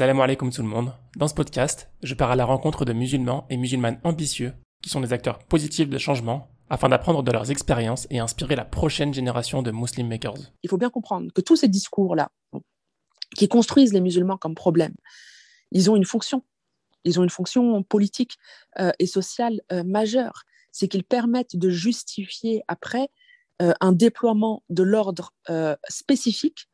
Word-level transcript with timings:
Salam 0.00 0.18
alaikum 0.18 0.50
tout 0.50 0.62
le 0.62 0.68
monde. 0.68 0.94
Dans 1.16 1.28
ce 1.28 1.34
podcast, 1.34 1.90
je 2.02 2.14
pars 2.14 2.30
à 2.30 2.34
la 2.34 2.46
rencontre 2.46 2.86
de 2.86 2.94
musulmans 2.94 3.46
et 3.50 3.58
musulmanes 3.58 4.00
ambitieux 4.02 4.54
qui 4.82 4.88
sont 4.88 5.02
des 5.02 5.12
acteurs 5.12 5.40
positifs 5.40 5.90
de 5.90 5.98
changement 5.98 6.48
afin 6.70 6.88
d'apprendre 6.88 7.22
de 7.22 7.30
leurs 7.30 7.50
expériences 7.50 8.06
et 8.08 8.18
inspirer 8.18 8.56
la 8.56 8.64
prochaine 8.64 9.12
génération 9.12 9.60
de 9.60 9.70
Muslim 9.70 10.08
Makers. 10.08 10.38
Il 10.62 10.70
faut 10.70 10.78
bien 10.78 10.88
comprendre 10.88 11.30
que 11.34 11.42
tous 11.42 11.56
ces 11.56 11.68
discours-là, 11.68 12.30
qui 13.36 13.46
construisent 13.46 13.92
les 13.92 14.00
musulmans 14.00 14.38
comme 14.38 14.54
problème, 14.54 14.94
ils 15.70 15.90
ont 15.90 15.96
une 15.96 16.06
fonction. 16.06 16.44
Ils 17.04 17.20
ont 17.20 17.22
une 17.22 17.28
fonction 17.28 17.82
politique 17.82 18.38
euh, 18.78 18.92
et 19.00 19.06
sociale 19.06 19.60
euh, 19.70 19.84
majeure. 19.84 20.44
C'est 20.72 20.88
qu'ils 20.88 21.04
permettent 21.04 21.56
de 21.56 21.68
justifier 21.68 22.62
après 22.68 23.10
euh, 23.60 23.74
un 23.82 23.92
déploiement 23.92 24.62
de 24.70 24.82
l'ordre 24.82 25.34
spécifique, 25.90 26.70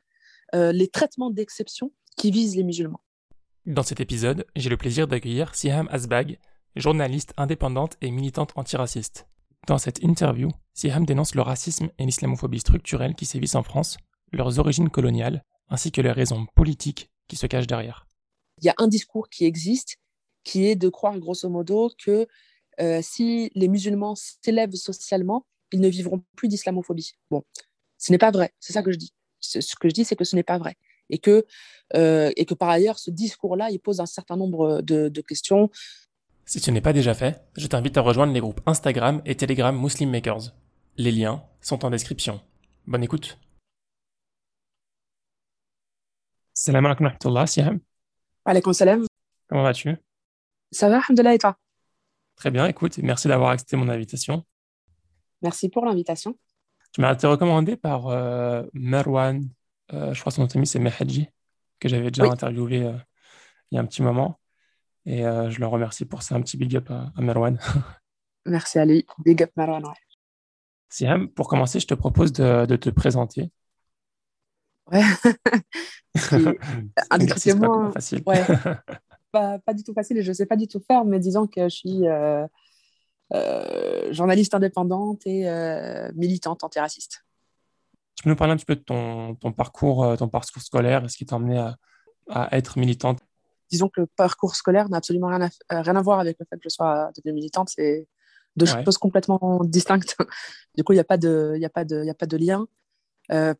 les 0.52 0.86
traitements 0.86 1.30
d'exception 1.30 1.90
qui 2.16 2.30
visent 2.30 2.54
les 2.54 2.62
musulmans. 2.62 3.00
Dans 3.66 3.82
cet 3.82 3.98
épisode, 3.98 4.46
j'ai 4.54 4.70
le 4.70 4.76
plaisir 4.76 5.08
d'accueillir 5.08 5.52
Siham 5.56 5.88
Asbag, 5.90 6.38
journaliste 6.76 7.34
indépendante 7.36 7.96
et 8.00 8.12
militante 8.12 8.52
antiraciste. 8.54 9.26
Dans 9.66 9.76
cette 9.76 10.04
interview, 10.04 10.52
Siham 10.72 11.04
dénonce 11.04 11.34
le 11.34 11.42
racisme 11.42 11.88
et 11.98 12.06
l'islamophobie 12.06 12.60
structurelle 12.60 13.16
qui 13.16 13.26
sévissent 13.26 13.56
en 13.56 13.64
France, 13.64 13.96
leurs 14.30 14.60
origines 14.60 14.88
coloniales, 14.88 15.42
ainsi 15.68 15.90
que 15.90 16.00
les 16.00 16.12
raisons 16.12 16.46
politiques 16.54 17.10
qui 17.26 17.34
se 17.34 17.48
cachent 17.48 17.66
derrière. 17.66 18.06
Il 18.62 18.66
y 18.66 18.68
a 18.68 18.74
un 18.78 18.86
discours 18.86 19.28
qui 19.28 19.46
existe, 19.46 19.96
qui 20.44 20.66
est 20.66 20.76
de 20.76 20.88
croire 20.88 21.18
grosso 21.18 21.48
modo 21.48 21.90
que 21.98 22.28
euh, 22.78 23.00
si 23.02 23.50
les 23.56 23.66
musulmans 23.66 24.14
s'élèvent 24.14 24.76
socialement, 24.76 25.44
ils 25.72 25.80
ne 25.80 25.88
vivront 25.88 26.22
plus 26.36 26.46
d'islamophobie. 26.46 27.14
Bon, 27.32 27.42
ce 27.98 28.12
n'est 28.12 28.18
pas 28.18 28.30
vrai, 28.30 28.54
c'est 28.60 28.72
ça 28.72 28.84
que 28.84 28.92
je 28.92 28.96
dis. 28.96 29.12
Ce 29.40 29.58
que 29.74 29.88
je 29.88 29.92
dis, 29.92 30.04
c'est 30.04 30.14
que 30.14 30.24
ce 30.24 30.36
n'est 30.36 30.44
pas 30.44 30.58
vrai 30.58 30.76
et 31.10 31.18
que, 31.18 31.46
euh, 31.94 32.30
et 32.36 32.44
que 32.44 32.54
par 32.54 32.68
ailleurs, 32.68 32.98
ce 32.98 33.10
discours-là, 33.10 33.70
il 33.70 33.78
pose 33.78 34.00
un 34.00 34.06
certain 34.06 34.36
nombre 34.36 34.80
de, 34.82 35.08
de 35.08 35.20
questions. 35.20 35.70
Si 36.44 36.60
ce 36.60 36.70
n'est 36.70 36.80
pas 36.80 36.92
déjà 36.92 37.14
fait, 37.14 37.42
je 37.56 37.66
t'invite 37.66 37.96
à 37.96 38.02
rejoindre 38.02 38.32
les 38.32 38.40
groupes 38.40 38.60
Instagram 38.66 39.20
et 39.24 39.36
Telegram 39.36 39.76
Muslim 39.76 40.10
Makers. 40.10 40.52
Les 40.96 41.12
liens 41.12 41.42
sont 41.60 41.84
en 41.84 41.90
description. 41.90 42.40
Bonne 42.86 43.02
écoute. 43.02 43.38
Salam 46.54 46.86
alaikum 46.86 47.10
wa 47.24 47.46
Siham. 47.46 47.80
Alaikum 48.44 48.72
salam. 48.72 49.04
Comment 49.48 49.62
vas-tu? 49.62 49.96
Ça 50.70 50.88
va, 50.88 50.96
alhamdoulilah, 50.98 51.34
et 51.34 51.38
toi? 51.38 51.56
Très 52.36 52.50
bien, 52.50 52.66
écoute, 52.66 52.98
merci 52.98 53.28
d'avoir 53.28 53.50
accepté 53.50 53.76
mon 53.76 53.88
invitation. 53.88 54.44
Merci 55.42 55.68
pour 55.68 55.84
l'invitation. 55.84 56.38
Tu 56.92 57.00
m'as 57.00 57.12
été 57.12 57.26
recommandé 57.26 57.76
par 57.76 58.06
euh, 58.08 58.62
Merwan 58.72 59.48
euh, 59.92 60.12
je 60.12 60.20
crois 60.20 60.30
que 60.30 60.36
son 60.36 60.42
nom 60.42 60.48
de 60.48 60.64
c'est 60.64 60.78
Mehadji, 60.78 61.28
que 61.78 61.88
j'avais 61.88 62.10
déjà 62.10 62.30
interviewé 62.30 62.84
euh, 62.84 62.96
il 63.70 63.76
y 63.76 63.78
a 63.78 63.80
un 63.80 63.86
petit 63.86 64.02
moment. 64.02 64.40
Et 65.04 65.24
euh, 65.24 65.50
je 65.50 65.60
le 65.60 65.66
remercie 65.66 66.04
pour 66.04 66.22
ça. 66.22 66.34
Un 66.34 66.42
petit 66.42 66.56
big 66.56 66.76
up 66.76 66.90
à, 66.90 67.12
Merwan. 67.18 67.58
Merci 68.46 68.78
Ali. 68.78 69.06
Big 69.24 69.42
up 69.42 69.50
Merwan, 69.56 69.84
ouais. 69.84 71.28
pour 71.34 71.48
commencer, 71.48 71.80
je 71.80 71.86
te 71.86 71.94
propose 71.94 72.32
de, 72.32 72.66
de 72.66 72.76
te 72.76 72.90
présenter. 72.90 73.50
Ouais. 74.90 75.02
Indiscutablement. 77.10 77.86
Pas 77.86 77.92
facile. 77.92 78.22
Ouais. 78.26 78.44
pas, 79.32 79.58
pas, 79.58 79.74
du 79.74 79.82
tout 79.84 79.92
facile 79.92 80.18
et 80.18 80.22
je 80.22 80.28
ne 80.28 80.34
sais 80.34 80.46
pas 80.46 80.56
du 80.56 80.66
tout 80.68 80.80
faire, 80.80 81.04
mais 81.04 81.18
disons 81.20 81.46
que 81.46 81.68
je 81.68 81.74
suis 81.74 82.02
journaliste 84.12 84.54
indépendante 84.54 85.26
et 85.26 85.48
militante 86.14 86.64
antiraciste. 86.64 87.25
Tu 88.16 88.22
peux 88.22 88.30
nous 88.30 88.36
parler 88.36 88.54
un 88.54 88.56
petit 88.56 88.64
peu 88.64 88.76
de 88.76 88.80
ton, 88.80 89.34
ton 89.34 89.52
parcours, 89.52 90.04
euh, 90.04 90.16
ton 90.16 90.28
parcours 90.28 90.62
scolaire 90.62 91.04
et 91.04 91.08
ce 91.08 91.16
qui 91.16 91.26
t'a 91.26 91.36
amené 91.36 91.58
à, 91.58 91.76
à, 92.30 92.56
être 92.56 92.78
militante? 92.78 93.18
Disons 93.70 93.88
que 93.88 94.00
le 94.00 94.06
parcours 94.06 94.56
scolaire 94.56 94.88
n'a 94.88 94.96
absolument 94.96 95.28
rien 95.28 95.42
à, 95.42 95.46
euh, 95.46 95.82
rien 95.82 95.96
à 95.96 96.02
voir 96.02 96.18
avec 96.20 96.38
le 96.40 96.46
fait 96.48 96.56
que 96.56 96.62
je 96.64 96.70
sois 96.70 97.10
devenue 97.16 97.34
militante. 97.34 97.68
C'est 97.74 98.08
deux 98.56 98.64
choses 98.64 98.96
complètement 98.96 99.62
distinctes. 99.64 100.16
du 100.76 100.82
coup, 100.82 100.92
il 100.92 100.96
n'y 100.96 101.00
a, 101.00 101.04
pas 101.04 101.18
de, 101.18 101.58
a, 101.62 101.68
pas 101.68 101.84
de, 101.84 102.08
a 102.08 102.14
pas 102.14 102.26
de 102.26 102.36
lien. 102.38 102.66
Euh, 103.32 103.52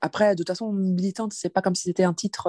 après, 0.00 0.34
de 0.34 0.38
toute 0.38 0.48
façon, 0.48 0.72
militante, 0.72 1.32
c'est 1.32 1.50
pas 1.50 1.62
comme 1.62 1.76
si 1.76 1.84
c'était 1.84 2.04
un 2.04 2.14
titre. 2.14 2.48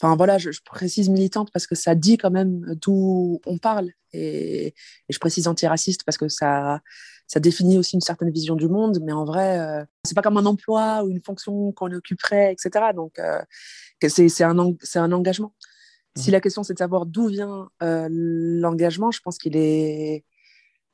Enfin 0.00 0.16
voilà, 0.16 0.38
je, 0.38 0.50
précise 0.64 1.08
militante 1.08 1.50
parce 1.52 1.66
que 1.66 1.74
ça 1.74 1.94
dit 1.94 2.18
quand 2.18 2.30
même 2.30 2.74
d'où 2.82 3.40
on 3.46 3.58
parle. 3.58 3.90
Et, 4.12 4.68
et, 4.68 4.74
je 5.10 5.18
précise 5.18 5.48
antiraciste 5.48 6.04
parce 6.04 6.18
que 6.18 6.28
ça, 6.28 6.80
ça 7.26 7.40
définit 7.40 7.78
aussi 7.78 7.96
une 7.96 8.00
certaine 8.00 8.30
vision 8.30 8.54
du 8.54 8.68
monde, 8.68 8.98
mais 9.02 9.12
en 9.12 9.24
vrai, 9.24 9.58
euh, 9.58 9.84
c'est 10.04 10.14
pas 10.14 10.22
comme 10.22 10.36
un 10.36 10.46
emploi 10.46 11.02
ou 11.02 11.10
une 11.10 11.22
fonction 11.22 11.72
qu'on 11.72 11.92
occuperait, 11.92 12.52
etc. 12.52 12.92
Donc, 12.94 13.18
euh, 13.18 13.42
c'est 14.08 14.44
un, 14.44 14.58
un 14.58 15.12
engagement. 15.12 15.52
Si 16.16 16.30
mmh. 16.30 16.32
la 16.32 16.40
question 16.40 16.62
c'est 16.62 16.72
de 16.72 16.78
savoir 16.78 17.04
d'où 17.04 17.26
vient 17.26 17.68
euh, 17.82 18.08
l'engagement, 18.10 19.10
je 19.10 19.20
pense 19.20 19.38
qu'il 19.38 19.56
est. 19.56 20.24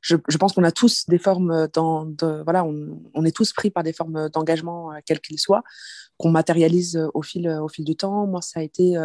Je, 0.01 0.17
je 0.27 0.37
pense 0.37 0.51
qu'on 0.51 0.65
a 0.65 0.71
tous 0.71 1.05
des 1.07 1.17
formes 1.17 1.69
dans, 1.71 2.05
de, 2.05 2.43
voilà, 2.43 2.65
on, 2.65 3.01
on, 3.13 3.23
est 3.23 3.33
tous 3.33 3.53
pris 3.53 3.71
par 3.71 3.83
des 3.83 3.93
formes 3.93 4.27
d'engagement, 4.27 4.91
quels 5.05 5.21
qu'ils 5.21 5.39
soient, 5.39 5.63
qu'on 6.17 6.29
matérialise 6.29 7.07
au 7.13 7.21
fil, 7.21 7.47
au 7.47 7.69
fil 7.69 7.85
du 7.85 7.95
temps. 7.95 8.27
Moi, 8.27 8.41
ça 8.41 8.59
a 8.59 8.63
été 8.63 8.97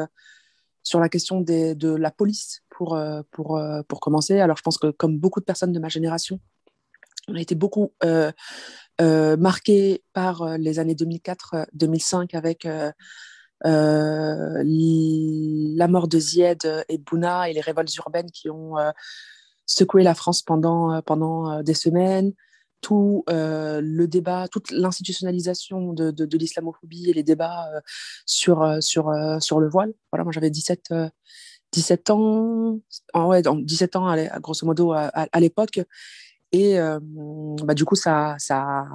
sur 0.83 0.99
la 0.99 1.09
question 1.09 1.41
des, 1.41 1.77
de 1.77 1.95
la 1.95 2.11
police 2.11 2.63
pour, 2.69 3.01
pour, 3.31 3.63
pour 3.87 4.01
commencer. 4.01 4.41
Alors, 4.41 4.57
je 4.57 4.63
pense 4.63 4.77
que 4.77 4.91
comme 4.91 5.19
beaucoup 5.19 5.39
de 5.39 5.45
personnes 5.45 5.71
de 5.71 5.79
ma 5.79 5.89
génération, 5.89 6.41
on 7.29 7.35
a 7.35 7.41
été 7.41 7.55
beaucoup 7.55 7.93
euh, 8.05 8.33
euh, 9.01 9.37
marqué 9.37 10.03
par 10.13 10.43
euh, 10.43 10.57
les 10.57 10.79
années 10.79 10.95
2004-2005 10.95 12.37
avec 12.37 12.65
la 12.65 12.93
mort 15.89 16.09
de 16.09 16.19
Zied 16.19 16.85
et 16.89 16.99
Bouna 16.99 17.51
et 17.51 17.53
les 17.53 17.61
révoltes 17.61 17.95
urbaines 17.97 18.31
qui 18.31 18.51
ont 18.51 18.75
secoué 19.67 20.03
la 20.03 20.15
France 20.15 20.43
pendant, 20.43 21.03
pendant 21.03 21.63
des 21.63 21.75
semaines. 21.75 22.33
Tout 22.81 23.25
le 23.27 24.07
débat, 24.07 24.47
toute 24.47 24.71
l'institutionnalisation 24.71 25.93
de, 25.93 26.37
l'islamophobie 26.37 27.11
et 27.11 27.13
les 27.13 27.25
débats 27.25 27.69
sur, 28.27 28.77
sur, 28.81 29.13
sur 29.41 29.59
le 29.59 29.69
voile. 29.69 29.93
Voilà, 30.13 30.23
moi 30.23 30.33
j'avais 30.33 30.51
17, 30.51 30.95
17 31.73 32.11
ans, 32.11 32.79
ouais, 33.17 33.43
17 33.43 33.97
ans 33.97 34.15
grosso 34.41 34.65
modo 34.65 34.93
à 34.93 35.41
l'époque. 35.41 35.81
Et 36.53 36.79
bah, 37.63 37.75
du 37.75 37.85
coup, 37.85 37.95
ça, 37.95 38.37
ça, 38.39 38.87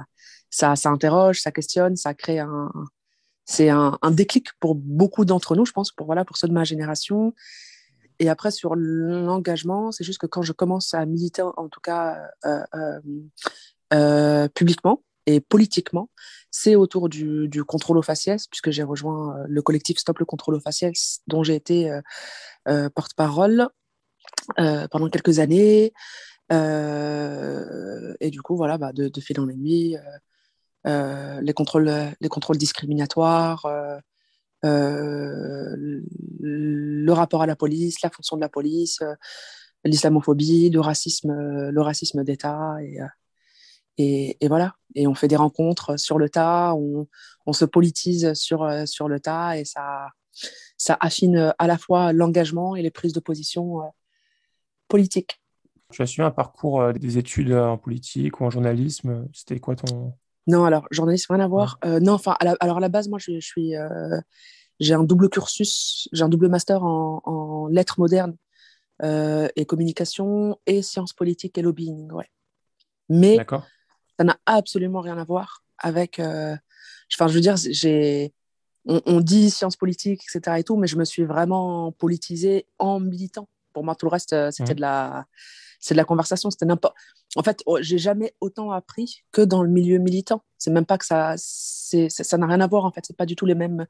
ça, 0.50 0.76
ça 0.76 0.90
interroge, 0.90 1.40
ça 1.40 1.52
questionne, 1.52 1.96
ça 1.96 2.14
crée 2.14 2.40
un, 2.40 2.70
c'est 3.44 3.68
un, 3.68 3.98
déclic 4.10 4.48
pour 4.58 4.74
beaucoup 4.74 5.24
d'entre 5.24 5.54
nous, 5.54 5.66
je 5.66 5.72
pense, 5.72 5.92
pour, 5.92 6.06
voilà, 6.06 6.24
pour 6.24 6.36
ceux 6.36 6.48
de 6.48 6.52
ma 6.52 6.64
génération. 6.64 7.34
Et 8.18 8.28
après, 8.28 8.50
sur 8.50 8.74
l'engagement, 8.74 9.92
c'est 9.92 10.04
juste 10.04 10.18
que 10.18 10.26
quand 10.26 10.42
je 10.42 10.52
commence 10.52 10.94
à 10.94 11.04
militer, 11.04 11.42
en 11.42 11.68
tout 11.68 11.80
cas 11.80 12.16
euh, 12.46 12.62
euh, 12.74 13.00
euh 13.92 14.48
publiquement 14.48 15.02
et 15.26 15.40
politiquement, 15.40 16.10
c'est 16.50 16.74
autour 16.76 17.08
du, 17.08 17.48
du, 17.48 17.64
contrôle 17.64 17.98
aux 17.98 18.02
faciès, 18.02 18.46
puisque 18.46 18.70
j'ai 18.70 18.82
rejoint 18.82 19.36
le 19.46 19.62
collectif 19.62 19.98
Stop 19.98 20.18
le 20.18 20.24
contrôle 20.24 20.54
aux 20.54 20.60
faciès, 20.60 21.20
dont 21.26 21.42
j'ai 21.42 21.54
été 21.54 21.90
porte-parole 22.94 23.68
pendant 24.56 25.08
quelques 25.10 25.38
années. 25.38 25.92
Euh, 26.54 28.14
et 28.20 28.30
du 28.30 28.42
coup, 28.42 28.56
voilà, 28.56 28.78
bah, 28.78 28.92
de, 28.92 29.10
fil 29.20 29.40
en 29.40 29.48
aiguille, 29.48 29.96
euh, 29.96 30.00
euh, 30.86 31.40
les, 31.40 31.52
contrôles, 31.52 31.90
les 32.20 32.28
contrôles 32.28 32.58
discriminatoires, 32.58 33.66
le 34.62 36.02
rapport 37.10 37.42
à 37.42 37.46
la 37.46 37.56
police, 37.56 38.02
la 38.02 38.10
fonction 38.10 38.36
de 38.36 38.40
la 38.40 38.48
police, 38.48 39.00
l'islamophobie, 39.84 40.70
le 40.70 40.80
racisme, 40.80 41.32
le 41.70 41.80
racisme 41.82 42.24
d'État. 42.24 42.76
Et, 42.82 42.98
et, 43.98 44.36
et, 44.40 44.48
voilà. 44.48 44.74
Et 44.94 45.06
on 45.06 45.14
fait 45.14 45.28
des 45.28 45.36
rencontres 45.36 45.98
sur 45.98 46.18
le 46.18 46.28
tas, 46.28 46.74
on, 46.74 47.06
on 47.46 47.52
se 47.52 47.64
politise 47.64 48.34
sur, 48.34 48.68
sur 48.86 49.08
le 49.08 49.20
tas 49.20 49.58
et 49.58 49.64
ça, 49.64 50.08
ça 50.76 50.96
affine 51.00 51.52
à 51.58 51.66
la 51.66 51.78
fois 51.78 52.12
l'engagement 52.12 52.76
et 52.76 52.82
les 52.82 52.90
prises 52.90 53.12
de 53.12 53.20
position 53.20 53.80
politiques. 54.88 55.40
Tu 55.94 56.02
as 56.02 56.06
suivi 56.06 56.26
un 56.26 56.32
parcours 56.32 56.80
euh, 56.80 56.92
des 56.92 57.18
études 57.18 57.52
euh, 57.52 57.66
en 57.66 57.78
politique 57.78 58.40
ou 58.40 58.44
en 58.44 58.50
journalisme? 58.50 59.28
C'était 59.32 59.60
quoi 59.60 59.76
ton. 59.76 60.12
Non, 60.48 60.64
alors, 60.64 60.88
journalisme, 60.90 61.32
rien 61.32 61.44
à 61.44 61.46
voir. 61.46 61.78
Euh, 61.84 62.00
non, 62.00 62.14
enfin, 62.14 62.34
alors 62.40 62.78
à 62.78 62.80
la 62.80 62.88
base, 62.88 63.08
moi, 63.08 63.20
je, 63.20 63.38
suis. 63.38 63.74
j'ai 64.80 64.94
un 64.94 65.04
double 65.04 65.28
cursus, 65.30 66.08
j'ai 66.10 66.24
un 66.24 66.28
double 66.28 66.48
master 66.48 66.82
en, 66.82 67.68
lettres 67.70 68.00
modernes 68.00 68.36
et 69.02 69.66
communication 69.66 70.58
et 70.66 70.82
sciences 70.82 71.12
politiques 71.12 71.56
et 71.58 71.62
lobbying, 71.62 72.10
ouais. 72.10 72.28
Mais 73.08 73.36
ça 74.18 74.24
n'a 74.24 74.36
absolument 74.46 75.00
rien 75.00 75.16
à 75.16 75.24
voir 75.24 75.62
avec. 75.78 76.18
Enfin, 76.18 77.28
je 77.28 77.34
veux 77.34 77.40
dire, 77.40 77.56
j'ai. 77.56 78.34
On, 78.86 79.00
on, 79.06 79.20
dit 79.20 79.48
sciences 79.48 79.76
politiques, 79.76 80.22
etc. 80.28 80.58
et 80.58 80.64
tout, 80.64 80.76
mais 80.76 80.88
je 80.88 80.98
me 80.98 81.04
suis 81.04 81.24
vraiment 81.24 81.92
politisée 81.92 82.66
en 82.78 83.00
militant. 83.00 83.48
Pour 83.72 83.84
moi, 83.84 83.94
tout 83.94 84.04
le 84.06 84.10
reste, 84.10 84.50
c'était 84.50 84.72
mmh. 84.72 84.76
de 84.76 84.80
la 84.82 85.26
c'est 85.84 85.92
de 85.92 85.98
la 85.98 86.06
conversation. 86.06 86.50
C'était 86.50 86.64
n'importe. 86.64 86.96
en 87.36 87.42
fait, 87.42 87.62
oh, 87.66 87.76
j'ai 87.82 87.98
jamais 87.98 88.34
autant 88.40 88.70
appris 88.70 89.22
que 89.32 89.42
dans 89.42 89.62
le 89.62 89.68
milieu 89.68 89.98
militant. 89.98 90.42
C'est 90.56 90.70
même 90.70 90.86
pas 90.86 90.96
que 90.96 91.04
ça, 91.04 91.34
ça 91.36 92.38
n'a 92.38 92.46
rien 92.46 92.62
à 92.62 92.66
voir 92.66 92.86
en 92.86 92.90
fait. 92.90 93.04
C'est 93.06 93.16
pas 93.16 93.26
du 93.26 93.36
tout 93.36 93.44
les 93.44 93.54
mêmes, 93.54 93.84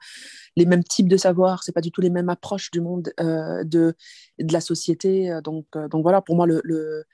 les 0.56 0.66
mêmes 0.66 0.82
types 0.82 1.06
de 1.06 1.16
savoir. 1.16 1.62
C'est 1.62 1.70
pas 1.70 1.80
du 1.80 1.92
tout 1.92 2.00
les 2.00 2.10
mêmes 2.10 2.28
approches 2.28 2.72
du 2.72 2.80
monde, 2.80 3.12
euh, 3.20 3.62
de, 3.62 3.94
de 4.40 4.52
la 4.52 4.60
société. 4.60 5.38
Donc, 5.44 5.66
euh, 5.76 5.86
donc 5.86 6.02
voilà, 6.02 6.20
pour 6.20 6.34
moi, 6.34 6.48
le, 6.48 6.60
le 6.64 7.04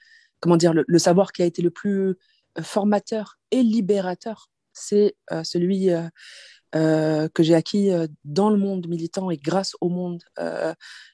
comment 0.41 0.56
dire, 0.56 0.73
le, 0.75 0.99
savoir 0.99 1.32
qui 1.32 1.43
a 1.43 1.44
été 1.44 1.61
le 1.61 1.71
plus 1.71 2.17
formateur 2.62 3.38
et 3.50 3.62
libérateur, 3.62 4.49
c'est 4.73 5.15
euh, 5.31 5.44
celui 5.44 5.91
que 6.73 7.31
j'ai 7.41 7.55
acquis 7.55 7.91
dans 8.25 8.49
le 8.49 8.56
monde 8.56 8.88
militant 8.88 9.31
et 9.31 9.37
grâce 9.37 9.77
au 9.82 9.91
monde 9.91 10.23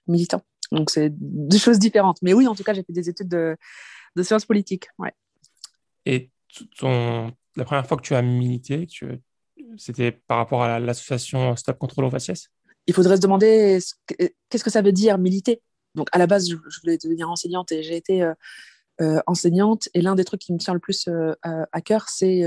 militant. 0.07 0.43
Donc 0.73 0.91
c'est 0.91 1.11
deux 1.11 1.59
choses 1.59 1.79
différentes. 1.79 2.19
Mais 2.23 2.33
oui, 2.33 2.47
en 2.47 2.55
tout 2.55 2.65
cas, 2.65 2.75
j'ai 2.75 2.83
fait 2.83 2.93
des 2.93 3.09
études 3.09 3.29
de 3.29 3.57
de 4.17 4.23
sciences 4.23 4.47
politiques. 4.47 4.89
Ouais. 4.99 5.13
Et 6.07 6.31
ton, 6.79 7.33
la 7.57 7.65
première 7.65 7.87
fois 7.87 7.97
que 7.97 8.03
tu 8.03 8.15
as 8.15 8.23
milité, 8.23 8.87
c'était 9.77 10.13
par 10.13 10.39
rapport 10.39 10.63
à 10.63 10.79
l'association 10.81 11.55
Stop 11.57 11.79
Control 11.79 12.05
au 12.07 12.11
Faciès? 12.11 12.49
Il 12.87 12.95
faudrait 12.95 13.17
se 13.17 13.21
demander 13.21 13.79
qu'est-ce 14.49 14.65
que 14.65 14.71
ça 14.71 14.83
veut 14.83 14.93
dire 14.93 15.19
militer? 15.19 15.61
Donc 15.95 16.09
à 16.13 16.19
la 16.19 16.27
base, 16.27 16.49
je, 16.49 16.57
voulais 16.83 16.99
devenir 16.99 17.31
enseignante 17.31 17.73
et 17.73 17.83
j'ai 17.83 17.97
été 17.97 18.23
euh, 18.23 18.35
euh, 19.01 19.21
enseignante. 19.27 19.89
Et 19.95 20.03
l'un 20.03 20.15
des 20.15 20.25
trucs 20.25 20.41
qui 20.41 20.53
me 20.53 20.59
tient 20.59 20.75
le 20.75 20.81
plus 20.81 21.09
euh, 21.09 21.35
à, 21.43 21.81
cœur, 21.81 22.09
c'est 22.09 22.43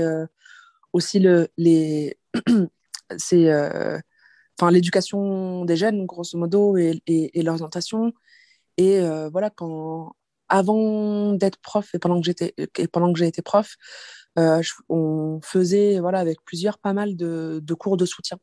aussi 0.92 1.18
le, 1.18 1.48
les, 1.56 2.18
c'est 3.18 3.50
enfin 4.60 4.70
l'éducation 4.70 5.64
des 5.64 5.76
jeunes, 5.76 6.06
grosso 6.06 6.36
modo, 6.36 6.76
et, 6.76 7.00
et, 7.06 7.38
et 7.38 7.42
l'orientation. 7.42 8.12
Et 8.76 9.00
voilà, 9.32 9.50
quand 9.50 10.14
avant 10.50 11.32
d'être 11.32 11.58
prof 11.62 11.94
et 11.94 11.98
pendant 11.98 12.20
que 12.20 12.26
j'étais 12.26 12.54
et 12.56 12.88
pendant 12.88 13.12
que 13.12 13.18
j'ai 13.18 13.26
été 13.26 13.40
prof, 13.40 13.76
euh, 14.38 14.60
on 14.88 15.40
faisait 15.42 16.00
voilà 16.00 16.18
avec 16.18 16.44
plusieurs 16.44 16.78
pas 16.78 16.92
mal 16.92 17.16
de, 17.16 17.60
de 17.62 17.74
cours 17.74 17.96
de 17.96 18.04
soutien 18.04 18.38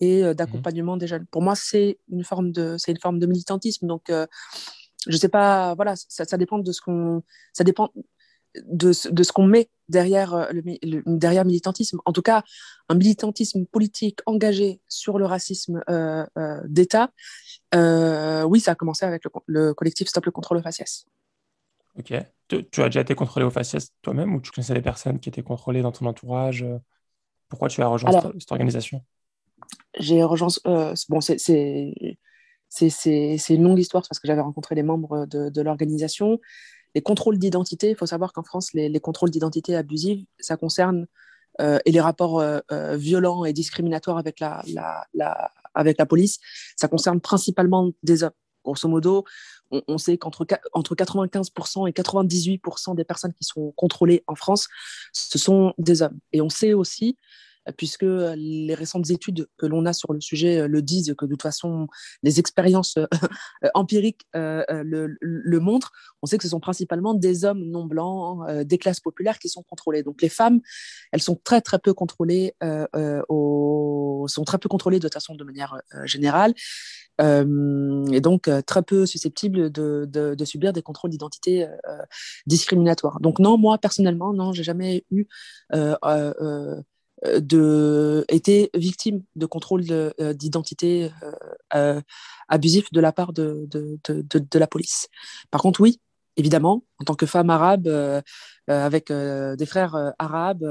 et 0.00 0.24
euh, 0.24 0.32
mmh 0.32 0.34
d'accompagnement 0.34 0.96
des 0.96 1.06
jeunes. 1.06 1.26
Pour 1.30 1.42
moi, 1.42 1.54
c'est 1.54 1.98
une 2.10 2.24
forme 2.24 2.50
de 2.50 2.76
c'est 2.78 2.92
une 2.92 3.00
forme 3.00 3.18
de 3.18 3.26
militantisme. 3.26 3.86
Donc 3.86 4.10
euh, 4.10 4.26
je 5.06 5.16
sais 5.16 5.28
pas 5.28 5.74
voilà 5.74 5.94
ça, 5.96 6.24
ça 6.24 6.36
dépend 6.36 6.58
de 6.58 6.72
ce 6.72 6.80
qu'on 6.80 7.22
ça 7.52 7.62
dépend 7.62 7.90
de, 8.66 8.92
de 9.10 9.22
ce 9.22 9.32
qu'on 9.32 9.46
met 9.46 9.68
derrière 9.88 10.48
le, 10.52 10.62
le, 10.82 11.02
derrière 11.06 11.44
militantisme. 11.44 11.98
En 12.04 12.12
tout 12.12 12.22
cas, 12.22 12.42
un 12.88 12.94
militantisme 12.94 13.66
politique 13.66 14.20
engagé 14.26 14.80
sur 14.88 15.18
le 15.18 15.26
racisme 15.26 15.82
d'État, 16.66 17.10
oui, 17.74 18.60
ça 18.60 18.72
a 18.72 18.74
commencé 18.74 19.04
avec 19.04 19.24
le, 19.24 19.30
le 19.46 19.74
collectif 19.74 20.08
Stop 20.08 20.26
le 20.26 20.32
contrôle 20.32 20.62
faciès. 20.62 21.06
Ok. 21.98 22.12
Tu, 22.48 22.82
as 22.82 22.86
déjà 22.86 23.00
été 23.00 23.14
contrôlé 23.14 23.46
au 23.46 23.50
faciès 23.50 23.92
toi-même 24.02 24.34
ou 24.34 24.40
tu 24.40 24.50
connaissais 24.50 24.74
des 24.74 24.82
personnes 24.82 25.18
qui 25.18 25.28
étaient 25.28 25.42
contrôlées 25.42 25.82
dans 25.82 25.92
ton 25.92 26.06
entourage 26.06 26.62
euh? 26.62 26.78
Pourquoi 27.48 27.68
tu 27.68 27.82
as 27.82 27.86
rejoint 27.86 28.10
cette, 28.10 28.50
organisation? 28.50 29.02
J'ai 29.98 30.24
rejoint. 30.24 30.48
Euh, 30.66 30.94
bon, 31.08 31.20
c'est 31.20 31.36
une 33.48 33.62
longue 33.62 33.78
histoire 33.78 34.02
parce 34.08 34.18
que 34.18 34.26
j'avais 34.26 34.40
rencontré 34.40 34.74
les 34.74 34.82
membres 34.82 35.26
de, 35.26 35.50
de 35.50 35.62
l'organisation. 35.62 36.40
Les 36.94 37.02
contrôles 37.02 37.38
d'identité, 37.38 37.90
il 37.90 37.96
faut 37.96 38.06
savoir 38.06 38.32
qu'en 38.32 38.42
France, 38.42 38.72
les, 38.72 38.88
les 38.88 39.00
contrôles 39.00 39.30
d'identité 39.30 39.76
abusives, 39.76 40.24
ça 40.38 40.56
concerne 40.56 41.06
euh, 41.60 41.78
et 41.84 41.92
les 41.92 42.00
rapports 42.00 42.42
violents 42.94 43.44
et 43.44 43.52
discriminatoires 43.52 44.18
avec 44.18 44.40
la, 44.40 46.06
police, 46.08 46.38
ça 46.76 46.88
concerne 46.88 47.20
principalement 47.20 47.90
des 48.02 48.24
hommes. 48.24 48.32
Grosso 48.64 48.88
modo, 48.88 49.24
on, 49.70 49.98
sait 49.98 50.16
qu'entre 50.16 50.46
entre 50.72 50.94
95% 50.94 51.86
et 51.86 51.92
98% 51.92 52.94
des 52.94 53.04
personnes 53.04 53.34
qui 53.34 53.44
sont 53.44 53.72
contrôlées 53.72 54.24
en 54.26 54.34
France, 54.34 54.68
ce 55.12 55.38
sont 55.38 55.74
des 55.76 56.00
hommes. 56.00 56.18
Et 56.32 56.40
on 56.40 56.48
sait 56.48 56.72
aussi 56.72 57.18
puisque 57.76 58.04
les 58.04 58.74
récentes 58.74 59.10
études 59.10 59.48
que 59.56 59.66
l'on 59.66 59.86
a 59.86 59.92
sur 59.92 60.12
le 60.12 60.20
sujet 60.20 60.60
euh, 60.60 60.68
le 60.68 60.82
disent 60.82 61.14
que 61.16 61.24
de 61.24 61.30
toute 61.30 61.42
façon 61.42 61.86
les 62.22 62.38
expériences 62.40 62.96
euh, 63.64 63.68
empiriques 63.74 64.26
euh, 64.36 64.64
le, 64.82 65.60
montrent. 65.60 65.92
On 66.22 66.26
sait 66.26 66.36
que 66.36 66.44
ce 66.44 66.50
sont 66.50 66.60
principalement 66.60 67.14
des 67.14 67.44
hommes 67.44 67.64
non 67.64 67.84
blancs, 67.84 68.46
des 68.64 68.78
classes 68.78 69.00
populaires 69.00 69.38
qui 69.38 69.48
sont 69.48 69.62
contrôlés. 69.62 70.02
Donc 70.02 70.20
les 70.20 70.28
femmes, 70.28 70.60
elles 71.12 71.22
sont 71.22 71.40
très 71.42 71.60
très 71.60 71.78
peu 71.78 71.94
contrôlées, 71.94 72.54
sont 72.62 74.44
très 74.44 74.58
peu 74.58 74.68
contrôlées 74.68 74.98
de 74.98 75.02
toute 75.06 75.14
façon 75.14 75.34
de 75.34 75.44
manière 75.44 75.80
générale 76.04 76.54
et 77.20 78.20
donc 78.20 78.50
très 78.66 78.82
peu 78.82 79.06
susceptibles 79.06 79.70
de, 79.70 80.06
de, 80.06 80.44
subir 80.44 80.72
des 80.72 80.82
contrôles 80.82 81.10
d'identité 81.10 81.66
discriminatoires. 82.46 83.20
Donc 83.20 83.38
non, 83.38 83.56
moi 83.56 83.78
personnellement, 83.78 84.32
non, 84.34 84.52
j'ai 84.52 84.64
jamais 84.64 85.04
eu 85.10 85.26
de 87.38 88.24
été 88.28 88.70
victime 88.74 89.22
de 89.36 89.46
contrôle 89.46 89.84
d'identité 90.34 91.10
abusif 92.48 92.92
de 92.92 93.00
la 93.00 93.12
part 93.12 93.32
de, 93.32 93.66
de, 93.70 93.98
de, 94.08 94.58
la 94.58 94.66
police. 94.66 95.08
Par 95.50 95.62
contre, 95.62 95.80
oui, 95.80 96.00
évidemment, 96.36 96.84
en 97.00 97.04
tant 97.04 97.14
que 97.14 97.26
femme 97.26 97.50
arabe, 97.50 97.88
avec 98.68 99.10
des 99.10 99.66
frères 99.66 100.12
arabes, 100.18 100.64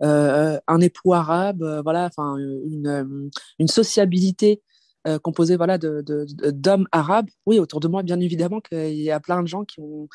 un 0.00 0.80
époux 0.80 1.14
arabe, 1.14 1.80
voilà, 1.84 2.06
enfin 2.06 2.36
une, 2.36 3.30
une 3.58 3.68
sociabilité 3.68 4.62
euh, 5.06 5.18
composé 5.18 5.56
voilà, 5.56 5.78
d'hommes 5.78 6.82
de, 6.82 6.88
arabes. 6.92 7.30
Oui, 7.46 7.58
autour 7.58 7.80
de 7.80 7.88
moi, 7.88 8.02
bien 8.02 8.20
évidemment, 8.20 8.60
qu'il 8.60 9.00
y 9.00 9.10
a 9.10 9.18
plein 9.18 9.42
de 9.42 9.48
gens 9.48 9.64
qui 9.64 9.80
ont 9.80 10.08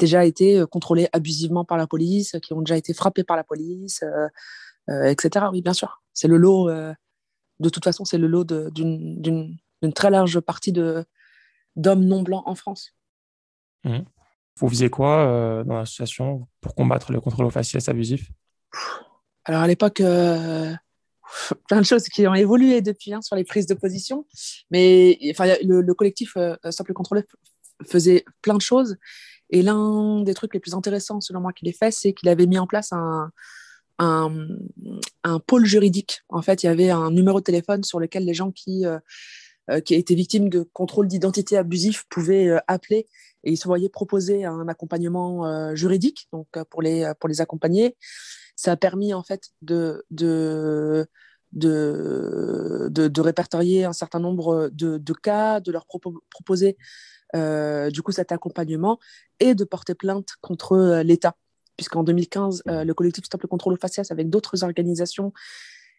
déjà 0.00 0.24
été 0.24 0.58
euh, 0.58 0.66
contrôlés 0.66 1.08
abusivement 1.12 1.64
par 1.64 1.78
la 1.78 1.86
police, 1.86 2.36
qui 2.42 2.52
ont 2.52 2.60
déjà 2.60 2.76
été 2.76 2.94
frappés 2.94 3.22
par 3.22 3.36
la 3.36 3.44
police, 3.44 4.02
euh, 4.02 4.26
etc. 4.88 5.46
Oui, 5.52 5.62
bien 5.62 5.72
sûr. 5.72 6.02
C'est 6.12 6.28
le 6.28 6.36
lot, 6.36 6.68
de 6.68 7.68
toute 7.68 7.84
façon, 7.84 8.04
c'est 8.04 8.18
le 8.18 8.26
lot 8.26 8.44
d'une 8.44 9.58
très 9.94 10.10
large 10.10 10.40
partie 10.40 10.72
d'hommes 10.72 12.04
non 12.04 12.22
blancs 12.22 12.42
en 12.46 12.54
France. 12.54 12.94
Mmh. 13.84 13.98
Vous 14.58 14.68
faisiez 14.68 14.88
quoi 14.88 15.64
dans 15.66 15.74
l'association 15.74 16.46
pour 16.60 16.74
combattre 16.74 17.12
le 17.12 17.20
contrôle 17.20 17.46
aux 17.46 17.50
faciès 17.50 17.88
abusif? 17.88 18.30
Alors 19.44 19.62
à 19.62 19.66
l'époque, 19.66 20.00
plein 21.68 21.80
de 21.80 21.86
choses 21.86 22.04
qui 22.04 22.26
ont 22.26 22.34
évolué 22.34 22.80
depuis 22.80 23.12
hein, 23.12 23.22
sur 23.22 23.36
les 23.36 23.44
prises 23.44 23.66
de 23.66 23.74
position. 23.74 24.26
Mais 24.70 25.18
enfin, 25.30 25.54
le, 25.62 25.92
collectif 25.94 26.36
euh, 26.36 26.56
Simple 26.70 26.92
Contrôlé 26.92 27.22
faisait 27.86 28.24
plein 28.42 28.54
de 28.54 28.60
choses. 28.60 28.96
Et 29.50 29.62
l'un 29.62 30.22
des 30.22 30.34
trucs 30.34 30.54
les 30.54 30.60
plus 30.60 30.74
intéressants, 30.74 31.20
selon 31.20 31.40
moi, 31.40 31.52
qu'il 31.52 31.68
ait 31.68 31.72
fait, 31.72 31.90
c'est 31.90 32.12
qu'il 32.12 32.28
avait 32.28 32.46
mis 32.46 32.58
en 32.58 32.66
place 32.66 32.92
un, 32.92 33.30
un, 33.98 34.48
un, 35.22 35.38
pôle 35.38 35.64
juridique. 35.64 36.22
En 36.28 36.42
fait, 36.42 36.62
il 36.62 36.66
y 36.66 36.68
avait 36.68 36.90
un 36.90 37.10
numéro 37.10 37.40
de 37.40 37.44
téléphone 37.44 37.84
sur 37.84 38.00
lequel 38.00 38.24
les 38.24 38.34
gens 38.34 38.50
qui, 38.50 38.86
euh, 38.86 38.98
euh 39.70 39.80
qui 39.80 39.94
étaient 39.94 40.14
victimes 40.14 40.48
de 40.48 40.62
contrôle 40.72 41.08
d'identité 41.08 41.56
abusif 41.56 42.04
pouvaient 42.08 42.48
euh, 42.48 42.58
appeler 42.66 43.06
et 43.44 43.52
ils 43.52 43.56
se 43.56 43.68
voyaient 43.68 43.88
proposer 43.88 44.44
un 44.44 44.68
accompagnement 44.68 45.74
juridique 45.74 46.28
donc 46.32 46.48
pour 46.70 46.80
les 46.80 47.12
pour 47.20 47.28
les 47.28 47.42
accompagner 47.42 47.94
ça 48.56 48.72
a 48.72 48.76
permis 48.76 49.12
en 49.12 49.22
fait 49.22 49.50
de, 49.60 50.02
de, 50.10 51.06
de, 51.52 52.88
de, 52.90 53.20
répertorier 53.20 53.84
un 53.84 53.92
certain 53.92 54.18
nombre 54.18 54.70
de, 54.72 54.96
de 54.96 55.12
cas, 55.12 55.60
de 55.60 55.72
leur 55.72 55.86
proposer 56.30 56.78
du 57.34 58.02
coup 58.02 58.12
cet 58.12 58.32
accompagnement 58.32 58.98
et 59.40 59.54
de 59.54 59.64
porter 59.64 59.94
plainte 59.94 60.30
contre 60.40 61.02
l'État. 61.02 61.36
Puisqu'en 61.76 62.04
2015, 62.04 62.62
euh, 62.68 62.84
le 62.84 62.94
collectif 62.94 63.24
Stop 63.24 63.42
le 63.42 63.48
contrôle 63.48 63.74
au 63.74 63.76
faciès 63.76 64.10
avec 64.10 64.30
d'autres 64.30 64.64
organisations 64.64 65.32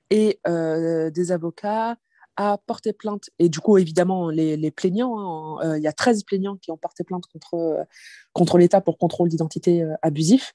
et 0.10 0.40
des 0.46 1.32
avocats 1.32 1.98
a 2.38 2.58
porté 2.58 2.92
plainte, 2.94 3.30
et 3.40 3.48
du 3.48 3.60
coup, 3.60 3.78
évidemment, 3.78 4.30
les, 4.30 4.58
les 4.58 4.70
plaignants, 4.70 5.60
hein, 5.62 5.78
il 5.78 5.82
y 5.82 5.88
a 5.88 5.94
13 5.94 6.26
plaignants 6.26 6.58
qui 6.58 6.70
ont 6.70 6.78
porté 6.78 7.04
plainte 7.04 7.26
contre, 7.26 7.88
contre 8.34 8.58
l'État 8.58 8.82
pour 8.82 8.98
contrôle 8.98 9.30
d'identité 9.30 9.84
abusif. 10.02 10.54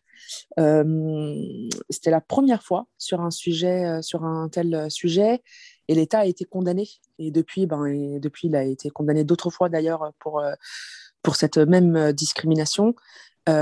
Euh, 0.58 1.68
c'était 1.88 2.10
la 2.10 2.20
première 2.20 2.62
fois 2.62 2.86
sur 2.98 3.20
un 3.20 3.30
sujet, 3.30 3.84
euh, 3.84 4.02
sur 4.02 4.24
un 4.24 4.48
tel 4.48 4.74
euh, 4.74 4.88
sujet, 4.88 5.42
et 5.88 5.94
l'État 5.94 6.20
a 6.20 6.26
été 6.26 6.44
condamné. 6.44 6.88
Et 7.18 7.30
depuis, 7.30 7.66
ben, 7.66 7.84
et 7.86 8.20
depuis, 8.20 8.48
il 8.48 8.56
a 8.56 8.64
été 8.64 8.90
condamné 8.90 9.24
d'autres 9.24 9.50
fois 9.50 9.68
d'ailleurs 9.68 10.12
pour 10.18 10.42
pour 11.22 11.36
cette 11.36 11.58
même 11.58 12.12
discrimination. 12.12 12.94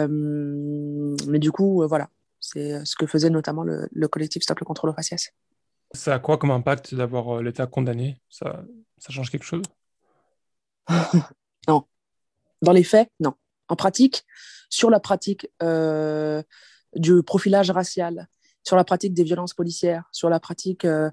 Mais 0.08 1.38
du 1.38 1.52
coup, 1.52 1.86
voilà, 1.86 2.08
c'est 2.40 2.84
ce 2.84 2.96
que 2.96 3.06
faisait 3.06 3.30
notamment 3.30 3.62
le, 3.62 3.88
le 3.90 4.08
collectif 4.08 4.42
Stop 4.42 4.60
le 4.60 4.64
contrôle 4.64 4.90
au 4.90 4.94
faciès. 4.94 5.32
Ça 5.92 6.14
a 6.14 6.18
quoi 6.18 6.36
comme 6.36 6.50
impact 6.50 6.94
d'avoir 6.94 7.42
l'État 7.42 7.66
condamné? 7.66 8.20
Ça, 8.28 8.64
ça 8.98 9.12
change 9.12 9.30
quelque 9.30 9.44
chose? 9.44 9.62
Non. 11.68 11.84
Dans 12.62 12.72
les 12.72 12.82
faits, 12.82 13.10
non. 13.20 13.34
En 13.68 13.76
pratique, 13.76 14.24
sur 14.70 14.90
la 14.90 15.00
pratique 15.00 15.50
euh, 15.62 16.42
du 16.94 17.22
profilage 17.22 17.70
racial, 17.70 18.28
sur 18.64 18.76
la 18.76 18.84
pratique 18.84 19.14
des 19.14 19.24
violences 19.24 19.54
policières, 19.54 20.08
sur 20.12 20.30
la 20.30 20.40
pratique 20.40 20.84
euh, 20.84 21.10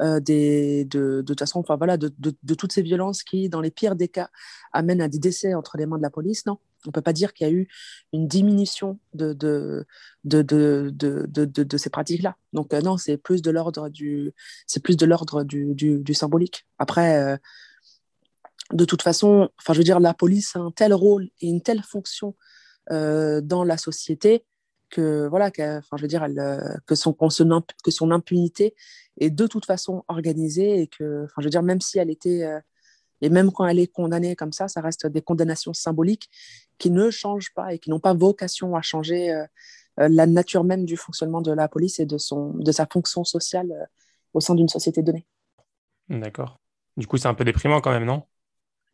euh, 0.00 0.20
des, 0.20 0.84
de, 0.86 1.22
de, 1.22 1.34
façon, 1.38 1.60
enfin 1.60 1.76
voilà, 1.76 1.96
de, 1.96 2.12
de, 2.18 2.54
toutes 2.54 2.72
ces 2.72 2.82
violences 2.82 3.22
qui, 3.22 3.48
dans 3.48 3.60
les 3.60 3.70
pires 3.70 3.96
des 3.96 4.08
cas, 4.08 4.30
amènent 4.72 5.02
à 5.02 5.08
des 5.08 5.18
décès 5.18 5.54
entre 5.54 5.76
les 5.76 5.86
mains 5.86 5.98
de 5.98 6.02
la 6.02 6.10
police, 6.10 6.46
non. 6.46 6.58
On 6.86 6.88
ne 6.88 6.92
peut 6.92 7.02
pas 7.02 7.12
dire 7.12 7.32
qu'il 7.32 7.46
y 7.46 7.50
a 7.50 7.52
eu 7.52 7.68
une 8.12 8.28
diminution 8.28 8.98
de, 9.14 9.32
de, 9.32 9.86
de, 10.24 10.42
de, 10.42 10.90
de, 11.26 11.76
ces 11.76 11.90
pratiques-là. 11.90 12.36
Donc 12.52 12.72
non, 12.72 12.96
c'est 12.96 13.16
plus 13.16 13.42
de 13.42 13.50
l'ordre 13.50 13.88
du, 13.88 14.32
c'est 14.66 14.82
plus 14.82 14.96
de 14.96 15.06
l'ordre 15.06 15.44
du, 15.44 15.74
du, 15.74 15.98
du, 15.98 16.14
symbolique. 16.14 16.66
Après, 16.78 17.38
de 18.72 18.84
toute 18.84 19.02
façon, 19.02 19.48
enfin, 19.58 19.72
je 19.72 19.78
veux 19.78 19.84
dire, 19.84 20.00
la 20.00 20.14
police 20.14 20.54
a 20.56 20.60
un 20.60 20.70
tel 20.70 20.94
rôle 20.94 21.28
et 21.40 21.48
une 21.48 21.62
telle 21.62 21.82
fonction 21.82 22.36
dans 22.90 23.64
la 23.64 23.76
société 23.76 24.44
que 24.90 25.26
voilà, 25.28 25.50
enfin, 25.58 25.96
je 25.96 26.02
veux 26.02 26.08
dire, 26.08 26.24
elle, 26.24 26.38
euh, 26.38 26.76
que 26.86 26.94
son 26.94 27.12
que 27.12 27.90
son 27.90 28.10
impunité 28.10 28.74
est 29.18 29.30
de 29.30 29.46
toute 29.46 29.66
façon 29.66 30.04
organisée 30.08 30.80
et 30.80 30.86
que, 30.86 31.24
enfin, 31.24 31.34
je 31.38 31.44
veux 31.44 31.50
dire, 31.50 31.62
même 31.62 31.80
si 31.80 31.98
elle 31.98 32.10
était 32.10 32.44
euh, 32.44 32.60
et 33.20 33.30
même 33.30 33.52
quand 33.52 33.66
elle 33.66 33.78
est 33.78 33.86
condamnée 33.86 34.36
comme 34.36 34.52
ça, 34.52 34.68
ça 34.68 34.80
reste 34.80 35.06
des 35.06 35.22
condamnations 35.22 35.72
symboliques 35.72 36.30
qui 36.78 36.90
ne 36.90 37.10
changent 37.10 37.52
pas 37.54 37.74
et 37.74 37.78
qui 37.78 37.90
n'ont 37.90 38.00
pas 38.00 38.14
vocation 38.14 38.76
à 38.76 38.82
changer 38.82 39.32
euh, 39.32 39.46
la 39.96 40.26
nature 40.26 40.64
même 40.64 40.84
du 40.84 40.96
fonctionnement 40.96 41.40
de 41.40 41.52
la 41.52 41.68
police 41.68 41.98
et 41.98 42.06
de 42.06 42.18
son 42.18 42.54
de 42.54 42.70
sa 42.70 42.86
fonction 42.86 43.24
sociale 43.24 43.88
au 44.34 44.40
sein 44.40 44.54
d'une 44.54 44.68
société 44.68 45.02
donnée. 45.02 45.26
D'accord. 46.08 46.60
Du 46.96 47.06
coup, 47.06 47.16
c'est 47.16 47.28
un 47.28 47.34
peu 47.34 47.44
déprimant 47.44 47.80
quand 47.80 47.90
même, 47.90 48.04
non? 48.04 48.22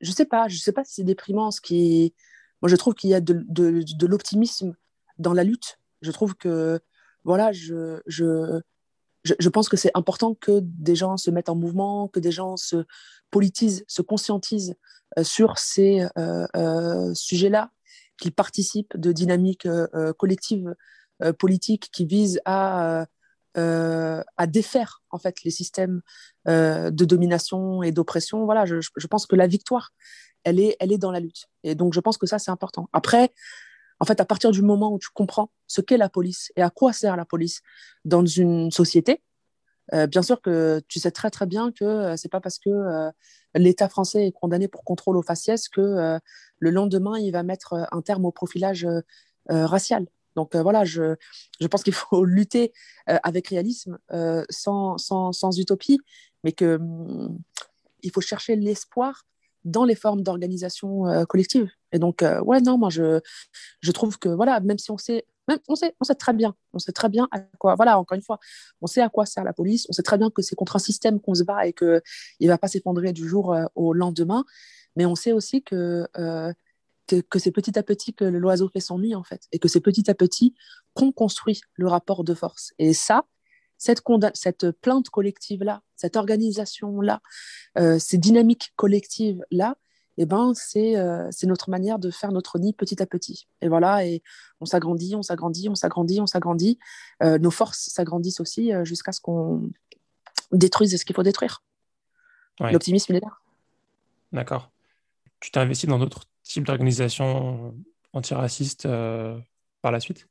Je 0.01 0.11
sais 0.11 0.25
pas. 0.25 0.49
Je 0.49 0.59
sais 0.59 0.73
pas 0.73 0.85
si 0.85 0.95
c'est 0.95 1.05
déprimant. 1.05 1.51
Ce 1.51 1.61
qui, 1.61 2.15
moi, 2.63 2.69
je 2.69 2.77
trouve 2.77 2.95
qu'il 2.95 3.11
y 3.11 3.15
a 3.15 3.21
de, 3.21 3.45
de, 3.49 3.83
de 3.83 4.07
l'optimisme 4.07 4.75
dans 5.19 5.33
la 5.33 5.45
lutte 5.45 5.79
je 6.05 6.13
trouve 6.13 6.37
que, 6.37 6.81
voilà, 7.25 7.53
je, 7.53 8.01
je, 8.07 8.61
je, 9.25 9.49
pense 9.49 9.69
que 9.69 9.77
c'est 9.77 9.91
important 9.95 10.35
que 10.35 10.61
des 10.63 10.95
gens 10.95 11.17
se 11.17 11.31
mettent 11.31 11.49
en 11.49 11.55
mouvement, 11.55 12.09
que 12.09 12.21
des 12.21 12.31
gens 12.31 12.57
se 12.57 12.85
politisent, 13.31 13.85
se 13.89 14.03
conscientisent 14.03 14.77
euh, 15.19 15.25
sur 15.25 15.59
ces 15.59 16.07
euh, 16.19 16.47
euh, 16.57 17.15
sujets-là, 17.15 17.71
qu'ils 18.19 18.33
participent 18.33 18.97
de 18.97 19.13
dynamiques 19.13 19.67
collectives 20.19 20.75
politiques 21.39 21.91
qui 21.93 22.07
visent 22.07 22.41
à, 22.45 23.07
défaire 24.47 25.03
en 25.11 25.19
fait 25.19 25.43
les 25.43 25.51
systèmes 25.51 26.01
de 26.47 27.05
domination 27.05 27.83
et 27.83 27.91
d'oppression. 27.91 28.45
Voilà, 28.45 28.67
je, 28.67 28.77
je, 28.81 29.07
pense 29.09 29.27
que 29.27 29.35
la 29.35 29.49
victoire, 29.49 29.91
elle 30.45 30.61
est, 30.61 30.77
elle 30.79 30.93
est 30.93 30.99
dans 30.99 31.11
la 31.11 31.19
lutte. 31.19 31.47
Et 31.65 31.75
donc, 31.75 31.93
je 31.93 31.99
pense 31.99 32.19
que 32.19 32.27
ça, 32.27 32.39
c'est 32.39 32.53
important. 32.53 32.89
Après, 32.93 33.33
en 34.05 34.07
fait, 34.07 34.21
à 34.21 34.27
partir 34.27 34.51
du 34.51 34.61
moment 34.61 34.93
où 34.93 34.99
tu 34.99 35.09
comprends 35.15 35.51
ce 35.67 35.81
qu'est 35.81 35.97
la 35.97 36.11
police 36.11 36.53
et 36.57 36.63
à 36.63 36.69
quoi 36.69 36.93
sert 36.93 37.17
la 37.17 37.25
police 37.25 37.63
dans 38.05 38.27
une 38.27 38.71
société, 38.71 39.23
euh, 39.95 40.07
bien 40.07 40.21
sûr 40.21 40.43
que 40.43 40.83
tu 40.89 41.01
sais 41.01 41.11
très 41.11 41.31
très 41.31 41.47
bien 41.47 41.73
que 41.73 41.85
euh, 41.87 42.17
c'est 42.19 42.29
pas 42.29 42.43
parce 42.43 42.59
que 42.59 42.69
euh, 42.69 43.11
l'État 43.55 43.89
français 43.89 44.27
est 44.27 44.33
condamné 44.33 44.69
pour 44.69 44.85
contrôle 44.85 45.17
aux 45.17 45.23
faciès 45.23 45.71
que 45.71 46.21
le 46.59 46.71
lendemain 46.71 47.19
il 47.19 47.31
va 47.31 47.43
mettre 47.43 47.87
un 47.93 48.03
terme 48.03 48.27
au 48.27 48.31
profilage 48.31 48.87
racial. 49.49 50.07
Donc 50.37 50.55
voilà, 50.55 50.85
je, 50.85 51.17
je 51.59 51.67
pense 51.67 51.83
qu'il 51.83 51.95
faut 51.95 52.25
lutter 52.27 52.75
avec 53.07 53.49
réalisme, 53.49 53.99
sans, 54.51 54.99
sans, 54.99 55.33
sans, 55.33 55.59
utopie, 55.59 55.99
mais 56.43 56.53
que 56.53 56.77
hum, 56.77 57.39
il 58.03 58.11
faut 58.11 58.21
chercher 58.21 58.55
l'espoir 58.57 59.25
dans 59.65 59.85
les 59.85 59.95
formes 59.95 60.23
d'organisation 60.23 61.07
euh, 61.07 61.25
collective. 61.25 61.71
Et 61.95 61.99
donc, 61.99 62.23
euh, 62.23 62.41
ouais, 62.43 62.61
non, 62.61 62.77
moi, 62.77 62.91
je, 62.91 63.21
je 63.81 63.93
trouve 63.93 64.19
que, 64.19 64.29
voilà, 64.29 64.61
même 64.61 64.79
si 64.79 64.91
on 64.91 64.99
sait, 64.99 65.25
même, 65.49 65.61
on 65.69 65.77
sait, 65.77 65.95
on 66.01 66.05
sait 66.05 66.17
très 66.17 66.33
bien, 66.33 66.55
on 66.73 66.79
sait 66.79 66.93
très 66.93 67.09
bien 67.09 67.29
à 67.31 67.41
quoi, 67.59 67.77
voilà, 67.77 67.99
encore 67.99 68.17
une 68.17 68.23
fois, 68.23 68.39
on 68.81 68.87
sait 68.87 69.01
à 69.01 69.09
quoi 69.09 69.27
sert 69.27 69.45
la 69.45 69.53
police, 69.53 69.87
on 69.89 69.93
sait 69.93 70.03
très 70.03 70.19
bien 70.19 70.29
que 70.29 70.43
c'est 70.43 70.57
contre 70.57 70.75
un 70.75 70.81
système 70.81 71.21
qu'on 71.21 71.35
se 71.35 71.45
bat 71.45 71.67
et 71.67 71.73
qu'il 71.73 72.03
ne 72.41 72.49
va 72.49 72.59
pas 72.59 72.69
s'effondrer 72.69 73.13
du 73.13 73.29
jour 73.29 73.55
euh, 73.55 73.65
au 73.77 73.93
lendemain, 73.93 74.45
mais 74.97 75.07
on 75.07 75.15
sait 75.15 75.33
aussi 75.33 75.63
que, 75.63 76.07
que, 77.07 77.21
que 77.21 77.39
c'est 77.39 77.53
petit 77.53 77.79
à 77.79 77.83
petit 77.83 78.13
que 78.13 78.25
l'oiseau 78.25 78.69
fait 78.69 78.81
son 78.81 78.99
nid, 78.99 79.15
en 79.15 79.23
fait, 79.23 79.43
et 79.53 79.61
que 79.61 79.69
c'est 79.69 79.81
petit 79.81 80.11
à 80.11 80.15
petit 80.15 80.55
qu'on 80.95 81.13
construit 81.13 81.61
le 81.75 81.87
rapport 81.87 82.25
de 82.25 82.35
force. 82.35 82.73
Et 82.79 82.93
ça, 82.93 83.25
cette, 83.79 84.71
plainte 84.81 85.11
collective-là, 85.11 85.83
cette 85.97 86.17
organisation-là, 86.17 87.21
euh, 87.79 87.99
ces 87.99 88.19
dynamiques 88.19 88.73
collectives-là, 88.77 89.77
eh 90.17 90.27
ben, 90.27 90.53
euh, 90.77 91.29
c'est 91.31 91.47
notre 91.47 91.71
manière 91.71 91.99
de 91.99 92.11
faire 92.11 92.33
notre 92.33 92.59
nid 92.59 92.73
petit 92.73 93.03
à 93.03 93.07
petit. 93.07 93.49
Et 93.61 93.69
voilà, 93.69 94.07
et 94.07 94.23
on 94.61 94.65
s'agrandit, 94.65 95.17
on 95.17 95.23
s'agrandit, 95.23 95.69
on 95.69 95.75
s'agrandit, 95.75 96.21
on 96.21 96.27
s'agrandit. 96.27 96.79
Euh, 97.23 97.39
nos 97.39 97.51
forces 97.51 97.89
s'agrandissent 97.91 98.41
aussi 98.41 98.73
jusqu'à 98.85 99.13
ce 99.13 99.21
qu'on 99.21 99.71
détruise 100.53 100.97
ce 100.97 101.05
qu'il 101.05 101.17
faut 101.17 101.23
détruire. 101.23 101.63
L'optimisme, 102.61 103.13
il 103.13 103.17
est 103.17 103.25
là. 103.25 103.33
D'accord. 104.33 104.71
Tu 105.41 105.51
t'es 105.51 105.59
investi 105.59 105.87
dans 105.87 105.99
d'autres 105.99 106.25
types 106.43 106.65
d'organisations 106.65 107.75
antiracistes 108.13 108.89
par 109.83 109.91
la 109.93 110.01
suite? 110.01 110.29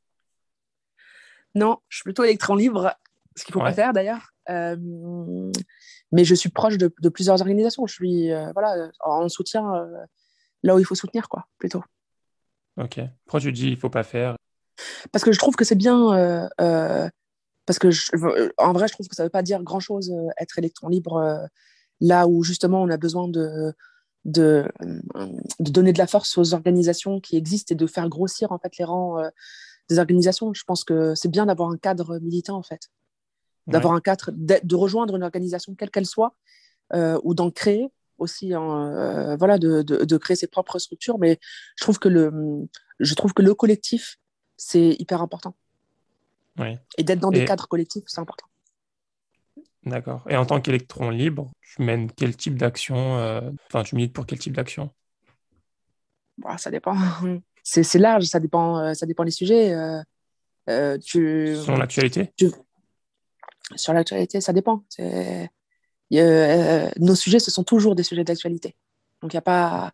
Non, 1.54 1.78
je 1.88 1.98
suis 1.98 2.04
plutôt 2.04 2.24
électron 2.24 2.56
libre 2.56 2.94
ce 3.36 3.44
qu'il 3.44 3.52
faut 3.52 3.60
pas 3.60 3.72
faire 3.72 3.92
d'ailleurs. 3.92 4.34
Euh, 4.50 4.76
mais 6.12 6.24
je 6.24 6.34
suis 6.34 6.50
proche 6.50 6.76
de, 6.78 6.88
plusieurs 7.08 7.40
organisations. 7.40 7.86
Je 7.86 7.94
suis 7.94 8.32
euh, 8.32 8.50
voilà, 8.52 8.90
en 9.00 9.28
soutien 9.28 9.74
euh, 9.74 10.04
là 10.62 10.74
où 10.74 10.78
il 10.78 10.84
faut 10.84 10.94
soutenir, 10.94 11.28
quoi, 11.28 11.46
plutôt. 11.58 11.82
Ok. 12.76 13.00
Pourquoi 13.24 13.40
tu 13.40 13.52
dis 13.52 13.68
il 13.68 13.76
faut 13.76 13.90
pas 13.90 14.02
faire? 14.02 14.36
Parce 15.12 15.24
que 15.24 15.32
je 15.32 15.38
trouve 15.38 15.54
que 15.56 15.64
c'est 15.64 15.74
bien. 15.76 16.48
parce 16.58 17.78
que 17.78 17.88
en 18.58 18.72
vrai, 18.72 18.88
je 18.88 18.92
trouve 18.92 19.08
que 19.08 19.14
ça 19.14 19.24
veut 19.24 19.30
pas 19.30 19.42
dire 19.42 19.62
grand 19.62 19.80
chose 19.80 20.12
être 20.38 20.58
électron 20.58 20.88
libre 20.88 21.48
là 22.00 22.26
où 22.26 22.42
justement 22.42 22.82
on 22.82 22.90
a 22.90 22.96
besoin 22.96 23.28
de, 23.28 23.72
de, 24.24 24.68
de, 25.60 25.70
donner 25.70 25.92
de 25.92 25.98
la 25.98 26.08
force 26.08 26.36
aux 26.36 26.52
organisations 26.52 27.20
qui 27.20 27.36
existent 27.36 27.72
et 27.72 27.76
de 27.76 27.86
faire 27.86 28.08
grossir 28.08 28.50
en 28.50 28.58
fait 28.58 28.76
les 28.78 28.84
rangs 28.84 29.22
des 29.88 30.00
organisations. 30.00 30.52
Je 30.52 30.64
pense 30.64 30.82
que 30.82 31.14
c'est 31.14 31.30
bien 31.30 31.46
d'avoir 31.46 31.70
un 31.70 31.76
cadre 31.76 32.18
militant 32.18 32.56
en 32.56 32.64
fait 32.64 32.90
d'avoir 33.66 33.94
un 33.94 34.00
cadre, 34.00 34.30
de, 34.32 34.74
rejoindre 34.74 35.16
une 35.16 35.22
organisation 35.22 35.74
quelle 35.74 35.90
qu'elle 35.90 36.06
soit, 36.06 36.34
euh, 36.92 37.18
ou 37.22 37.34
d'en 37.34 37.50
créer 37.50 37.88
aussi, 38.18 38.54
euh, 38.54 39.36
voilà, 39.36 39.58
de, 39.58 39.82
de, 39.82 40.16
créer 40.16 40.36
ses 40.36 40.46
propres 40.46 40.78
structures. 40.78 41.18
Mais 41.18 41.38
je 41.76 41.84
trouve 41.84 41.98
que 41.98 42.08
le, 42.08 42.68
je 43.00 43.14
trouve 43.14 43.32
que 43.32 43.42
le 43.42 43.54
collectif, 43.54 44.18
c'est 44.56 44.90
hyper 44.98 45.22
important. 45.22 45.54
Et 46.98 47.02
d'être 47.02 47.18
dans 47.18 47.32
des 47.32 47.44
cadres 47.44 47.66
collectifs, 47.66 48.04
c'est 48.06 48.20
important. 48.20 48.46
D'accord. 49.84 50.24
Et 50.30 50.36
en 50.36 50.46
tant 50.46 50.60
qu'électron 50.60 51.10
libre, 51.10 51.50
tu 51.60 51.82
mènes 51.82 52.10
quel 52.12 52.36
type 52.36 52.56
d'action 52.56 53.18
euh, 53.18 53.50
Enfin, 53.66 53.82
tu 53.82 53.96
milites 53.96 54.12
pour 54.12 54.24
quel 54.24 54.38
type 54.38 54.54
d'action? 54.54 54.90
Bah, 56.38 56.56
Ça 56.56 56.70
dépend. 56.70 56.96
C'est 57.66 57.98
large, 57.98 58.24
ça 58.24 58.40
dépend, 58.40 58.92
ça 58.94 59.06
dépend 59.06 59.24
des 59.24 59.30
sujets. 59.30 59.74
tu... 61.02 61.56
Selon 61.56 61.78
l'actualité? 61.78 62.30
Sur 63.76 63.92
l'actualité, 63.92 64.40
ça 64.40 64.52
dépend. 64.52 64.84
Euh, 66.12 66.90
nos 66.98 67.14
sujets, 67.14 67.38
ce 67.38 67.50
sont 67.50 67.64
toujours 67.64 67.94
des 67.94 68.02
sujets 68.02 68.24
d'actualité. 68.24 68.76
Donc, 69.22 69.32
il 69.32 69.36
n'y 69.36 69.38
a, 69.38 69.42
pas, 69.42 69.92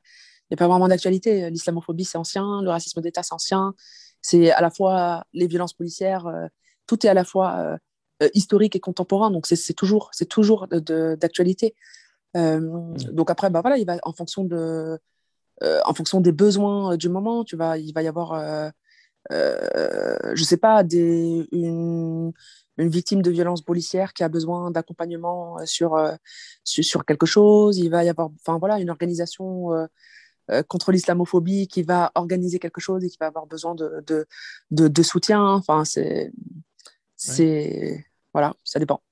a 0.51 0.57
pas 0.57 0.69
vraiment 0.69 0.89
d'actualité. 0.89 1.51
L'islamophobie, 1.51 2.05
c'est 2.05 2.19
ancien. 2.19 2.63
Le 2.63 2.71
racisme 2.71 3.01
d'État, 3.01 3.23
c'est 3.23 3.35
ancien. 3.35 3.75
C'est 4.23 4.51
à 4.51 4.61
la 4.61 4.71
fois 4.71 5.25
les 5.33 5.47
violences 5.47 5.73
policières. 5.73 6.27
Euh, 6.27 6.47
tout 6.87 7.07
est 7.07 7.09
à 7.09 7.15
la 7.15 7.25
fois 7.25 7.79
euh, 8.23 8.29
historique 8.35 8.77
et 8.77 8.81
contemporain. 8.81 9.31
Donc, 9.31 9.47
c'est 9.47 9.75
toujours, 9.75 10.11
toujours 10.29 10.67
d'actualité. 10.69 11.75
Donc, 12.35 13.31
après, 13.31 13.51
bah, 13.51 13.61
voilà, 13.61 13.79
il 13.79 13.87
va, 13.87 13.99
en, 14.03 14.13
fonction 14.13 14.45
de, 14.45 14.99
en 15.63 15.95
fonction 15.95 16.21
des 16.21 16.33
besoins 16.33 16.97
du 16.97 17.09
moment, 17.09 17.45
tu 17.45 17.57
vas, 17.57 17.79
il 17.79 17.93
va 17.95 18.03
y 18.03 18.09
avoir... 18.09 18.73
je 19.31 20.31
ne 20.31 20.45
sais 20.45 20.57
pas, 20.59 20.83
des, 20.83 21.49
une, 21.53 22.33
une 22.81 22.89
victime 22.89 23.23
de 23.23 23.31
violence 23.31 23.63
policière 23.63 24.13
qui 24.13 24.23
a 24.23 24.29
besoin 24.29 24.71
d'accompagnement 24.71 25.59
euh, 25.59 25.67
sur, 25.67 25.95
euh, 25.95 26.15
sur, 26.65 27.05
quelque 27.05 27.27
chose. 27.27 27.79
Il 27.79 27.91
va 27.91 28.05
y 28.05 28.09
avoir 28.09 28.31
enfin, 28.41 28.59
voilà, 28.59 28.81
une 28.81 28.91
organisation 28.91 29.73
euh, 29.73 30.63
contre 30.69 30.91
l'islamophobie 30.91 31.69
qui 31.69 31.83
va 31.83 32.11
organiser 32.15 32.59
quelque 32.59 32.81
chose 32.81 33.05
et 33.05 33.09
qui 33.09 33.19
va 33.21 33.27
avoir 33.27 33.47
besoin 33.47 33.75
de, 33.75 34.03
de, 34.07 34.27
de, 34.89 35.03
soutien. 35.03 35.45
Enfin, 35.45 35.85
c'est. 35.85 36.33
c'est 37.17 38.05
Voilà, 38.33 38.55
ça 38.65 38.79
dépend. 38.79 39.03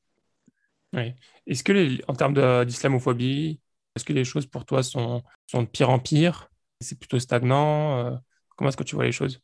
Oui. 0.94 1.14
Est-ce 1.46 1.62
que, 1.62 1.72
les, 1.72 2.02
en 2.08 2.14
termes 2.14 2.64
d'islamophobie, 2.64 3.60
est-ce 3.94 4.04
que 4.04 4.12
les 4.12 4.24
choses 4.24 4.46
pour 4.46 4.64
toi 4.64 4.82
sont, 4.82 5.22
sont 5.46 5.62
de 5.62 5.68
pire 5.68 5.90
en 5.90 5.98
pire? 5.98 6.50
C'est 6.80 6.98
plutôt 6.98 7.18
stagnant 7.18 8.18
Comment 8.56 8.70
est-ce 8.70 8.76
que 8.76 8.82
tu 8.82 8.96
vois 8.96 9.04
les 9.04 9.12
choses? 9.12 9.40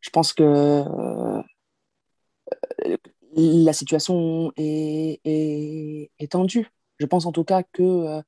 Je 0.00 0.10
pense 0.10 0.32
que 0.32 0.42
la 3.38 3.72
situation 3.72 4.52
est, 4.56 6.10
tendue. 6.30 6.70
Je 6.98 7.06
pense 7.06 7.26
en 7.26 7.32
tout 7.32 7.44
cas 7.44 7.62
que, 7.62 7.82
euh, 7.82 8.22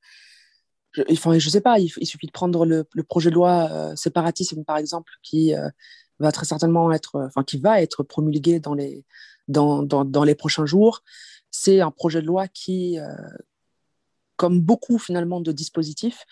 je, 0.91 1.03
enfin, 1.11 1.37
je 1.37 1.49
sais 1.49 1.61
pas, 1.61 1.79
il, 1.79 1.89
suffit 1.89 2.27
de 2.27 2.31
prendre 2.31 2.65
le, 2.65 2.85
projet 3.03 3.29
de 3.29 3.35
loi 3.35 3.69
euh, 3.71 3.95
séparatisme, 3.95 4.63
par 4.63 4.77
exemple, 4.77 5.11
qui 5.21 5.53
euh, 5.53 5.69
va 6.19 6.31
très 6.31 6.45
certainement 6.45 6.91
être, 6.91 7.19
enfin, 7.27 7.43
qui 7.43 7.57
va 7.57 7.81
être 7.81 8.03
promulgué 8.03 8.59
dans 8.59 8.73
les, 8.73 9.05
dans, 9.47 9.83
dans, 9.83 10.05
dans 10.05 10.23
les 10.23 10.35
prochains 10.35 10.65
jours. 10.65 11.03
C'est 11.51 11.81
un 11.81 11.91
projet 11.91 12.21
de 12.21 12.27
loi 12.27 12.47
qui, 12.47 12.97
comme 14.37 14.61
beaucoup 14.61 14.97
finalement 14.97 15.41
de 15.41 15.51
dispositifs, 15.51 16.25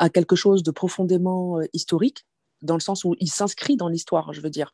a 0.00 0.08
quelque 0.08 0.34
chose 0.34 0.64
de 0.64 0.72
profondément 0.72 1.60
historique 1.72 2.26
dans 2.60 2.74
le 2.74 2.80
sens 2.80 3.04
où 3.04 3.14
il 3.20 3.30
s'inscrit 3.30 3.76
dans 3.76 3.88
l'histoire, 3.88 4.32
je 4.32 4.40
veux 4.40 4.50
dire, 4.50 4.72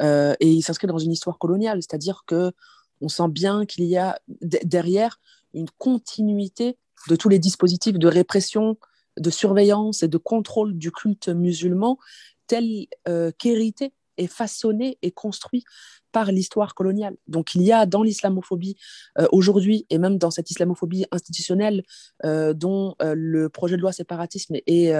et 0.00 0.36
il 0.40 0.62
s'inscrit 0.62 0.88
dans 0.88 0.98
une 0.98 1.12
histoire 1.12 1.38
coloniale, 1.38 1.80
c'est-à-dire 1.80 2.24
que 2.26 2.52
on 3.00 3.08
sent 3.08 3.28
bien 3.28 3.66
qu'il 3.66 3.84
y 3.84 3.96
a 3.96 4.18
derrière 4.40 5.20
une 5.54 5.68
continuité 5.78 6.76
de 7.08 7.16
tous 7.16 7.28
les 7.28 7.38
dispositifs 7.38 7.98
de 7.98 8.08
répression, 8.08 8.76
de 9.18 9.30
surveillance 9.30 10.02
et 10.02 10.08
de 10.08 10.18
contrôle 10.18 10.76
du 10.76 10.92
culte 10.92 11.28
musulman 11.28 11.98
tel 12.46 12.86
euh, 13.08 13.30
qu'hérité 13.38 13.92
et 14.18 14.26
façonné 14.26 14.98
et 15.02 15.10
construit 15.10 15.64
par 16.12 16.32
l'histoire 16.32 16.74
coloniale. 16.74 17.16
Donc 17.26 17.54
il 17.54 17.62
y 17.62 17.72
a 17.72 17.84
dans 17.84 18.02
l'islamophobie 18.02 18.76
euh, 19.18 19.26
aujourd'hui, 19.32 19.86
et 19.90 19.98
même 19.98 20.18
dans 20.18 20.30
cette 20.30 20.50
islamophobie 20.50 21.04
institutionnelle 21.12 21.82
euh, 22.24 22.54
dont 22.54 22.94
le 23.00 23.48
projet 23.48 23.76
de 23.76 23.82
loi 23.82 23.92
séparatisme 23.92 24.56
est, 24.66 24.92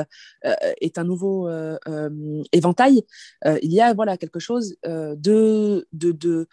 est 0.80 0.98
un 0.98 1.04
nouveau 1.04 1.48
éventail, 2.52 3.02
il 3.62 3.72
y 3.72 3.80
a 3.80 3.94
voilà, 3.94 4.16
quelque 4.16 4.38
chose 4.38 4.76
de, 4.84 5.86
de, 5.92 6.46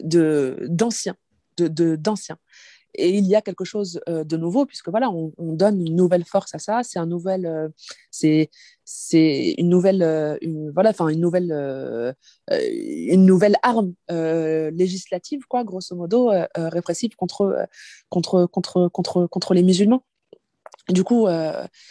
de, 0.00 0.56
d'ancien. 0.68 1.14
De, 1.56 1.94
d'ancien. 1.94 2.36
Et 2.96 3.10
il 3.10 3.26
y 3.26 3.34
a 3.34 3.42
quelque 3.42 3.64
chose 3.64 4.00
euh, 4.08 4.24
de 4.24 4.36
nouveau, 4.36 4.66
puisque 4.66 4.88
voilà, 4.88 5.10
on, 5.10 5.32
donne 5.38 5.84
une 5.84 5.96
nouvelle 5.96 6.24
force 6.24 6.54
à 6.54 6.58
ça. 6.58 6.82
C'est 6.82 6.98
un 6.98 7.06
nouvel, 7.06 7.46
euh, 7.46 7.68
c'est, 8.10 8.50
c'est 8.84 9.54
une 9.58 9.68
nouvelle, 9.68 10.02
euh, 10.02 10.36
une, 10.40 10.70
voilà, 10.70 10.90
enfin 10.90 11.08
une 11.08 11.20
nouvelle, 11.20 11.52
une 12.50 13.24
nouvelle 13.24 13.56
arme 13.62 13.94
législative, 14.08 15.42
quoi, 15.48 15.64
grosso 15.64 15.94
modo, 15.96 16.30
répressive 16.54 17.16
contre, 17.16 17.66
contre, 18.08 18.46
contre, 18.46 18.88
contre, 18.88 19.26
contre 19.26 19.54
les 19.54 19.62
musulmans. 19.62 20.04
du 20.88 21.04
coup, 21.04 21.26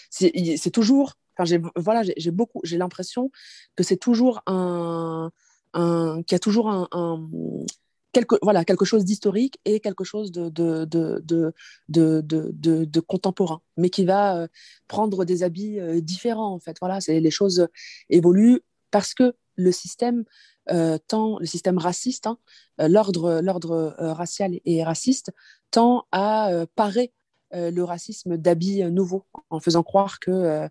c'est, 0.09 0.71
toujours, 0.71 1.13
enfin, 1.35 1.45
j'ai, 1.45 1.61
voilà, 1.75 2.03
j'ai, 2.03 2.31
beaucoup, 2.31 2.61
j'ai 2.63 2.77
l'impression 2.77 3.31
que 3.75 3.83
c'est 3.83 3.97
toujours 3.97 4.41
un, 4.47 5.31
un 5.73 6.21
qu'il 6.23 6.35
y 6.35 6.37
a 6.37 6.39
toujours 6.39 6.69
un 6.69 6.87
quelque, 8.13 8.35
voilà, 8.41 8.63
quelque 8.63 8.85
chose 8.85 9.03
d'historique 9.03 9.59
et 9.65 9.79
quelque 9.79 10.03
chose 10.05 10.31
de, 10.31 10.49
de, 10.49 10.85
de, 10.85 11.53
de, 11.89 12.99
contemporain, 13.01 13.61
mais 13.75 13.89
qui 13.89 14.05
va 14.05 14.37
euh, 14.37 14.47
prendre 14.87 15.25
des 15.25 15.43
habits 15.43 15.79
euh, 15.79 15.99
différents, 15.99 16.53
en 16.53 16.59
fait. 16.59 16.77
Voilà, 16.79 16.99
les 17.07 17.31
choses 17.31 17.67
évoluent 18.09 18.61
parce 18.91 19.13
que 19.13 19.33
le 19.55 19.71
système, 19.71 20.23
euh, 20.71 20.97
tend, 21.07 21.39
le 21.39 21.45
système 21.45 21.77
raciste, 21.77 22.27
hein, 22.27 22.37
l'ordre, 22.77 23.43
racial 23.97 24.59
et 24.63 24.83
raciste, 24.83 25.31
tend 25.71 26.05
à 26.11 26.51
parer 26.75 27.11
le 27.51 27.81
racisme 27.81 28.37
d'habits 28.37 28.83
nouveaux 28.85 29.25
en 29.51 29.59
faisant 29.59 29.83
croire 29.83 30.19
que, 30.19 30.67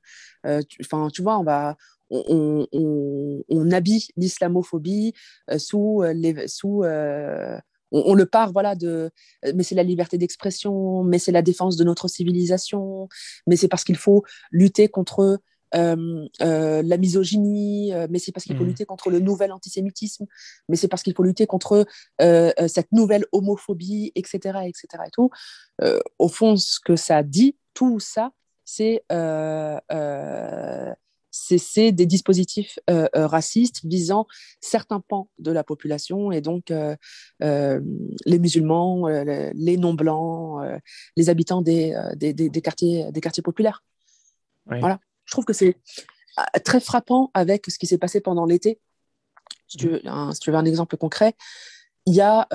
enfin, 0.80 1.08
tu 1.12 1.22
vois, 1.22 1.42
va, 1.44 1.76
on, 2.12 3.70
habille 3.70 4.06
l'islamophobie 4.16 5.14
euh, 5.50 5.58
sous 5.58 6.02
euh, 6.02 6.12
les 6.12 6.46
sous 6.48 6.84
euh, 6.84 7.58
on, 7.90 8.14
le 8.14 8.26
part 8.26 8.52
voilà 8.52 8.74
de 8.74 9.10
mais 9.54 9.62
c'est 9.62 9.74
la 9.74 9.82
liberté 9.82 10.18
d'expression 10.18 11.04
mais 11.04 11.18
c'est 11.18 11.32
la 11.32 11.42
défense 11.42 11.76
de 11.76 11.84
notre 11.84 12.08
civilisation 12.08 13.08
mais 13.46 13.56
c'est 13.56 13.68
parce 13.68 13.84
qu'il 13.84 13.96
faut 13.96 14.24
lutter 14.50 14.88
contre 14.88 15.40
la 15.74 16.98
misogynie, 16.98 17.92
mais 18.10 18.18
c'est 18.18 18.30
parce 18.30 18.44
qu'il 18.44 18.54
faut 18.58 18.64
mmh. 18.64 18.66
lutter 18.66 18.84
contre 18.84 19.08
le 19.08 19.20
nouvel 19.20 19.52
antisémitisme, 19.52 20.26
mais 20.68 20.76
c'est 20.76 20.86
parce 20.86 21.02
qu'il 21.02 21.14
faut 21.14 21.22
lutter 21.22 21.46
contre 21.46 21.86
cette 22.20 22.92
nouvelle 22.92 23.24
homophobie, 23.32 24.12
etc., 24.14 24.58
etc. 24.66 25.04
Et 25.06 25.10
tout. 25.10 25.30
au 26.18 26.28
fond, 26.28 26.58
ce 26.58 26.78
que 26.78 26.94
ça 26.94 27.22
dit, 27.22 27.56
tout 27.72 28.00
ça, 28.00 28.32
c'est 28.66 29.02
c'est 31.32 31.92
des 31.92 32.04
dispositifs 32.04 32.78
euh, 32.90 33.08
euh, 33.16 33.26
racistes 33.26 33.80
visant 33.84 34.26
certains 34.60 35.00
pans 35.00 35.28
de 35.38 35.50
la 35.50 35.64
population 35.64 36.30
et 36.30 36.42
donc 36.42 36.70
euh, 36.70 36.94
les 37.40 38.38
musulmans, 38.38 39.08
les 39.08 39.76
non-blancs, 39.78 40.62
les 41.16 41.30
habitants 41.30 41.62
des, 41.62 41.94
des, 42.16 42.60
quartiers, 42.62 43.10
des 43.10 43.20
quartiers 43.20 43.42
populaires. 43.42 43.82
Voilà. 44.66 45.00
Je 45.24 45.32
trouve 45.32 45.46
que 45.46 45.54
c'est 45.54 45.76
très 46.64 46.80
frappant 46.80 47.30
avec 47.34 47.68
ce 47.68 47.78
qui 47.78 47.86
s'est 47.86 47.98
passé 47.98 48.20
pendant 48.20 48.44
l'été. 48.44 48.78
Si, 49.68 49.78
tu 49.78 49.88
veux, 49.88 50.00
un, 50.04 50.32
si 50.32 50.50
un 50.50 50.64
exemple 50.66 50.98
concret, 50.98 51.34
il 52.04 52.14
y 52.14 52.20
a 52.20 52.46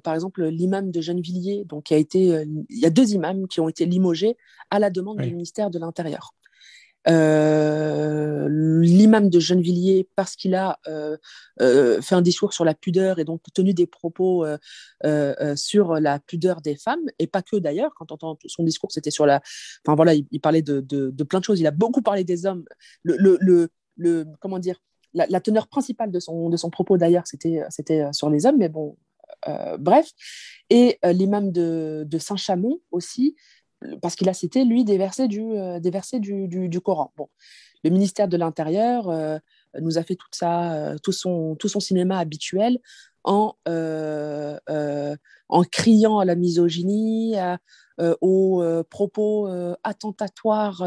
par 0.00 0.14
exemple 0.14 0.46
l'imam 0.46 0.90
de 0.90 1.00
Gennevilliers, 1.02 1.64
donc 1.66 1.84
qui 1.84 1.94
a 1.94 1.98
été, 1.98 2.44
il 2.70 2.78
y 2.78 2.86
a 2.86 2.90
deux 2.90 3.12
imams 3.12 3.46
qui 3.46 3.60
ont 3.60 3.68
été 3.68 3.84
limogés 3.84 4.38
à 4.70 4.78
la 4.78 4.88
demande 4.88 5.20
du 5.20 5.30
ministère 5.30 5.68
de 5.68 5.78
l'Intérieur. 5.78 6.32
Euh, 7.08 8.48
l'imam 8.48 9.28
de 9.28 9.40
Gennevilliers 9.40 10.08
parce 10.14 10.36
qu'il 10.36 10.54
a 10.54 10.78
euh, 10.86 11.16
euh, 11.60 12.00
fait 12.00 12.14
un 12.14 12.22
discours 12.22 12.52
sur 12.52 12.64
la 12.64 12.74
pudeur 12.74 13.18
et 13.18 13.24
donc 13.24 13.42
tenu 13.54 13.74
des 13.74 13.86
propos 13.86 14.46
sur 15.56 15.94
la 15.94 16.20
pudeur 16.20 16.60
des 16.60 16.76
femmes 16.76 17.04
et 17.18 17.26
pas 17.26 17.42
que 17.42 17.56
d'ailleurs 17.56 17.92
quand 17.96 18.12
on 18.12 18.14
entend 18.14 18.38
son 18.46 18.62
discours 18.62 18.92
c'était 18.92 19.10
sur 19.10 19.26
la 19.26 19.40
enfin 19.84 19.96
voilà 19.96 20.14
il, 20.14 20.40
parlait 20.40 20.62
de, 20.62 20.80
plein 21.24 21.40
de 21.40 21.44
choses 21.44 21.58
il 21.58 21.66
a 21.66 21.72
beaucoup 21.72 22.02
parlé 22.02 22.24
des 22.24 22.46
hommes. 22.46 22.64
Le, 23.02 23.16
le, 23.16 23.68
le, 23.96 24.26
comment 24.40 24.58
dire 24.58 24.78
la, 25.12 25.40
teneur 25.40 25.66
principale 25.66 26.10
de 26.12 26.20
son, 26.20 26.50
de 26.50 26.56
son 26.56 26.70
propos 26.70 26.98
d'ailleurs 26.98 27.26
c'était 27.26 27.62
c'était 27.70 28.04
sur 28.12 28.30
les 28.30 28.46
hommes 28.46 28.58
mais 28.58 28.68
bon 28.68 28.96
bref. 29.78 30.10
Et 30.70 30.98
l'imam 31.02 31.50
de, 31.50 32.04
de 32.06 32.18
Saint-Chamond 32.18 32.80
aussi 32.92 33.34
parce 34.00 34.16
qu'il 34.16 34.28
a 34.28 34.34
cité, 34.34 34.64
lui, 34.64 34.84
des 34.84 34.98
versets 34.98 35.28
du, 35.28 35.42
euh, 35.42 36.80
Coran. 36.84 37.12
Bon. 37.16 37.28
Le 37.84 37.90
ministère 37.90 38.28
de 38.28 38.36
l'Intérieur 38.36 39.08
euh, 39.08 39.38
nous 39.80 39.98
a 39.98 40.02
fait 40.02 40.16
euh, 40.42 40.96
tout, 41.02 41.12
son, 41.12 41.56
tout 41.56 41.68
son 41.68 41.80
cinéma 41.80 42.18
habituel 42.18 42.78
en, 43.24 43.54
en 45.48 45.64
criant 45.70 46.18
à 46.18 46.24
la 46.24 46.34
misogynie, 46.34 47.34
aux 47.98 48.62
propos 48.90 49.48
attentatoires 49.84 50.82